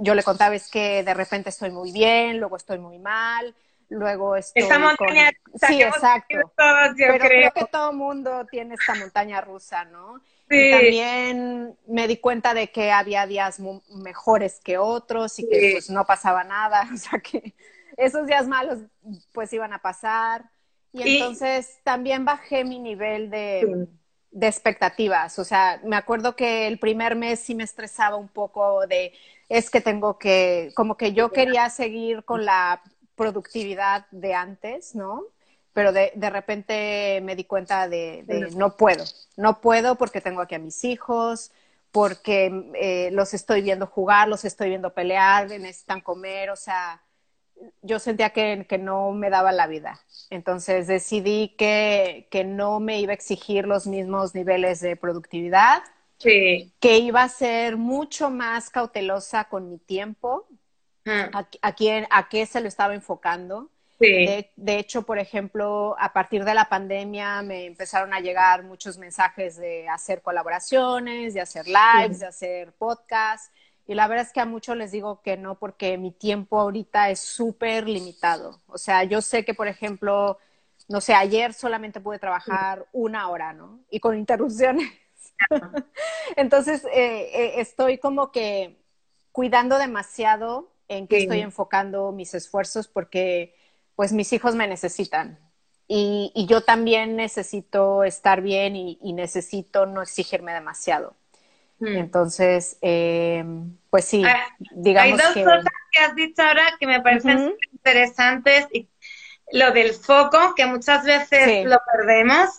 yo 0.00 0.14
le 0.14 0.22
contaba 0.24 0.54
es 0.56 0.68
que 0.68 1.04
de 1.04 1.14
repente 1.14 1.50
estoy 1.50 1.70
muy 1.70 1.92
bien, 1.92 2.38
luego 2.38 2.56
estoy 2.56 2.78
muy 2.78 2.98
mal, 2.98 3.54
luego 3.88 4.34
estoy 4.36 4.62
esta 4.62 4.78
montaña 4.78 5.30
sí 5.54 5.82
exacto 5.82 6.52
pero 6.96 7.24
creo. 7.24 7.52
que 7.52 7.64
todo 7.66 7.92
mundo 7.92 8.46
tiene 8.50 8.74
esta 8.74 8.94
montaña 8.94 9.40
rusa 9.40 9.84
no 9.86 10.20
también 10.48 11.76
me 11.86 12.08
di 12.08 12.16
cuenta 12.16 12.54
de 12.54 12.70
que 12.70 12.90
había 12.90 13.26
días 13.26 13.60
mejores 13.90 14.60
que 14.60 14.78
otros 14.78 15.38
y 15.38 15.48
que 15.48 15.72
pues 15.72 15.90
no 15.90 16.04
pasaba 16.06 16.44
nada, 16.44 16.88
o 16.94 16.96
sea 16.96 17.20
que 17.20 17.54
esos 17.96 18.26
días 18.26 18.46
malos 18.46 18.78
pues 19.32 19.52
iban 19.52 19.72
a 19.72 19.82
pasar. 19.82 20.50
Y, 20.92 21.18
entonces 21.18 21.80
también 21.84 22.24
bajé 22.24 22.64
mi 22.64 22.78
nivel 22.78 23.28
de, 23.28 23.86
de, 24.30 24.46
expectativas. 24.46 25.38
O 25.38 25.44
sea, 25.44 25.80
me 25.84 25.96
acuerdo 25.96 26.34
que 26.34 26.66
el 26.66 26.78
primer 26.78 27.14
mes 27.14 27.40
sí 27.40 27.54
me 27.54 27.64
estresaba 27.64 28.16
un 28.16 28.28
poco 28.28 28.86
de, 28.86 29.12
es 29.48 29.68
que 29.68 29.80
tengo 29.80 30.18
que, 30.18 30.72
como 30.74 30.96
que 30.96 31.12
yo 31.12 31.30
quería 31.30 31.68
seguir 31.68 32.24
con 32.24 32.44
la 32.46 32.82
productividad 33.16 34.06
de 34.10 34.32
antes, 34.32 34.94
¿no? 34.94 35.24
Pero 35.72 35.92
de, 35.92 36.12
de 36.14 36.30
repente 36.30 37.20
me 37.22 37.36
di 37.36 37.44
cuenta 37.44 37.88
de, 37.88 38.24
no 38.56 38.76
puedo, 38.76 39.04
no 39.36 39.60
puedo 39.60 39.94
porque 39.96 40.20
tengo 40.20 40.40
aquí 40.40 40.54
a 40.54 40.58
mis 40.58 40.84
hijos, 40.84 41.52
porque 41.92 42.70
eh, 42.74 43.10
los 43.12 43.34
estoy 43.34 43.62
viendo 43.62 43.86
jugar, 43.86 44.28
los 44.28 44.44
estoy 44.44 44.70
viendo 44.70 44.92
pelear, 44.92 45.48
necesitan 45.48 46.00
comer, 46.00 46.50
o 46.50 46.56
sea, 46.56 47.02
yo 47.82 47.98
sentía 47.98 48.30
que, 48.30 48.66
que 48.68 48.78
no 48.78 49.12
me 49.12 49.30
daba 49.30 49.52
la 49.52 49.66
vida. 49.66 50.00
Entonces 50.30 50.86
decidí 50.86 51.54
que, 51.56 52.28
que, 52.30 52.44
no 52.44 52.80
me 52.80 53.00
iba 53.00 53.12
a 53.12 53.14
exigir 53.14 53.66
los 53.66 53.86
mismos 53.86 54.34
niveles 54.34 54.80
de 54.80 54.96
productividad, 54.96 55.82
sí. 56.18 56.72
que 56.80 56.98
iba 56.98 57.22
a 57.22 57.28
ser 57.28 57.76
mucho 57.76 58.30
más 58.30 58.70
cautelosa 58.70 59.44
con 59.44 59.70
mi 59.70 59.78
tiempo, 59.78 60.46
a, 61.06 61.46
a, 61.62 61.72
quién, 61.74 62.06
a 62.10 62.28
qué 62.28 62.44
se 62.44 62.60
lo 62.60 62.68
estaba 62.68 62.94
enfocando 62.94 63.70
de, 63.98 64.78
hecho, 64.78 65.02
por 65.02 65.18
ejemplo, 65.18 65.96
a 65.98 66.12
partir 66.12 66.44
de 66.44 66.54
la 66.54 66.68
pandemia 66.68 67.42
me 67.42 67.66
empezaron 67.66 68.14
a 68.14 68.20
llegar 68.20 68.62
muchos 68.62 68.96
mensajes 68.98 69.56
de 69.56 69.88
hacer 69.88 70.22
colaboraciones, 70.22 71.34
de 71.34 71.40
hacer 71.40 71.66
lives, 71.66 72.20
de 72.20 72.26
hacer 72.26 72.72
podcasts. 72.74 73.50
Y 73.86 73.94
la 73.94 74.06
verdad 74.06 74.26
es 74.26 74.32
que 74.32 74.40
a 74.40 74.46
muchos 74.46 74.76
les 74.76 74.92
digo 74.92 75.22
que 75.22 75.36
no 75.36 75.58
porque 75.58 75.98
mi 75.98 76.12
tiempo 76.12 76.60
ahorita 76.60 77.10
es 77.10 77.20
súper 77.20 77.88
limitado. 77.88 78.60
O 78.66 78.78
sea, 78.78 79.02
yo 79.04 79.20
sé 79.22 79.44
que, 79.44 79.54
por 79.54 79.66
ejemplo, 79.66 80.38
no 80.88 81.00
sé, 81.00 81.14
ayer 81.14 81.52
solamente 81.52 82.00
pude 82.00 82.18
trabajar 82.18 82.86
una 82.92 83.28
hora, 83.28 83.52
¿no? 83.52 83.80
Y 83.90 83.98
con 83.98 84.16
interrupciones. 84.16 84.90
Entonces, 86.36 86.84
eh, 86.92 87.30
eh, 87.32 87.52
estoy 87.56 87.98
como 87.98 88.30
que 88.30 88.76
cuidando 89.32 89.78
demasiado 89.78 90.70
en 90.88 91.06
qué 91.06 91.18
estoy 91.18 91.40
enfocando 91.40 92.12
mis 92.12 92.34
esfuerzos 92.34 92.88
porque 92.88 93.54
pues 93.98 94.12
mis 94.12 94.32
hijos 94.32 94.54
me 94.54 94.68
necesitan. 94.68 95.40
Y, 95.88 96.46
yo 96.48 96.60
también 96.60 97.16
necesito 97.16 98.04
estar 98.04 98.42
bien 98.42 98.76
y, 98.76 99.12
necesito 99.12 99.86
no 99.86 100.02
exigirme 100.02 100.52
demasiado. 100.52 101.16
Hmm. 101.80 101.96
Entonces, 101.96 102.78
eh, 102.80 103.44
pues 103.90 104.04
sí, 104.04 104.22
ah, 104.24 104.46
digamos 104.70 105.20
Hay 105.20 105.42
dos 105.42 105.44
cosas 105.44 105.72
que 105.90 105.98
has 105.98 106.14
dicho 106.14 106.42
ahora 106.42 106.76
que 106.78 106.86
me 106.86 107.00
parecen 107.00 107.56
interesantes. 107.72 108.68
Y 108.72 108.88
lo 109.50 109.72
del 109.72 109.92
foco, 109.92 110.54
que 110.54 110.66
muchas 110.66 111.04
veces 111.04 111.66
lo 111.66 111.80
perdemos. 111.92 112.50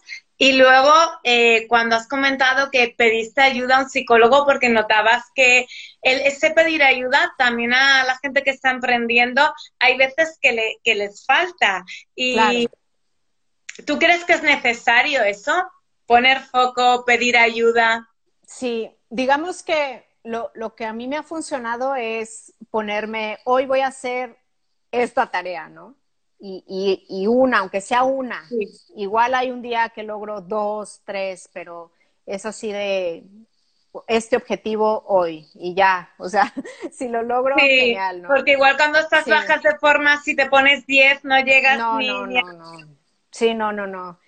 Y 0.41 0.53
luego, 0.53 0.93
eh, 1.25 1.67
cuando 1.67 1.97
has 1.97 2.07
comentado 2.07 2.71
que 2.71 2.95
pediste 2.97 3.41
ayuda 3.41 3.75
a 3.75 3.83
un 3.83 3.89
psicólogo 3.89 4.45
porque 4.45 4.69
notabas 4.69 5.25
que 5.35 5.67
el, 6.01 6.21
ese 6.21 6.51
pedir 6.51 6.81
ayuda 6.81 7.33
también 7.37 7.73
a 7.73 8.05
la 8.05 8.17
gente 8.19 8.41
que 8.41 8.51
está 8.51 8.71
emprendiendo, 8.71 9.53
hay 9.79 9.97
veces 9.97 10.39
que, 10.41 10.53
le, 10.53 10.77
que 10.81 10.95
les 10.95 11.25
falta. 11.25 11.83
Y 12.15 12.69
¿tú 13.85 13.99
crees 13.99 14.23
que 14.23 14.31
es 14.31 14.41
necesario 14.41 15.23
eso? 15.23 15.53
Poner 16.05 16.39
foco, 16.39 17.03
pedir 17.03 17.35
ayuda. 17.35 18.07
Sí, 18.47 18.89
digamos 19.09 19.61
que 19.61 20.07
lo, 20.23 20.51
lo 20.55 20.73
que 20.73 20.85
a 20.85 20.93
mí 20.93 21.09
me 21.09 21.17
ha 21.17 21.23
funcionado 21.23 21.95
es 21.95 22.53
ponerme, 22.71 23.39
hoy 23.43 23.65
voy 23.65 23.81
a 23.81 23.87
hacer 23.87 24.37
esta 24.89 25.29
tarea, 25.29 25.67
¿no? 25.67 25.97
Y, 26.39 27.05
y, 27.09 27.27
una, 27.27 27.59
aunque 27.59 27.81
sea 27.81 28.03
una. 28.03 28.43
Igual 28.95 29.35
hay 29.35 29.51
un 29.51 29.61
día 29.61 29.89
que 29.89 30.03
logro 30.03 30.41
dos, 30.41 31.01
tres, 31.05 31.49
pero 31.53 31.91
es 32.25 32.45
así 32.45 32.71
de 32.71 33.25
este 34.07 34.37
objetivo 34.37 35.03
hoy 35.07 35.47
y 35.55 35.73
ya, 35.73 36.13
o 36.17 36.29
sea, 36.29 36.53
si 36.91 37.09
lo 37.09 37.23
logro, 37.23 37.55
genial, 37.57 38.21
¿no? 38.21 38.27
Porque 38.29 38.53
igual 38.53 38.77
cuando 38.77 38.99
estás 38.99 39.25
bajas 39.25 39.61
de 39.63 39.75
forma, 39.77 40.21
si 40.21 40.35
te 40.35 40.49
pones 40.49 40.85
diez, 40.85 41.23
no 41.25 41.39
llegas 41.39 41.77
ni... 41.97 42.07
No, 42.07 42.25
no, 42.27 42.53
no. 42.53 42.95
Sí, 43.31 43.53
no, 43.53 43.71
no, 43.71 43.87
no. 43.87 44.19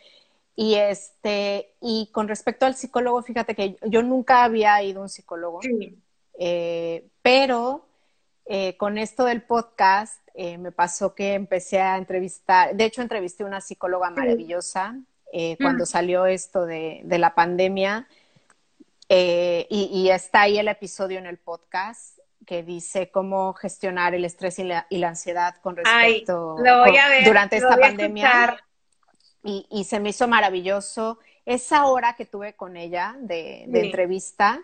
Y 0.56 0.76
este, 0.76 1.74
y 1.80 2.10
con 2.12 2.28
respecto 2.28 2.66
al 2.66 2.76
psicólogo, 2.76 3.24
fíjate 3.24 3.56
que 3.56 3.78
yo 3.84 4.04
nunca 4.04 4.44
había 4.44 4.82
ido 4.84 5.00
a 5.00 5.04
un 5.04 5.10
psicólogo, 5.10 5.62
eh, 6.38 7.08
pero 7.22 7.86
eh, 8.46 8.76
con 8.78 8.98
esto 8.98 9.26
del 9.26 9.44
podcast 9.44 10.22
eh, 10.34 10.58
me 10.58 10.72
pasó 10.72 11.14
que 11.14 11.34
empecé 11.34 11.80
a 11.80 11.98
entrevistar, 11.98 12.76
de 12.76 12.86
hecho 12.86 13.02
entrevisté 13.02 13.44
a 13.44 13.48
una 13.48 13.62
psicóloga 13.62 14.10
maravillosa 14.10 14.96
eh, 15.32 15.58
cuando 15.62 15.86
salió 15.86 16.26
esto 16.26 16.66
de, 16.66 17.04
la 17.06 17.36
pandemia 17.36 18.08
y, 19.08 20.10
está 20.10 20.42
ahí 20.42 20.58
el 20.58 20.68
episodio 20.68 21.20
en 21.20 21.26
el 21.26 21.38
podcast 21.38 22.18
que 22.46 22.64
dice 22.64 23.12
cómo 23.12 23.54
gestionar 23.54 24.16
el 24.16 24.26
estrés 24.26 24.60
y 24.60 24.64
la, 24.64 24.88
ansiedad 25.08 25.56
con 25.62 25.78
respecto 25.78 26.58
durante 27.24 27.58
esta 27.58 27.78
pandemia. 27.78 28.58
Y, 29.44 29.84
se 29.86 30.00
me 30.00 30.10
hizo 30.10 30.28
maravilloso. 30.28 31.20
Esa 31.46 31.86
hora 31.86 32.16
que 32.16 32.26
tuve 32.26 32.54
con 32.54 32.78
ella 32.78 33.16
de, 33.20 33.64
entrevista, 33.64 34.62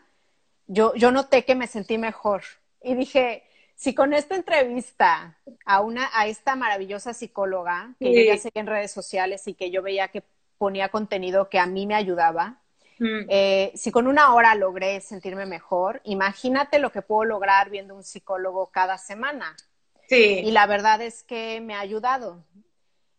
yo, 0.67 0.93
yo 0.95 1.11
noté 1.11 1.45
que 1.45 1.55
me 1.55 1.67
sentí 1.67 1.97
mejor 1.97 2.43
y 2.81 2.95
dije, 2.95 3.46
si 3.77 3.93
con 3.93 4.13
esta 4.13 4.35
entrevista 4.35 5.37
a 5.63 5.81
una 5.81 6.09
a 6.13 6.25
esta 6.25 6.55
maravillosa 6.55 7.13
psicóloga 7.13 7.93
que 7.99 8.11
yo 8.11 8.33
ya 8.33 8.37
seguía 8.37 8.61
en 8.61 8.67
redes 8.67 8.91
sociales 8.91 9.47
y 9.47 9.53
que 9.53 9.69
yo 9.69 9.83
veía 9.83 10.07
que 10.07 10.23
ponía 10.57 10.89
contenido 10.89 11.47
que 11.47 11.59
a 11.59 11.67
mí 11.67 11.85
me 11.85 11.93
ayudaba, 11.93 12.59
mm. 12.97 13.27
eh, 13.29 13.71
si 13.75 13.91
con 13.91 14.07
una 14.07 14.33
hora 14.33 14.55
logré 14.55 14.99
sentirme 15.01 15.45
mejor, 15.45 16.01
imagínate 16.03 16.79
lo 16.79 16.91
que 16.91 17.03
puedo 17.03 17.25
lograr 17.25 17.69
viendo 17.69 17.95
un 17.95 18.03
psicólogo 18.03 18.71
cada 18.71 18.97
semana. 18.97 19.55
Sí. 20.09 20.41
Y 20.43 20.49
la 20.49 20.65
verdad 20.65 20.99
es 21.01 21.23
que 21.23 21.61
me 21.61 21.75
ha 21.75 21.79
ayudado. 21.79 22.43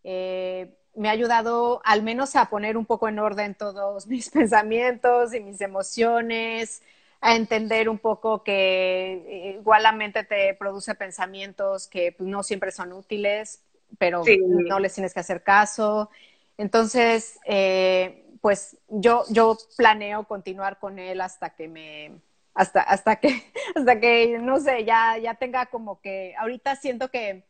Eh, 0.03 0.75
me 0.97 1.09
ha 1.09 1.13
ayudado 1.13 1.81
al 1.85 2.03
menos 2.03 2.35
a 2.35 2.51
poner 2.51 2.77
un 2.77 2.85
poco 2.85 3.09
en 3.09 3.21
orden 3.21 3.55
todos 3.55 4.07
mis 4.09 4.29
pensamientos 4.31 5.33
y 5.35 5.39
mis 5.41 5.61
emociones, 5.61 6.83
a 7.21 7.35
entender 7.35 7.89
un 7.89 7.99
poco 7.99 8.45
que 8.45 9.25
eh, 9.27 9.57
igual 9.59 9.83
la 9.83 9.93
mente 9.93 10.25
te 10.25 10.55
produce 10.55 10.95
pensamientos 10.95 11.89
que 11.89 12.13
pues, 12.13 12.29
no 12.29 12.43
siempre 12.43 12.71
son 12.71 12.93
útiles, 12.93 13.63
pero 13.99 14.23
no 14.47 14.79
les 14.79 14.95
tienes 14.95 15.15
que 15.15 15.21
hacer 15.21 15.43
caso. 15.43 16.11
Entonces, 16.57 17.39
eh, 17.45 18.25
pues 18.41 18.77
yo, 18.89 19.25
yo 19.31 19.57
planeo 19.77 20.25
continuar 20.25 20.79
con 20.79 20.99
él 20.99 21.21
hasta 21.21 21.51
que 21.51 21.69
me, 21.69 22.21
hasta, 22.55 22.83
hasta 22.83 23.17
que, 23.17 23.43
hasta 23.75 24.01
que, 24.01 24.39
no 24.39 24.61
sé, 24.61 24.85
ya, 24.85 25.19
ya 25.19 25.35
tenga 25.35 25.67
como 25.67 26.01
que, 26.01 26.35
ahorita 26.39 26.77
siento 26.77 27.11
que 27.11 27.45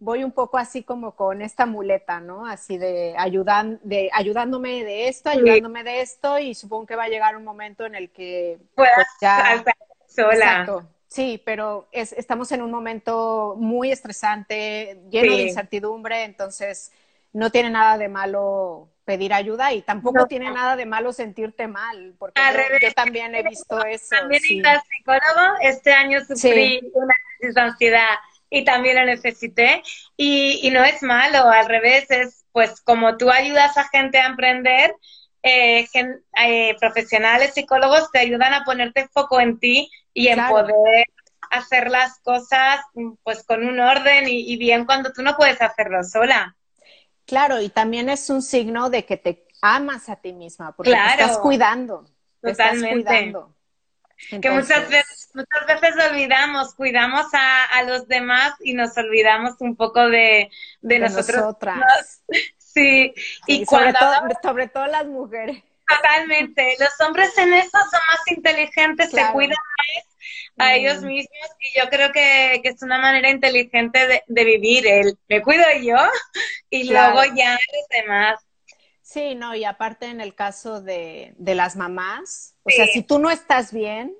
voy 0.00 0.24
un 0.24 0.32
poco 0.32 0.58
así 0.58 0.82
como 0.82 1.14
con 1.14 1.42
esta 1.42 1.66
muleta, 1.66 2.20
¿no? 2.20 2.46
Así 2.46 2.78
de, 2.78 3.14
ayudan, 3.16 3.78
de 3.84 4.10
ayudándome 4.12 4.82
de 4.82 5.08
esto, 5.08 5.30
ayudándome 5.30 5.84
de 5.84 6.00
esto, 6.00 6.38
y 6.38 6.54
supongo 6.54 6.86
que 6.86 6.96
va 6.96 7.04
a 7.04 7.08
llegar 7.08 7.36
un 7.36 7.44
momento 7.44 7.84
en 7.84 7.94
el 7.94 8.10
que 8.10 8.58
puedas 8.74 8.94
pues, 8.96 9.06
ya... 9.20 9.64
sola. 10.08 10.32
Exacto. 10.34 10.88
Sí, 11.06 11.42
pero 11.44 11.88
es, 11.92 12.12
estamos 12.12 12.50
en 12.52 12.62
un 12.62 12.70
momento 12.70 13.56
muy 13.58 13.92
estresante, 13.92 15.02
lleno 15.10 15.36
de 15.36 15.42
incertidumbre, 15.42 16.24
entonces 16.24 16.92
no 17.32 17.50
tiene 17.50 17.70
nada 17.70 17.98
de 17.98 18.08
malo 18.08 18.88
pedir 19.04 19.34
ayuda 19.34 19.72
y 19.72 19.82
tampoco 19.82 20.26
tiene 20.26 20.50
nada 20.52 20.76
de 20.76 20.86
malo 20.86 21.12
sentirte 21.12 21.66
mal, 21.66 22.14
porque 22.16 22.40
yo, 22.80 22.92
también 22.92 23.34
he 23.34 23.42
visto 23.42 23.84
eso. 23.84 24.16
También 24.16 24.40
sí. 24.40 24.62
psicólogo, 24.62 25.56
este 25.62 25.92
año 25.92 26.24
sufrí 26.24 26.80
una 26.94 27.14
crisis 27.38 27.54
de 27.56 27.60
ansiedad 27.60 28.14
y 28.50 28.64
también 28.64 28.96
lo 28.96 29.04
necesité. 29.06 29.82
Y, 30.16 30.60
y, 30.62 30.70
no 30.70 30.84
es 30.84 31.02
malo, 31.02 31.48
al 31.48 31.66
revés, 31.66 32.10
es 32.10 32.44
pues 32.52 32.80
como 32.80 33.16
tú 33.16 33.30
ayudas 33.30 33.78
a 33.78 33.88
gente 33.88 34.18
a 34.18 34.26
emprender, 34.26 34.94
eh, 35.42 35.86
eh, 35.94 36.76
profesionales, 36.78 37.54
psicólogos 37.54 38.10
te 38.10 38.18
ayudan 38.18 38.52
a 38.52 38.64
ponerte 38.64 39.08
foco 39.08 39.40
en 39.40 39.58
ti 39.58 39.90
y 40.12 40.28
en 40.28 40.46
poder 40.48 41.06
hacer 41.50 41.90
las 41.90 42.18
cosas 42.20 42.80
pues 43.22 43.42
con 43.44 43.66
un 43.66 43.80
orden 43.80 44.24
y, 44.28 44.56
bien 44.56 44.84
cuando 44.84 45.12
tú 45.12 45.22
no 45.22 45.36
puedes 45.36 45.62
hacerlo 45.62 46.04
sola. 46.04 46.56
Claro, 47.24 47.60
y 47.60 47.68
también 47.68 48.08
es 48.08 48.28
un 48.28 48.42
signo 48.42 48.90
de 48.90 49.06
que 49.06 49.16
te 49.16 49.46
amas 49.62 50.08
a 50.08 50.16
ti 50.16 50.32
misma, 50.32 50.74
porque 50.76 50.92
te 50.92 50.98
estás 50.98 51.38
cuidando. 51.38 52.06
Totalmente. 52.42 52.98
estás 52.98 53.12
cuidando 53.14 53.54
que 54.28 54.50
muchas 54.50 54.88
veces, 54.88 55.19
muchas 55.34 55.80
veces 55.80 56.10
olvidamos, 56.10 56.74
cuidamos 56.74 57.26
a, 57.32 57.64
a, 57.64 57.82
los 57.84 58.08
demás 58.08 58.54
y 58.60 58.74
nos 58.74 58.96
olvidamos 58.96 59.54
un 59.60 59.76
poco 59.76 60.08
de, 60.08 60.50
de, 60.80 60.98
nosotros. 60.98 61.36
Nosotras. 61.36 62.22
Sí, 62.72 63.12
y, 63.48 63.66
sobre, 63.66 63.92
todo, 63.92 64.12
sobre 64.44 64.68
todo 64.68 64.86
las 64.86 65.04
mujeres. 65.04 65.60
Totalmente. 65.88 66.76
Los 66.78 67.00
hombres 67.04 67.36
en 67.36 67.52
eso 67.52 67.70
son 67.72 68.00
más 68.08 68.20
inteligentes, 68.28 69.10
se 69.10 69.26
cuidan 69.32 69.56
más 69.76 70.04
a 70.58 70.74
ellos 70.74 71.02
mismos 71.02 71.48
y 71.58 71.80
yo 71.80 71.88
creo 71.88 72.12
que, 72.12 72.60
que 72.62 72.68
es 72.68 72.82
una 72.82 72.98
manera 72.98 73.30
inteligente 73.30 74.06
de, 74.06 74.22
de, 74.26 74.44
vivir. 74.44 74.86
El 74.86 75.18
me 75.28 75.42
cuido 75.42 75.64
yo 75.82 75.96
y 76.70 76.84
luego 76.84 77.24
ya 77.34 77.52
los 77.54 77.88
demás. 77.90 78.40
Sí, 79.02 79.34
no, 79.34 79.56
y 79.56 79.64
aparte 79.64 80.06
en 80.06 80.20
el 80.20 80.34
caso 80.34 80.80
de, 80.80 81.34
de 81.36 81.54
las 81.56 81.74
mamás, 81.74 82.54
o 82.62 82.70
sea, 82.70 82.86
si 82.86 83.02
tú 83.02 83.18
no 83.18 83.30
estás 83.30 83.72
bien, 83.72 84.14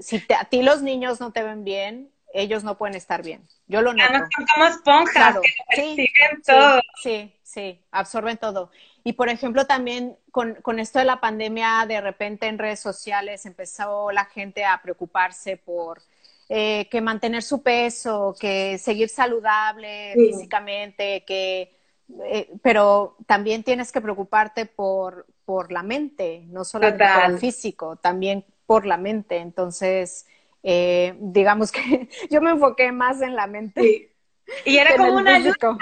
si 0.00 0.22
a 0.38 0.44
ti 0.46 0.62
los 0.62 0.82
niños 0.82 1.20
no 1.20 1.32
te 1.32 1.42
ven 1.42 1.64
bien, 1.64 2.10
ellos 2.32 2.64
no 2.64 2.76
pueden 2.76 2.96
estar 2.96 3.22
bien. 3.22 3.46
Yo 3.66 3.82
lo 3.82 3.92
noto. 3.92 4.12
Ya 4.12 4.28
como 4.54 4.66
esponjas, 4.66 5.36
sí, 5.74 6.08
todo. 6.46 6.80
Sí, 7.02 7.34
sí, 7.42 7.80
absorben 7.90 8.36
todo. 8.36 8.70
Y 9.04 9.14
por 9.14 9.28
ejemplo, 9.28 9.66
también 9.66 10.16
con, 10.30 10.54
con, 10.56 10.78
esto 10.78 10.98
de 10.98 11.04
la 11.04 11.20
pandemia, 11.20 11.84
de 11.86 12.00
repente 12.00 12.46
en 12.46 12.58
redes 12.58 12.80
sociales 12.80 13.46
empezó 13.46 14.10
la 14.10 14.24
gente 14.26 14.64
a 14.64 14.80
preocuparse 14.82 15.56
por 15.56 16.02
eh, 16.48 16.88
que 16.90 17.00
mantener 17.00 17.42
su 17.42 17.62
peso, 17.62 18.34
que 18.38 18.78
seguir 18.78 19.08
saludable 19.08 20.12
físicamente, 20.14 21.24
que 21.24 21.76
eh, 22.24 22.52
pero 22.62 23.16
también 23.26 23.64
tienes 23.64 23.90
que 23.90 24.00
preocuparte 24.00 24.66
por, 24.66 25.26
por 25.44 25.72
la 25.72 25.82
mente, 25.82 26.44
no 26.48 26.64
solo 26.64 26.88
por 26.96 27.30
el 27.30 27.38
físico, 27.38 27.96
también 27.96 28.44
por 28.66 28.86
la 28.86 28.96
mente. 28.96 29.36
Entonces, 29.36 30.26
eh, 30.62 31.14
digamos 31.18 31.72
que 31.72 32.08
yo 32.30 32.40
me 32.40 32.50
enfoqué 32.50 32.92
más 32.92 33.22
en 33.22 33.36
la 33.36 33.46
mente. 33.46 34.12
Y 34.64 34.78
era 34.78 34.96
como 34.96 35.16
una 35.16 35.40
lucha, 35.40 35.76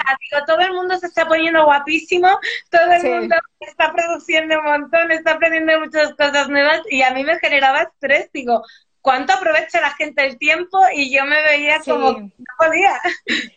todo 0.47 0.59
el 0.59 0.73
mundo 0.73 0.97
se 0.97 1.05
está 1.05 1.27
poniendo 1.27 1.63
guapísimo, 1.65 2.27
todo 2.71 2.93
el 2.93 3.19
mundo 3.19 3.35
está 3.59 3.93
produciendo 3.93 4.57
un 4.57 4.65
montón, 4.65 5.11
está 5.11 5.33
aprendiendo 5.33 5.79
muchas 5.81 6.15
cosas 6.15 6.49
nuevas 6.49 6.81
y 6.89 7.03
a 7.03 7.11
mí 7.11 7.23
me 7.23 7.37
generaba 7.37 7.83
estrés, 7.83 8.31
digo, 8.33 8.63
cuánto 9.01 9.33
aprovecha 9.33 9.79
la 9.81 9.91
gente 9.91 10.25
el 10.25 10.39
tiempo 10.39 10.79
y 10.95 11.15
yo 11.15 11.25
me 11.25 11.39
veía 11.43 11.79
como 11.85 12.13
no 12.13 12.33
podía. 12.57 12.99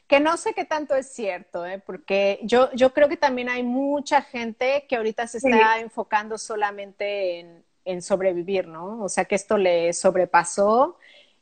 Que 0.07 0.21
no 0.21 0.37
sé 0.37 0.53
qué 0.53 0.67
tanto 0.67 0.95
es 0.95 1.11
cierto, 1.11 1.65
¿eh? 1.65 1.79
porque 1.79 2.39
yo, 2.43 2.71
yo 2.75 2.93
creo 2.93 3.09
que 3.09 3.17
también 3.17 3.49
hay 3.49 3.63
mucha 3.63 4.21
gente 4.21 4.85
que 4.87 4.97
ahorita 4.97 5.27
se 5.27 5.39
está 5.39 5.81
enfocando 5.81 6.37
solamente 6.37 7.41
en, 7.41 7.65
en, 7.89 8.03
sobrevivir, 8.03 8.69
¿no? 8.69 9.03
O 9.03 9.09
sea 9.09 9.25
que 9.25 9.35
esto 9.35 9.57
le 9.57 9.93
sobrepasó 9.93 10.97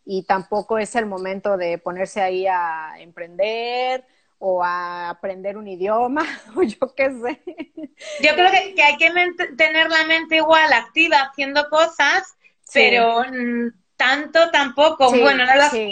y 0.05 0.23
tampoco 0.25 0.79
es 0.79 0.95
el 0.95 1.07
momento 1.07 1.57
de 1.57 1.79
ponerse 1.79 2.21
ahí 2.21 2.47
a 2.47 2.95
emprender 2.99 4.05
o 4.39 4.63
a 4.63 5.11
aprender 5.11 5.57
un 5.57 5.67
idioma 5.67 6.25
o 6.57 6.63
yo 6.63 6.95
qué 6.95 7.11
sé. 7.11 7.73
Yo 8.23 8.35
creo 8.35 8.51
que, 8.51 8.75
que 8.75 8.83
hay 8.83 8.97
que 8.97 9.11
tener 9.57 9.91
la 9.91 10.05
mente 10.05 10.37
igual 10.37 10.73
activa 10.73 11.19
haciendo 11.19 11.69
cosas, 11.69 12.37
pero 12.73 13.23
tanto 13.97 14.51
tampoco. 14.51 15.11
bueno, 15.11 15.45
no 15.47 15.71
sí. 15.71 15.91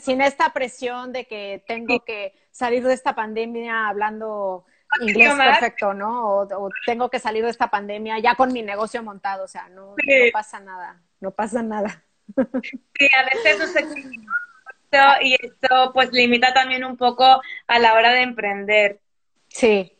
sin 0.00 0.20
esta 0.20 0.52
presión 0.52 1.12
de 1.12 1.26
que 1.26 1.62
tengo 1.66 2.00
que 2.04 2.34
salir 2.50 2.84
de 2.84 2.94
esta 2.94 3.14
pandemia 3.14 3.88
hablando 3.88 4.64
inglés 5.00 5.34
perfecto, 5.34 5.94
¿no? 5.94 6.40
O, 6.40 6.68
tengo 6.86 7.08
que 7.08 7.18
salir 7.18 7.44
de 7.44 7.50
esta 7.50 7.70
pandemia 7.70 8.18
ya 8.18 8.34
con 8.34 8.52
mi 8.52 8.62
negocio 8.62 9.02
montado, 9.02 9.44
o 9.44 9.48
sea, 9.48 9.68
no, 9.68 9.94
pasa 10.32 10.60
nada, 10.60 11.00
no 11.20 11.30
pasa 11.30 11.62
nada. 11.62 12.02
Sí, 12.98 13.08
a 13.18 13.24
veces 13.24 13.58
no 13.58 13.66
se 13.66 13.84
y 15.22 15.34
esto 15.34 15.92
pues 15.92 16.12
limita 16.12 16.52
también 16.52 16.84
un 16.84 16.96
poco 16.96 17.40
a 17.66 17.78
la 17.78 17.94
hora 17.94 18.12
de 18.12 18.22
emprender. 18.22 19.00
Sí. 19.48 19.96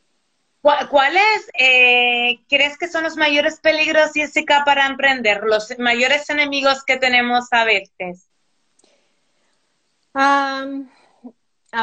¿Cuáles 0.60 1.50
eh, 1.58 2.44
crees 2.48 2.78
que 2.78 2.86
son 2.86 3.02
los 3.02 3.16
mayores 3.16 3.58
peligros, 3.58 4.12
Jessica, 4.14 4.62
para 4.64 4.86
emprender? 4.86 5.42
Los 5.42 5.76
mayores 5.78 6.30
enemigos 6.30 6.84
que 6.84 6.98
tenemos 6.98 7.52
a 7.52 7.64
veces. 7.64 8.28
a 10.14 10.66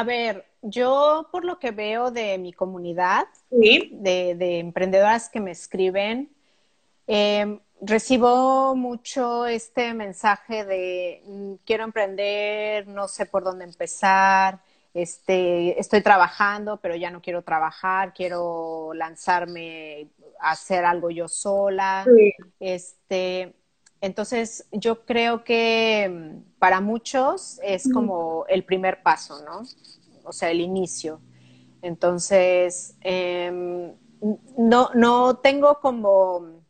ver, 0.06 0.49
yo 0.62 1.28
por 1.32 1.44
lo 1.44 1.58
que 1.58 1.70
veo 1.70 2.10
de 2.10 2.38
mi 2.38 2.52
comunidad, 2.52 3.26
de, 3.50 4.58
emprendedoras 4.58 5.28
que 5.28 5.40
me 5.40 5.50
escriben, 5.50 6.30
em, 7.06 7.60
recibo 7.80 8.74
mucho 8.76 9.46
este 9.46 9.94
mensaje 9.94 10.64
de 10.64 11.22
mm, 11.26 11.54
quiero 11.64 11.84
emprender, 11.84 12.86
no 12.86 13.08
sé 13.08 13.26
por 13.26 13.42
dónde 13.42 13.64
empezar, 13.64 14.60
este, 14.92 15.78
estoy 15.78 16.02
trabajando, 16.02 16.78
pero 16.78 16.96
ya 16.96 17.10
no 17.10 17.22
quiero 17.22 17.42
trabajar, 17.42 18.12
quiero 18.12 18.92
lanzarme 18.94 20.08
a 20.40 20.52
hacer 20.52 20.84
algo 20.84 21.10
yo 21.10 21.28
sola. 21.28 22.04
Este, 22.58 23.54
entonces, 24.00 24.66
yo 24.72 25.04
creo 25.04 25.44
que 25.44 26.08
mm, 26.10 26.58
para 26.58 26.80
muchos 26.80 27.60
es 27.62 27.88
como 27.92 28.44
el 28.48 28.64
primer 28.64 29.02
paso, 29.02 29.42
¿no? 29.44 29.62
O 30.24 30.32
sea, 30.32 30.50
el 30.50 30.60
inicio. 30.60 31.20
Entonces, 31.82 32.96
em, 33.00 33.94
no, 34.56 34.90
no 34.94 35.38
tengo 35.38 35.80
como, 35.80 36.62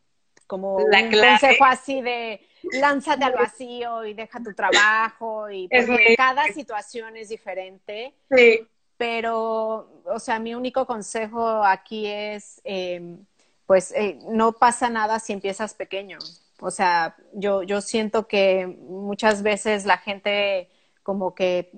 como 0.47 0.77
un 0.77 0.91
consejo 0.91 1.65
así 1.65 2.01
de 2.01 2.41
lánzate 2.73 3.25
al 3.25 3.35
vacío 3.35 4.05
y 4.05 4.15
deja 4.15 4.43
tu 4.43 4.55
trabajo 4.55 5.51
y 5.51 5.69
porque 5.69 6.15
cada 6.17 6.45
situación 6.53 7.17
es 7.17 7.29
diferente. 7.29 8.15
Sí. 8.31 8.67
Pero, 8.97 10.03
o 10.05 10.19
sea, 10.19 10.39
mi 10.39 10.55
único 10.55 10.87
consejo 10.87 11.65
aquí 11.65 12.07
es, 12.07 12.61
em, 12.65 13.25
pues, 13.67 13.93
eh, 13.93 14.19
no 14.29 14.53
pasa 14.53 14.91
nada 14.91 15.19
si 15.19 15.33
empiezas 15.33 15.73
pequeño. 15.73 16.19
O 16.61 16.71
sea, 16.71 17.17
yo, 17.33 17.63
yo 17.63 17.81
siento 17.81 18.29
que 18.29 18.67
muchas 18.67 19.43
veces 19.43 19.87
la 19.87 19.97
gente 19.97 20.69
como 21.03 21.35
que 21.35 21.73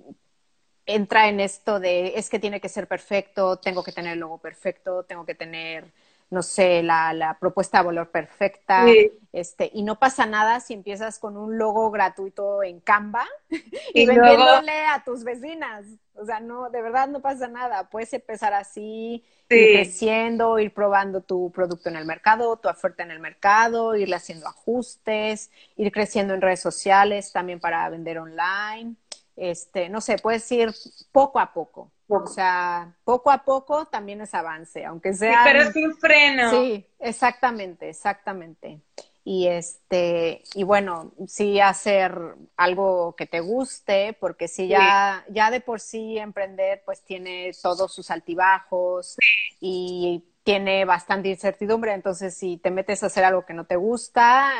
entra 0.86 1.28
en 1.28 1.40
esto 1.40 1.80
de 1.80 2.14
es 2.16 2.28
que 2.30 2.38
tiene 2.38 2.60
que 2.60 2.68
ser 2.68 2.86
perfecto, 2.86 3.56
tengo 3.56 3.82
que 3.82 3.92
tener 3.92 4.14
el 4.14 4.20
logo 4.20 4.38
perfecto, 4.38 5.04
tengo 5.04 5.24
que 5.24 5.34
tener 5.34 5.92
no 6.32 6.42
sé, 6.42 6.82
la, 6.82 7.12
la 7.12 7.38
propuesta 7.38 7.78
de 7.78 7.84
valor 7.84 8.10
perfecta, 8.10 8.86
este, 9.34 9.70
y 9.74 9.82
no 9.82 9.98
pasa 9.98 10.24
nada 10.24 10.60
si 10.60 10.72
empiezas 10.72 11.18
con 11.18 11.36
un 11.36 11.58
logo 11.58 11.90
gratuito 11.90 12.62
en 12.62 12.80
Canva 12.80 13.26
y, 13.94 14.06
vendiéndole 14.06 14.86
a 14.86 15.04
tus 15.04 15.24
vecinas. 15.24 15.84
O 16.14 16.24
sea, 16.24 16.40
no, 16.40 16.70
de 16.70 16.80
verdad 16.80 17.08
no 17.08 17.20
pasa 17.20 17.48
nada. 17.48 17.90
Puedes 17.90 18.14
empezar 18.14 18.54
así, 18.54 19.22
ir 19.50 19.72
creciendo, 19.74 20.58
ir 20.58 20.72
probando 20.72 21.20
tu 21.20 21.52
producto 21.52 21.90
en 21.90 21.96
el 21.96 22.06
mercado, 22.06 22.56
tu 22.56 22.70
oferta 22.70 23.02
en 23.02 23.10
el 23.10 23.20
mercado, 23.20 23.94
irle 23.94 24.16
haciendo 24.16 24.48
ajustes, 24.48 25.50
ir 25.76 25.92
creciendo 25.92 26.32
en 26.32 26.40
redes 26.40 26.60
sociales 26.60 27.30
también 27.30 27.60
para 27.60 27.86
vender 27.90 28.18
online. 28.18 28.96
Este, 29.36 29.88
no 29.88 30.00
sé, 30.00 30.18
puedes 30.18 30.50
ir 30.52 30.72
poco 31.10 31.38
a 31.38 31.52
poco. 31.52 31.90
O 32.08 32.26
sea, 32.26 32.94
poco 33.04 33.30
a 33.30 33.42
poco 33.42 33.86
también 33.86 34.20
es 34.20 34.34
avance, 34.34 34.84
aunque 34.84 35.14
sea. 35.14 35.32
Sí, 35.32 35.38
pero 35.44 35.72
sin 35.72 35.96
freno. 35.96 36.50
Sí, 36.50 36.86
exactamente, 36.98 37.88
exactamente. 37.88 38.80
Y 39.24 39.46
este, 39.46 40.42
y 40.54 40.64
bueno, 40.64 41.12
sí 41.26 41.60
hacer 41.60 42.18
algo 42.56 43.14
que 43.16 43.26
te 43.26 43.40
guste, 43.40 44.16
porque 44.18 44.48
si 44.48 44.66
ya, 44.66 45.24
ya 45.28 45.50
de 45.50 45.60
por 45.60 45.80
sí 45.80 46.18
emprender, 46.18 46.82
pues 46.84 47.02
tiene 47.02 47.52
todos 47.62 47.94
sus 47.94 48.10
altibajos 48.10 49.16
y 49.60 50.24
tiene 50.42 50.84
bastante 50.84 51.28
incertidumbre. 51.28 51.94
Entonces, 51.94 52.36
si 52.36 52.56
te 52.56 52.72
metes 52.72 53.02
a 53.02 53.06
hacer 53.06 53.24
algo 53.24 53.46
que 53.46 53.54
no 53.54 53.64
te 53.64 53.76
gusta, 53.76 54.52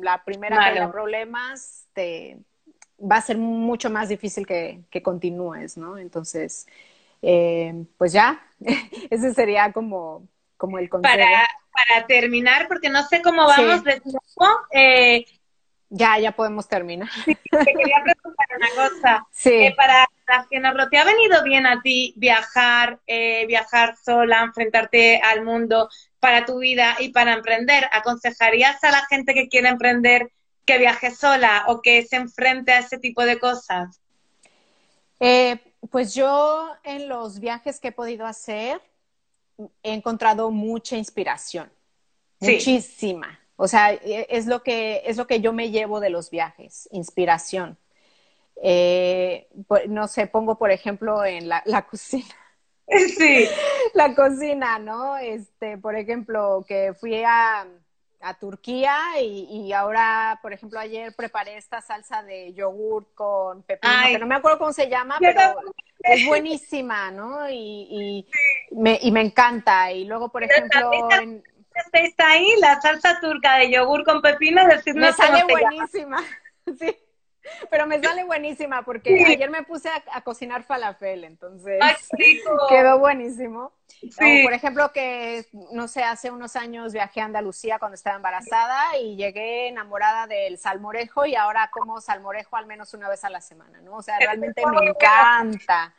la 0.00 0.24
primera 0.24 0.58
que 0.58 0.64
haya 0.64 0.90
problemas, 0.90 1.86
te, 1.92 2.38
va 3.02 3.16
a 3.16 3.22
ser 3.22 3.38
mucho 3.38 3.90
más 3.90 4.08
difícil 4.08 4.46
que, 4.46 4.80
que 4.90 5.02
continúes, 5.02 5.76
¿no? 5.76 5.98
Entonces, 5.98 6.66
eh, 7.20 7.84
pues 7.96 8.12
ya, 8.12 8.44
ese 9.10 9.34
sería 9.34 9.72
como, 9.72 10.28
como 10.56 10.78
el 10.78 10.88
consejo. 10.88 11.14
Para, 11.14 11.48
para 11.72 12.06
terminar, 12.06 12.68
porque 12.68 12.88
no 12.88 13.02
sé 13.04 13.22
cómo 13.22 13.46
vamos 13.46 13.84
de 13.84 14.00
tiempo. 14.00 14.46
Eh, 14.72 15.24
ya, 15.88 16.18
ya 16.18 16.32
podemos 16.32 16.68
terminar. 16.68 17.08
Sí, 17.24 17.36
te 17.50 17.74
quería 17.74 18.02
preguntar 18.02 18.46
una 18.56 18.68
cosa. 18.70 19.26
Sí. 19.30 19.52
Eh, 19.52 19.74
para 19.76 20.06
la 20.26 20.88
¿te 20.88 20.96
ha 20.96 21.04
venido 21.04 21.42
bien 21.44 21.66
a 21.66 21.82
ti 21.82 22.14
viajar, 22.16 23.00
viajar 23.06 23.96
sola, 24.02 24.42
enfrentarte 24.42 25.20
al 25.20 25.44
mundo 25.44 25.90
para 26.18 26.46
tu 26.46 26.58
vida 26.58 26.96
y 26.98 27.10
para 27.10 27.34
emprender? 27.34 27.84
¿Aconsejarías 27.92 28.82
a 28.82 28.90
la 28.90 29.04
gente 29.10 29.34
que 29.34 29.48
quiere 29.48 29.68
emprender 29.68 30.30
que 30.64 30.78
viaje 30.78 31.10
sola 31.10 31.64
o 31.68 31.82
que 31.82 32.04
se 32.04 32.16
enfrente 32.16 32.72
a 32.72 32.78
ese 32.78 32.98
tipo 32.98 33.24
de 33.24 33.38
cosas? 33.38 34.00
Eh, 35.20 35.58
pues 35.90 36.14
yo 36.14 36.70
en 36.84 37.08
los 37.08 37.38
viajes 37.38 37.80
que 37.80 37.88
he 37.88 37.92
podido 37.92 38.26
hacer 38.26 38.80
he 39.82 39.92
encontrado 39.92 40.50
mucha 40.50 40.96
inspiración, 40.96 41.70
muchísima. 42.40 43.38
O 43.56 43.68
sea, 43.68 43.92
e, 43.92 44.26
es 44.30 44.46
lo 44.46 44.62
que 44.62 45.02
es 45.04 45.16
lo 45.16 45.26
que 45.26 45.40
yo 45.40 45.52
me 45.52 45.70
llevo 45.70 46.00
de 46.00 46.10
los 46.10 46.30
viajes, 46.30 46.88
inspiración. 46.92 47.78
Eh, 48.62 49.48
no 49.88 50.08
sé, 50.08 50.26
pongo 50.26 50.58
por 50.58 50.70
ejemplo 50.70 51.24
en 51.24 51.48
la, 51.48 51.62
la 51.66 51.82
cocina. 51.86 52.34
Sí. 52.88 53.46
la 53.94 54.14
cocina, 54.14 54.78
¿no? 54.78 55.16
Este, 55.16 55.78
por 55.78 55.96
ejemplo, 55.96 56.64
que 56.66 56.94
fui 56.94 57.22
a, 57.24 57.66
a 58.22 58.34
Turquía 58.34 58.96
y, 59.20 59.72
ahora, 59.72 60.38
por 60.42 60.52
ejemplo, 60.52 60.78
ayer 60.78 61.14
preparé 61.14 61.56
esta 61.56 61.80
salsa 61.80 62.22
de 62.22 62.52
yogurt 62.54 63.14
con 63.14 63.62
pepino, 63.62 63.92
que 64.06 64.18
no 64.18 64.26
me 64.26 64.36
acuerdo 64.36 64.58
cómo 64.58 64.72
se 64.72 64.88
llama, 64.88 65.16
pero 65.20 65.56
es 66.00 66.26
buenísima, 66.26 67.10
¿no? 67.10 67.48
Y, 67.50 68.26
me, 68.70 68.98
y 69.02 69.10
me 69.10 69.20
encanta. 69.20 69.92
Y 69.92 70.04
luego, 70.04 70.30
por 70.30 70.44
ejemplo... 70.44 70.90
Está 71.94 72.32
ahí 72.32 72.54
la 72.60 72.78
salsa 72.82 73.18
turca 73.18 73.56
de 73.56 73.70
yogur 73.70 74.04
con 74.04 74.20
pepino, 74.20 74.66
decirnos 74.66 75.06
Me 75.06 75.12
sale 75.14 75.44
buenísima, 75.44 76.22
sí. 76.78 76.96
Pero 77.70 77.86
me 77.86 78.02
sale 78.02 78.24
buenísima 78.24 78.82
porque 78.82 79.24
ayer 79.26 79.50
me 79.50 79.62
puse 79.62 79.88
a, 80.12 80.20
cocinar 80.22 80.62
falafel, 80.62 81.24
entonces 81.24 81.80
quedó 82.68 82.98
buenísimo. 82.98 83.72
por 84.16 84.52
ejemplo 84.52 84.92
que, 84.92 85.46
no 85.72 85.88
sé, 85.88 86.02
hace 86.02 86.30
unos 86.30 86.56
años 86.56 86.92
viajé 86.92 87.20
a 87.20 87.26
Andalucía 87.26 87.78
cuando 87.78 87.94
estaba 87.94 88.16
embarazada 88.16 88.98
y 88.98 89.16
llegué 89.16 89.68
enamorada 89.68 90.26
del 90.26 90.58
salmorejo 90.58 91.26
y 91.26 91.34
ahora 91.34 91.70
como 91.72 92.00
salmorejo 92.00 92.56
al 92.56 92.66
menos 92.66 92.94
una 92.94 93.08
vez 93.08 93.24
a 93.24 93.30
la 93.30 93.40
semana, 93.40 93.80
¿no? 93.80 93.96
O 93.96 94.02
sea, 94.02 94.18
realmente 94.18 94.62
me 94.66 94.88
encanta. 94.88 95.94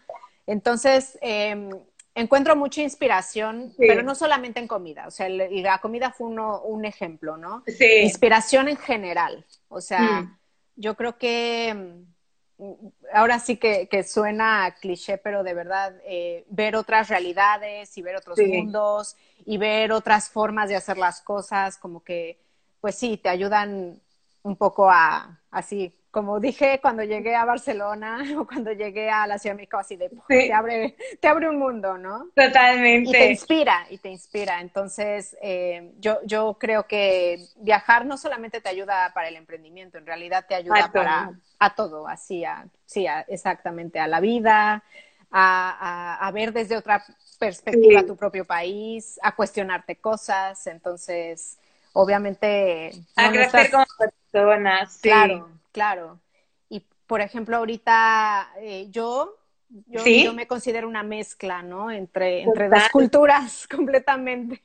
Entonces, 0.46 1.18
em, 1.22 1.70
encuentro 2.16 2.56
mucha 2.56 2.82
inspiración, 2.82 3.74
pero 3.78 4.04
no 4.04 4.14
solamente 4.14 4.60
en 4.60 4.68
comida, 4.68 5.08
o 5.08 5.12
sea, 5.12 5.30
y 5.30 5.62
la 5.62 5.80
comida 5.80 6.12
fue 6.12 6.28
uno, 6.28 6.62
un 6.62 6.86
ejemplo, 6.86 7.38
¿no? 7.38 7.64
Inspiración 7.68 8.70
en 8.70 8.78
general, 8.78 9.46
o 9.68 9.82
sea... 9.82 10.00
Mm 10.00 10.38
yo 10.76 10.96
creo 10.96 11.18
que 11.18 12.04
mm, 12.58 12.88
ahora 13.14 13.40
sí 13.40 13.58
que, 13.58 14.04
suena 14.04 14.76
cliché, 14.80 15.18
pero 15.18 15.44
de 15.44 15.54
verdad, 15.54 15.96
eh, 16.06 16.46
ver 16.50 16.76
otras 16.76 17.10
realidades 17.10 17.98
y 17.98 18.02
ver 18.02 18.16
otros 18.16 18.40
mundos 18.40 19.16
y 19.46 19.58
ver 19.58 19.92
otras 19.92 20.30
formas 20.30 20.70
de 20.70 20.76
hacer 20.76 20.98
las 20.98 21.22
cosas, 21.22 21.78
como 21.78 22.04
que, 22.04 22.40
pues 22.82 22.96
sí, 22.96 23.18
te 23.18 23.30
ayudan 23.30 24.02
un 24.44 24.56
poco 24.56 24.90
a, 24.90 25.42
así, 25.52 25.96
como 26.14 26.40
dije 26.40 26.80
cuando 26.80 27.04
llegué 27.04 27.36
a 27.36 27.44
Barcelona 27.44 28.24
o 28.38 28.46
cuando 28.46 28.72
llegué 28.72 29.10
a 29.10 29.26
la 29.26 29.40
Ciudad 29.40 29.56
de 29.56 29.62
México, 29.64 29.78
así 29.78 29.96
de, 29.96 30.12
te, 30.28 30.54
abre, 30.54 30.96
te 31.20 31.28
abre 31.28 31.50
un 31.50 31.58
mundo, 31.58 31.98
¿no? 31.98 32.30
Totalmente. 32.36 33.10
Y 33.10 33.12
te 33.12 33.32
inspira, 33.32 33.88
y 33.90 33.98
te 33.98 34.10
inspira. 34.10 34.62
Entonces, 34.62 35.36
eh, 35.42 35.92
yo, 36.00 36.20
yo 36.24 36.56
creo 36.60 36.86
que 36.86 37.44
viajar 37.56 38.06
no 38.06 38.18
solamente 38.18 38.62
te 38.62 38.70
ayuda 38.70 39.12
para 39.16 39.28
el 39.28 39.36
emprendimiento, 39.38 39.98
en 39.98 40.06
realidad 40.06 40.46
te 40.48 40.54
ayuda 40.54 40.92
para 40.94 41.32
a 41.58 41.74
todo, 41.74 42.08
así, 42.08 42.46
a, 42.46 42.68
sí, 42.86 43.08
exactamente, 43.28 44.00
a 44.00 44.06
la 44.06 44.20
vida, 44.20 44.84
a, 45.32 46.28
a, 46.28 46.32
ver 46.32 46.54
desde 46.54 46.78
otra 46.78 47.04
perspectiva 47.40 48.04
tu 48.04 48.16
propio 48.16 48.46
país, 48.46 49.20
a 49.24 49.36
cuestionarte 49.36 49.96
cosas. 49.96 50.68
Entonces, 50.68 51.58
obviamente... 51.94 52.92
A 53.16 53.32
crecer 53.32 53.72
como 53.72 53.86
personas, 54.32 55.00
Claro 55.02 55.63
Claro. 55.74 56.22
Y 56.70 56.80
por 57.06 57.20
ejemplo, 57.20 57.58
ahorita 57.58 58.52
eh, 58.60 58.88
yo 58.90 59.38
Yo, 59.88 60.34
me 60.34 60.48
considero 60.48 60.88
una 60.88 61.04
mezcla, 61.04 61.62
¿no? 61.62 61.92
Entre, 61.92 62.44
entre 62.44 62.70
dos 62.70 62.90
culturas 62.90 63.68
completamente. 63.76 64.64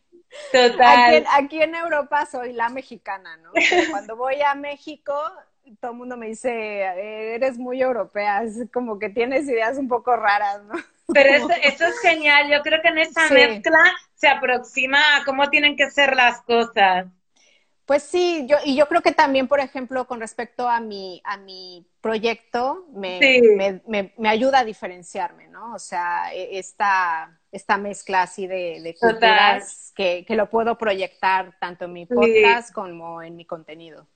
Total. 0.53 1.25
Aquí, 1.33 1.63
en 1.63 1.75
Europa 1.75 2.27
soy 2.27 2.53
la 2.53 2.69
mexicana, 2.69 3.37
¿no? 3.39 3.51
cuando 3.91 4.17
voy 4.17 4.37
a 4.43 4.55
México, 4.55 5.15
todo 5.81 5.93
el 5.93 5.97
mundo 5.97 6.17
me 6.17 6.27
dice, 6.29 6.83
eres 7.35 7.59
muy 7.59 7.81
europea, 7.81 8.43
es 8.43 8.67
como 8.73 8.99
que 8.99 9.09
tienes 9.09 9.49
ideas 9.49 9.79
un 9.79 9.89
poco 9.89 10.15
raras, 10.15 10.63
¿no? 10.65 10.75
Pero 11.15 11.31
eso, 11.31 11.51
eso 11.63 11.87
es 11.87 11.99
genial, 12.01 12.51
yo 12.51 12.61
creo 12.61 12.83
que 12.83 12.89
en 12.89 12.99
esa 12.99 13.31
mezcla 13.31 13.83
se 14.15 14.29
aproxima 14.29 15.17
a 15.17 15.25
cómo 15.25 15.49
tienen 15.49 15.75
que 15.75 15.91
ser 15.91 16.15
las 16.15 16.43
cosas. 16.43 17.07
Pues 17.89 18.03
sí, 18.03 18.45
yo, 18.47 18.59
y 18.67 18.77
yo 18.77 18.87
creo 18.87 19.01
que 19.01 19.13
también, 19.13 19.49
por 19.49 19.61
ejemplo, 19.61 20.07
con 20.07 20.21
respecto 20.21 20.69
a 20.69 20.79
mi, 20.79 21.23
a 21.25 21.39
mi 21.39 21.87
proyecto, 22.03 22.85
me, 22.93 23.81
me, 23.87 24.13
me, 24.15 24.29
ayuda 24.29 24.59
a 24.59 24.65
diferenciarme, 24.67 25.49
¿no? 25.49 25.73
O 25.73 25.79
sea, 25.79 26.35
e, 26.35 26.59
esta, 26.59 27.41
esta 27.51 27.79
mezcla 27.79 28.21
así 28.21 28.47
de, 28.47 28.83
de 28.83 28.95
culturas 28.95 29.95
que, 29.97 30.27
que, 30.29 30.37
lo 30.37 30.51
puedo 30.51 30.77
proyectar 30.77 31.57
tanto 31.59 31.87
en 31.87 31.95
mi 31.95 32.05
podcast 32.05 32.75
como 32.75 33.23
en 33.23 33.37
mi 33.37 33.47
contenido. 33.47 34.07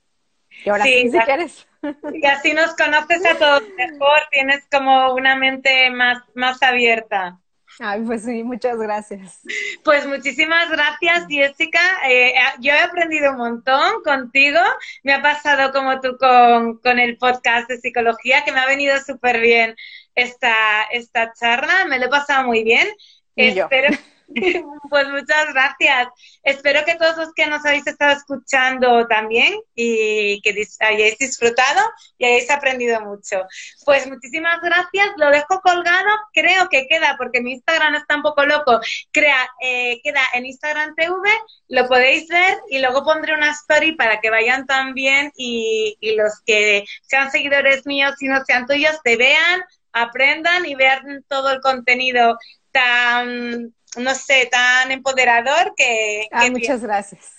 Y 0.63 0.69
ahora 0.69 0.83
sí, 0.83 1.09
si 1.09 1.17
quieres. 1.21 1.67
Y 2.13 2.27
así 2.27 2.53
nos 2.53 2.75
conoces 2.75 3.25
a 3.25 3.39
todos 3.39 3.63
mejor, 3.75 4.19
tienes 4.29 4.67
como 4.71 5.15
una 5.15 5.35
mente 5.35 5.89
más, 5.89 6.21
más 6.35 6.61
abierta. 6.61 7.39
Ay, 7.79 8.01
pues 8.01 8.23
sí, 8.23 8.43
muchas 8.43 8.77
gracias. 8.77 9.41
Pues 9.83 10.05
muchísimas 10.05 10.69
gracias, 10.69 11.25
Jessica. 11.27 11.79
Eh, 12.07 12.33
yo 12.59 12.71
he 12.71 12.79
aprendido 12.79 13.31
un 13.31 13.37
montón 13.37 14.03
contigo. 14.03 14.59
Me 15.03 15.13
ha 15.13 15.21
pasado 15.21 15.71
como 15.71 15.99
tú 15.99 16.17
con, 16.17 16.77
con 16.79 16.99
el 16.99 17.17
podcast 17.17 17.69
de 17.69 17.77
psicología, 17.77 18.43
que 18.45 18.51
me 18.51 18.59
ha 18.59 18.65
venido 18.67 18.95
súper 18.99 19.41
bien 19.41 19.75
esta, 20.15 20.83
esta 20.91 21.33
charla. 21.33 21.85
Me 21.89 21.99
lo 21.99 22.05
he 22.05 22.09
pasado 22.09 22.45
muy 22.45 22.63
bien. 22.63 22.87
Espero, 23.35 23.95
Pues 24.89 25.07
muchas 25.09 25.53
gracias. 25.53 26.07
Espero 26.43 26.85
que 26.85 26.95
todos 26.95 27.17
los 27.17 27.33
que 27.33 27.47
nos 27.47 27.65
habéis 27.65 27.87
estado 27.87 28.11
escuchando 28.11 29.07
también 29.07 29.59
y 29.75 30.39
que 30.41 30.67
hayáis 30.81 31.17
disfrutado 31.17 31.81
y 32.17 32.25
hayáis 32.25 32.49
aprendido 32.51 33.01
mucho. 33.01 33.43
Pues 33.85 34.07
muchísimas 34.07 34.61
gracias. 34.61 35.07
Lo 35.17 35.29
dejo 35.31 35.61
colgado. 35.61 36.09
Creo 36.33 36.69
que 36.69 36.87
queda, 36.87 37.15
porque 37.17 37.41
mi 37.41 37.53
Instagram 37.53 37.95
está 37.95 38.17
un 38.17 38.21
poco 38.21 38.45
loco, 38.45 38.79
crea, 39.11 39.49
eh, 39.61 39.99
queda 40.03 40.21
en 40.33 40.45
Instagram 40.45 40.95
TV. 40.95 41.29
Lo 41.69 41.87
podéis 41.87 42.27
ver 42.27 42.59
y 42.69 42.79
luego 42.79 43.03
pondré 43.03 43.33
una 43.33 43.51
story 43.51 43.95
para 43.95 44.19
que 44.19 44.29
vayan 44.29 44.65
también 44.65 45.31
y, 45.35 45.97
los 46.15 46.41
que 46.45 46.85
sean 47.03 47.31
seguidores 47.31 47.85
míos 47.85 48.13
y 48.19 48.27
no 48.27 48.43
sean 48.45 48.67
tuyos 48.67 49.01
te 49.03 49.15
vean, 49.17 49.63
aprendan 49.91 50.65
y 50.65 50.75
vean 50.75 51.23
todo 51.27 51.51
el 51.51 51.61
contenido 51.61 52.37
tan 52.71 53.73
no 53.97 54.15
sé, 54.15 54.47
tan 54.51 54.91
empoderador 54.91 55.73
que... 55.75 56.27
Ah, 56.31 56.49
muchas 56.49 56.81
gracias. 56.81 57.31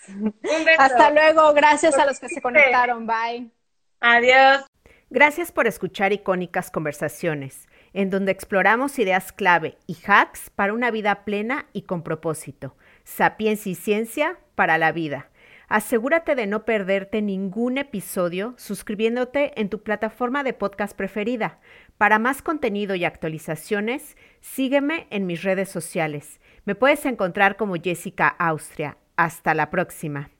Hasta 0.78 1.10
luego, 1.10 1.52
gracias 1.54 1.98
a 1.98 2.06
los 2.06 2.20
que 2.20 2.28
se 2.28 2.40
conectaron, 2.40 3.06
bye. 3.06 3.50
Adiós. 4.00 4.64
Gracias 5.10 5.52
por 5.52 5.66
escuchar 5.66 6.12
icónicas 6.12 6.70
conversaciones, 6.70 7.68
en 7.92 8.10
donde 8.10 8.32
exploramos 8.32 8.98
ideas 8.98 9.32
clave 9.32 9.78
y 9.86 9.96
hacks 10.06 10.50
para 10.50 10.72
una 10.72 10.90
vida 10.90 11.24
plena 11.24 11.66
y 11.72 11.82
con 11.82 12.02
propósito. 12.02 12.76
Sapiencia 13.04 13.70
y 13.70 13.74
ciencia 13.74 14.38
para 14.54 14.78
la 14.78 14.92
vida. 14.92 15.30
Asegúrate 15.68 16.34
de 16.34 16.46
no 16.46 16.64
perderte 16.64 17.22
ningún 17.22 17.78
episodio 17.78 18.54
suscribiéndote 18.58 19.58
en 19.60 19.68
tu 19.70 19.82
plataforma 19.82 20.44
de 20.44 20.52
podcast 20.52 20.96
preferida. 20.96 21.58
Para 21.96 22.18
más 22.18 22.42
contenido 22.42 22.94
y 22.94 23.04
actualizaciones, 23.04 24.16
sígueme 24.40 25.06
en 25.10 25.26
mis 25.26 25.42
redes 25.42 25.68
sociales. 25.68 26.40
Me 26.64 26.74
puedes 26.74 27.04
encontrar 27.04 27.56
como 27.56 27.74
Jessica 27.74 28.28
Austria. 28.28 28.96
Hasta 29.16 29.54
la 29.54 29.70
próxima. 29.70 30.33